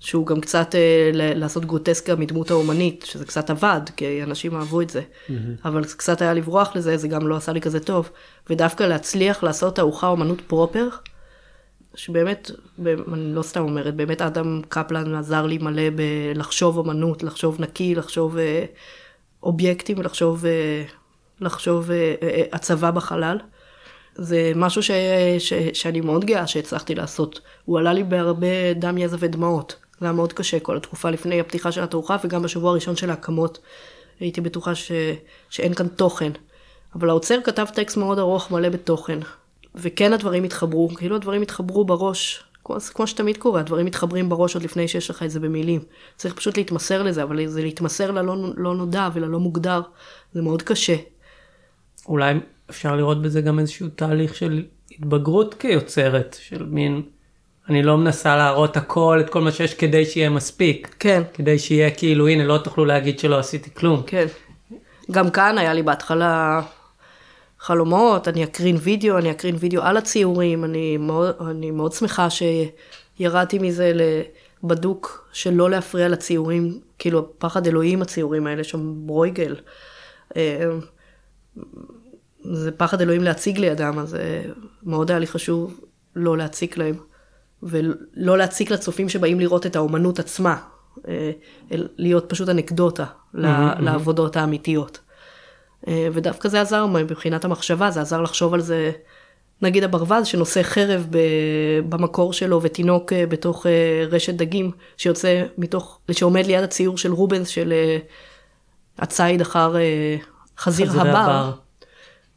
[0.00, 4.90] שהוא גם קצת אה, לעשות גרוטסקה מדמות האומנית, שזה קצת עבד, כי אנשים אהבו את
[4.90, 5.02] זה.
[5.64, 8.10] אבל זה קצת היה לברוח לזה, זה גם לא עשה לי כזה טוב.
[8.50, 10.88] ודווקא להצליח לעשות תערוכה אומנות פרופר,
[11.94, 12.50] שבאמת,
[13.12, 18.38] אני לא סתם אומרת, באמת אדם קפלן עזר לי מלא בלחשוב אומנות, לחשוב נקי, לחשוב
[18.38, 18.64] אה,
[19.42, 20.84] אובייקטים ולחשוב אה,
[21.40, 23.38] לחשוב אה, אה, הצבה בחלל.
[24.14, 24.90] זה משהו ש,
[25.38, 27.40] ש, שאני מאוד גאה שהצלחתי לעשות.
[27.64, 29.76] הוא עלה לי בהרבה דם, יזע ודמעות.
[30.00, 33.58] זה היה מאוד קשה כל התקופה לפני הפתיחה של התערוכה וגם בשבוע הראשון של ההקמות.
[34.20, 34.92] הייתי בטוחה ש,
[35.50, 36.32] שאין כאן תוכן.
[36.94, 39.18] אבל האוצר כתב טקסט מאוד ארוך מלא בתוכן.
[39.74, 44.64] וכן הדברים התחברו, כאילו הדברים התחברו בראש, כמו, כמו שתמיד קורה, הדברים מתחברים בראש עוד
[44.64, 45.80] לפני שיש לך את זה במילים.
[46.16, 49.80] צריך פשוט להתמסר לזה, אבל זה להתמסר ללא לא נודע וללא מוגדר,
[50.32, 50.96] זה מאוד קשה.
[52.08, 52.34] אולי
[52.70, 57.02] אפשר לראות בזה גם איזשהו תהליך של התבגרות כיוצרת, של מין,
[57.68, 60.96] אני לא מנסה להראות הכל, את כל מה שיש כדי שיהיה מספיק.
[60.98, 61.22] כן.
[61.34, 64.02] כדי שיהיה כאילו, הנה, לא תוכלו להגיד שלא עשיתי כלום.
[64.06, 64.26] כן.
[65.10, 66.60] גם כאן היה לי בהתחלה
[67.58, 73.58] חלומות, אני אקרין וידאו, אני אקרין וידאו על הציורים, אני מאוד, אני מאוד שמחה שירדתי
[73.58, 73.92] מזה
[74.62, 79.56] לבדוק שלא להפריע לציורים, כאילו פחד אלוהים הציורים האלה, שם ברויגל.
[82.52, 84.42] זה פחד אלוהים להציג לידם, אז אה,
[84.82, 85.80] מאוד היה לי חשוב
[86.16, 86.94] לא להציק להם,
[87.62, 90.56] ולא להציק לצופים שבאים לראות את האומנות עצמה,
[91.08, 91.30] אה,
[91.96, 93.04] להיות פשוט אנקדוטה
[93.34, 94.98] לעבודות האמיתיות.
[95.88, 98.92] אה, ודווקא זה עזר מבחינת המחשבה, זה עזר לחשוב על זה,
[99.62, 101.06] נגיד הברווז שנושא חרב
[101.88, 103.66] במקור שלו ותינוק בתוך
[104.10, 107.72] רשת דגים שיוצא מתוך, שעומד ליד הציור של רובנס של
[108.98, 109.74] הציד אחר
[110.58, 111.08] חזיר הבר.
[111.08, 111.63] הבר.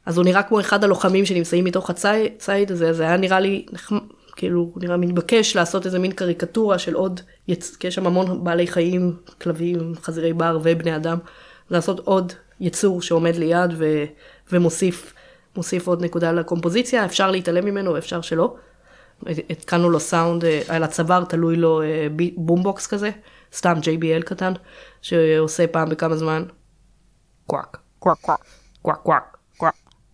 [0.07, 3.65] אז הוא נראה כמו אחד הלוחמים שנמצאים מתוך הציד הזה, זה היה נראה לי,
[4.35, 7.75] כאילו, הוא נראה מתבקש לעשות איזה מין קריקטורה של עוד, יצ...
[7.75, 11.17] כי יש שם המון בעלי חיים, כלבים, חזירי בר ובני אדם,
[11.69, 14.03] לעשות עוד יצור שעומד ליד ו...
[14.51, 15.13] ומוסיף
[15.55, 18.55] מוסיף עוד נקודה לקומפוזיציה, אפשר להתעלם ממנו, אפשר שלא.
[19.25, 23.11] התקנו לו סאונד, אה, על הצוואר תלוי לו אה, בומבוקס כזה,
[23.53, 24.53] סתם JBL קטן,
[25.01, 26.43] שעושה פעם בכמה זמן
[27.47, 28.17] קוואק, קוואק,
[28.81, 29.36] קוואק, קוואק.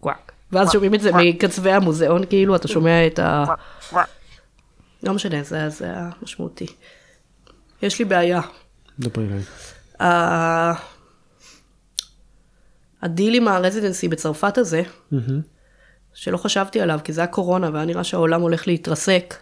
[0.03, 0.31] קוואק.
[0.51, 3.45] ואז שומעים את זה מקצווי המוזיאון, כאילו, אתה שומע את ה...
[5.03, 6.65] לא משנה, זה, היה משמעותי.
[7.81, 8.41] יש לי בעיה.
[8.99, 9.41] דברי אליי.
[13.01, 14.83] הדיל עם ה residency בצרפת הזה,
[16.13, 19.35] שלא חשבתי עליו, כי זה היה קורונה, והיה נראה שהעולם הולך להתרסק,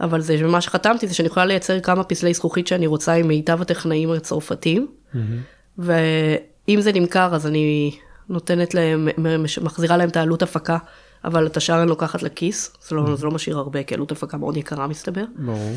[0.00, 3.62] אבל זה מה שחתמתי, זה שאני יכולה לייצר כמה פסלי זכוכית שאני רוצה עם מיטב
[3.62, 4.86] הטכנאים הצרפתיים,
[5.78, 7.96] ואם זה נמכר, אז אני
[8.30, 9.08] נותנת להם,
[9.62, 10.78] מחזירה להם את העלות הפקה,
[11.24, 14.36] אבל את השאר אני לוקחת לכיס, זה לא, זה לא משאיר הרבה, כי עלות הפקה
[14.36, 15.24] מאוד יקרה מסתבר.
[15.36, 15.74] ברור.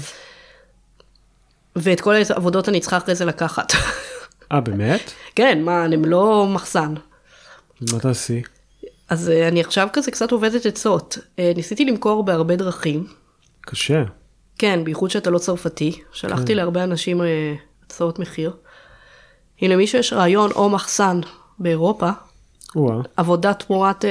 [1.76, 3.74] ואת כל העבודות אני צריכה אחרי זה לקחת.
[4.52, 5.12] אה, באמת?
[5.36, 6.94] כן, מה, הם לא מחסן.
[7.92, 8.42] מה תעשי?
[9.10, 11.18] אז אה, אני עכשיו כזה קצת עובדת עצות.
[11.40, 13.08] אה, ניסיתי למכור בהרבה דרכים.
[13.62, 14.04] קשה.
[14.58, 16.02] כן, בייחוד שאתה לא צרפתי.
[16.12, 16.56] שלחתי כן.
[16.56, 17.54] להרבה אנשים אה,
[17.86, 18.54] הצעות מחיר.
[19.62, 21.22] אם למישהו יש רעיון או מחסן
[21.60, 22.10] באירופה,
[23.18, 24.06] עבודה תמורת...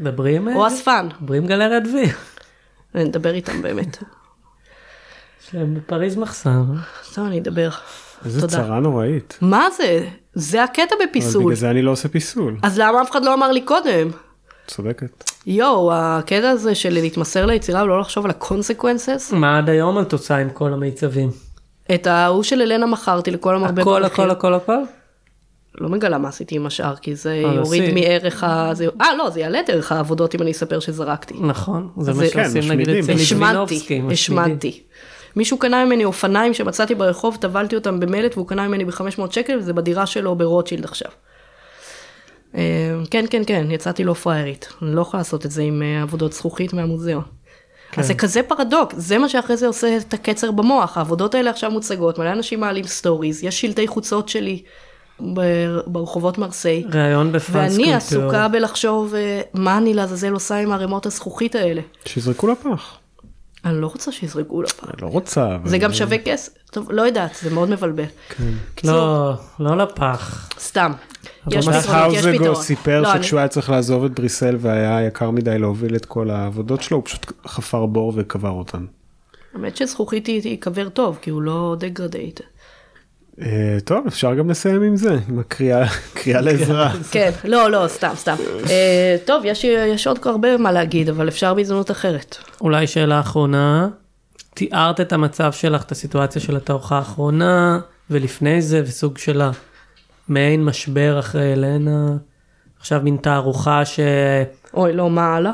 [0.00, 0.48] מדברים?
[0.56, 1.08] או אספן.
[1.20, 2.06] מדברים גלריית וי.
[2.94, 3.98] נדבר איתם באמת.
[5.42, 6.64] יש להם בפריז מחסן.
[7.14, 7.68] טוב, אני אדבר.
[8.24, 9.38] איזה צרה נוראית.
[9.40, 10.08] מה זה?
[10.34, 11.42] זה הקטע בפיסול.
[11.42, 12.56] בגלל זה אני לא עושה פיסול.
[12.62, 14.10] אז למה אף אחד לא אמר לי קודם?
[14.66, 15.30] צודקת.
[15.46, 19.32] יואו, הקטע הזה של להתמסר ליצירה ולא לחשוב על ה consequences.
[19.32, 21.30] מה עד היום את עושה עם כל המיצבים?
[21.94, 24.78] את ההוא של אלנה מכרתי לכל המרבה הכל, הכל, הכל, הכל?
[25.80, 28.72] לא מגלה מה עשיתי עם השאר, כי זה אה, יוריד מערך ה...
[29.00, 31.34] אה, לא, זה יעלה את ערך העבודות אם אני אספר שזרקתי.
[31.40, 34.02] נכון, זה מה שעושים נגיד אצל ליטבינובסקי.
[34.10, 34.82] השמנתי.
[35.36, 39.72] מישהו קנה ממני אופניים שמצאתי ברחוב, טבלתי אותם במלט והוא קנה ממני ב-500 שקל וזה
[39.72, 41.10] בדירה שלו ברוטשילד עכשיו.
[42.54, 42.60] אה,
[43.10, 44.68] כן, כן, כן, יצאתי לא פריירית.
[44.82, 47.22] אני לא יכולה לעשות את זה עם אה, עבודות זכוכית מהמוזיאון.
[47.92, 48.00] כן.
[48.00, 51.70] אז זה כזה פרדוקס, זה מה שאחרי זה עושה את הקצר במוח, העבודות האלה עכשיו
[51.70, 54.62] מוצגות, מלא אנשים מעלים סטוריז, יש שלטי חוצות שלי
[55.86, 56.84] ברחובות מרסיי.
[56.92, 57.84] ראיון ב France Culture.
[57.84, 61.80] ואני עסוקה בלחשוב אה, מה אני לעזאזל עושה עם ערימות הזכוכית האלה.
[62.04, 62.98] שיזרקו לפח.
[63.64, 64.84] אני לא רוצה שיזרקו לפח.
[64.84, 65.54] אני לא רוצה.
[65.54, 65.68] אבל...
[65.68, 68.04] זה גם שווה כסף, טוב, לא יודעת, זה מאוד מבלבל.
[68.28, 68.44] כן.
[68.84, 70.48] לא, לא לפח.
[70.58, 70.92] סתם.
[71.50, 72.34] יש פתרון, יש פתרון.
[72.34, 76.30] האוזגו סיפר לא, שכשהוא היה צריך לעזוב את בריסל והיה יקר מדי להוביל את כל
[76.30, 78.84] העבודות שלו, הוא פשוט חפר בור וקבר אותן.
[79.54, 82.40] האמת שזכוכית היא קבר טוב, כי הוא לא דגרדייט.
[83.42, 85.86] אה, טוב, אפשר גם לסיים עם זה, עם הקריאה
[86.26, 86.92] לעזרה.
[87.10, 88.34] כן, לא, לא, סתם, סתם.
[88.70, 92.36] אה, טוב, יש עוד הרבה מה להגיד, אבל אפשר בהזדמנות אחרת.
[92.60, 93.88] אולי שאלה אחרונה,
[94.54, 99.42] תיארת את המצב שלך, את הסיטואציה של התערוכה האחרונה, ולפני זה, וסוג של
[100.28, 102.16] מעין משבר אחרי אלנה,
[102.80, 104.00] עכשיו מין תערוכה ש...
[104.74, 105.52] אוי, לא, מה הלאה?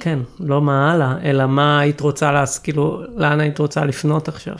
[0.00, 2.58] כן, לא מה הלאה, אלא מה היית רוצה, להס...
[2.58, 4.56] כאילו, לאן היית רוצה לפנות עכשיו?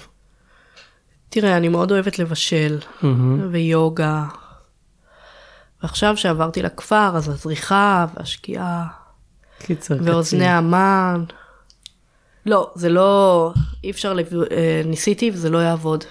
[1.31, 3.07] תראה, אני מאוד אוהבת לבשל, mm-hmm.
[3.51, 4.25] ויוגה,
[5.83, 8.87] ועכשיו שעברתי לכפר, אז הזריחה והשקיעה
[9.59, 11.25] קיצר, ואוזני המן.
[12.47, 13.53] לא, זה לא,
[13.85, 14.29] אי אפשר, לב...
[14.51, 16.05] אה, ניסיתי וזה לא יעבוד.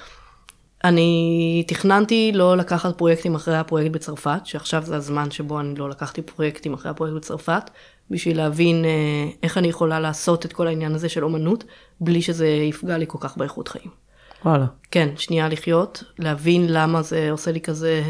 [0.84, 6.22] אני תכננתי לא לקחת פרויקטים אחרי הפרויקט בצרפת, שעכשיו זה הזמן שבו אני לא לקחתי
[6.22, 7.70] פרויקטים אחרי הפרויקט בצרפת,
[8.12, 11.64] בשביל להבין אה, איך אני יכולה לעשות את כל העניין הזה של אומנות,
[12.02, 14.09] בלי שזה יפגע לי כל כך באיכות חיים.
[14.46, 14.66] וואלה.
[14.92, 18.04] כן, שנייה לחיות, להבין למה זה עושה לי כזה,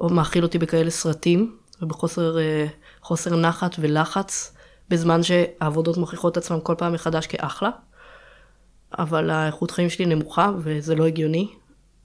[0.00, 4.56] או מאכיל אותי בכאלה סרטים, ובחוסר אה, נחת ולחץ,
[4.88, 7.70] בזמן שהעבודות מוכיחות עצמן כל פעם מחדש כאחלה,
[8.98, 11.48] אבל האיכות חיים שלי נמוכה וזה לא הגיוני,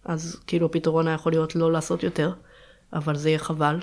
[0.06, 2.31] אז כאילו הפתרון היה יכול להיות לא לעשות יותר,
[2.94, 3.80] אבל זה יהיה חבל,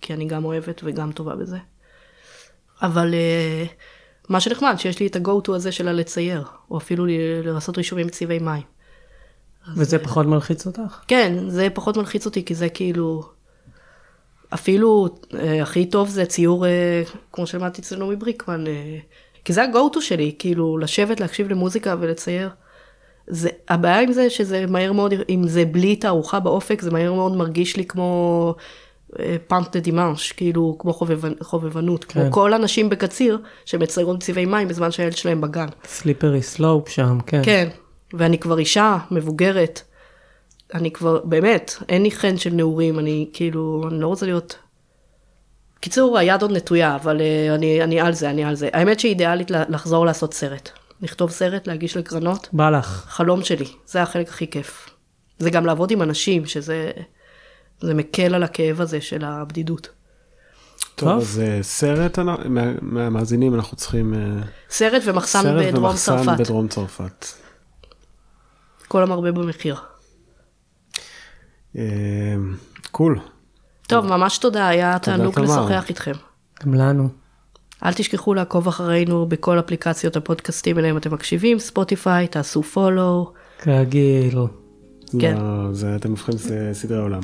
[0.00, 1.58] כי אני גם אוהבת וגם טובה בזה.
[2.82, 3.64] אבל אה,
[4.30, 7.04] מה שנחמד, שיש לי את ה-go to הזה של הלצייר, או אפילו
[7.44, 8.62] לעשות רישומים בצבעי מים.
[9.76, 11.00] וזה פחות מלחיץ אותך?
[11.08, 13.22] כן, זה פחות מלחיץ אותי, כי זה כאילו...
[14.54, 17.02] אפילו אה, הכי טוב זה ציור, אה,
[17.32, 18.98] כמו שלמדתי אצל נעמי בריקמן, אה,
[19.44, 22.50] כי זה ה-go to שלי, כאילו, לשבת, להקשיב למוזיקה ולצייר.
[23.26, 27.36] זה, הבעיה עם זה שזה מהר מאוד, אם זה בלי תערוכה באופק, זה מהר מאוד
[27.36, 28.54] מרגיש לי כמו
[29.46, 32.22] peintre de dimanche, כאילו, כמו חובבנ, חובבנות, כן.
[32.22, 35.66] כמו כל הנשים בקציר שמציירות בצבעי מים בזמן שהילד שלהם בגן.
[35.84, 37.40] slippery slope שם, כן.
[37.44, 37.68] כן,
[38.14, 39.82] ואני כבר אישה מבוגרת,
[40.74, 44.58] אני כבר, באמת, אין לי חן של נעורים, אני כאילו, אני לא רוצה להיות...
[45.80, 48.68] קיצור, היד עוד נטויה, אבל uh, אני, אני על זה, אני על זה.
[48.72, 50.70] האמת שאידיאלית לחזור לעשות סרט.
[51.02, 53.04] לכתוב סרט, להגיש לקרנות, בא לך.
[53.08, 54.90] חלום שלי, זה החלק הכי כיף.
[55.38, 56.90] זה גם לעבוד עם אנשים, שזה
[57.80, 59.88] זה מקל על הכאב הזה של הבדידות.
[60.94, 61.18] טוב, טוב.
[61.20, 62.18] אז אה, סרט,
[62.80, 67.26] מהמאזינים אנחנו צריכים אה, סרט ומחסן סרט בדרום ומחסן צרפת, בדרום צרפת.
[68.88, 69.76] כל המרבה במחיר.
[71.76, 71.82] אה,
[72.90, 73.20] קול.
[73.86, 75.40] טוב, ממש תודה, היה תענוג.
[75.40, 76.12] לשוחח איתכם.
[76.62, 77.08] גם לנו.
[77.84, 83.32] אל תשכחו לעקוב אחרינו בכל אפליקציות הפודקאסטים אליהם אתם מקשיבים, ספוטיפיי, תעשו פולו.
[83.58, 84.38] כרגיל.
[85.20, 85.36] כן.
[85.36, 87.20] לא, זה, אתם הופכים ס- סדרי עולם.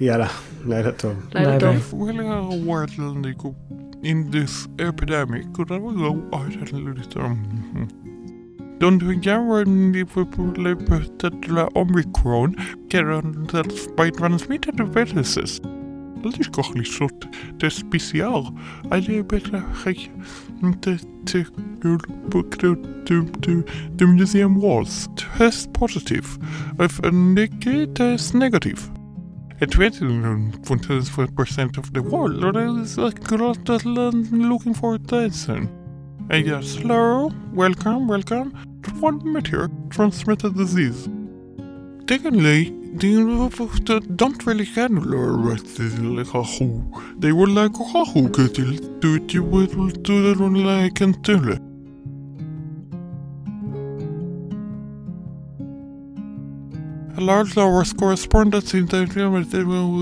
[0.00, 0.26] יאללה,
[0.66, 1.12] לילה טוב.
[1.34, 1.68] לילה ביי טוב.
[1.70, 1.80] ביי.
[1.90, 3.54] Well, world liksom
[4.04, 7.38] in this epidemic och det var ju att liksom
[8.80, 9.98] de jämför med
[11.74, 12.54] omikron
[12.90, 13.06] kan
[14.32, 15.60] det smittade viruses.
[16.22, 17.08] Det ska liksom
[17.60, 18.46] det special.
[18.92, 19.62] Eller bättre
[20.62, 21.44] inte till
[23.98, 25.08] the museum walls.
[25.16, 26.38] test positive
[26.78, 28.90] if a negative negative.
[29.60, 30.52] It's written on
[31.34, 33.24] percent of the world, or is a lot
[33.84, 34.98] land looking for
[35.32, 35.68] soon.
[36.30, 38.52] And yes, hello, welcome, welcome
[38.82, 41.08] to one meteor transmitted disease.
[42.08, 45.76] Secondly, de don't really handle with
[47.18, 51.58] They were like hahu kettle to the little to the like and tell.
[57.16, 59.04] A large was correspondence in the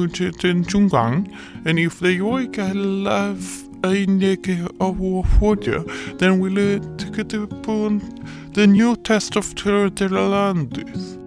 [0.01, 1.33] which is in Chunggang,
[1.65, 4.49] and if they the yoika love a neck
[4.81, 5.01] of
[5.41, 5.83] water,
[6.19, 6.83] then we let
[8.53, 11.26] the new test of the land.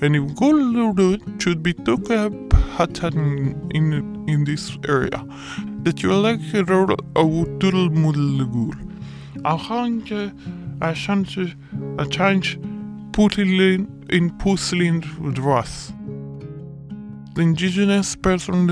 [0.00, 2.32] And if gold should be took up
[3.14, 5.24] in, in in this area,
[5.82, 6.62] that you like a
[7.16, 8.46] of doodle muddle
[9.44, 9.56] I
[10.94, 11.54] can't,
[11.98, 12.58] I change
[13.12, 15.02] porcelain in porcelain
[15.34, 15.92] vase.
[17.34, 18.66] The indigenous person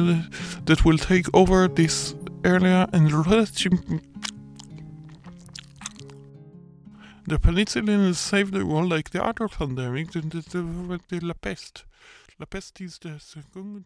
[0.66, 3.10] that will take over this area and
[7.26, 11.34] the penicillin has saved the world like the other pandemic, the, the, the, the, La
[11.34, 11.84] Peste.
[12.38, 13.84] La Peste is the second.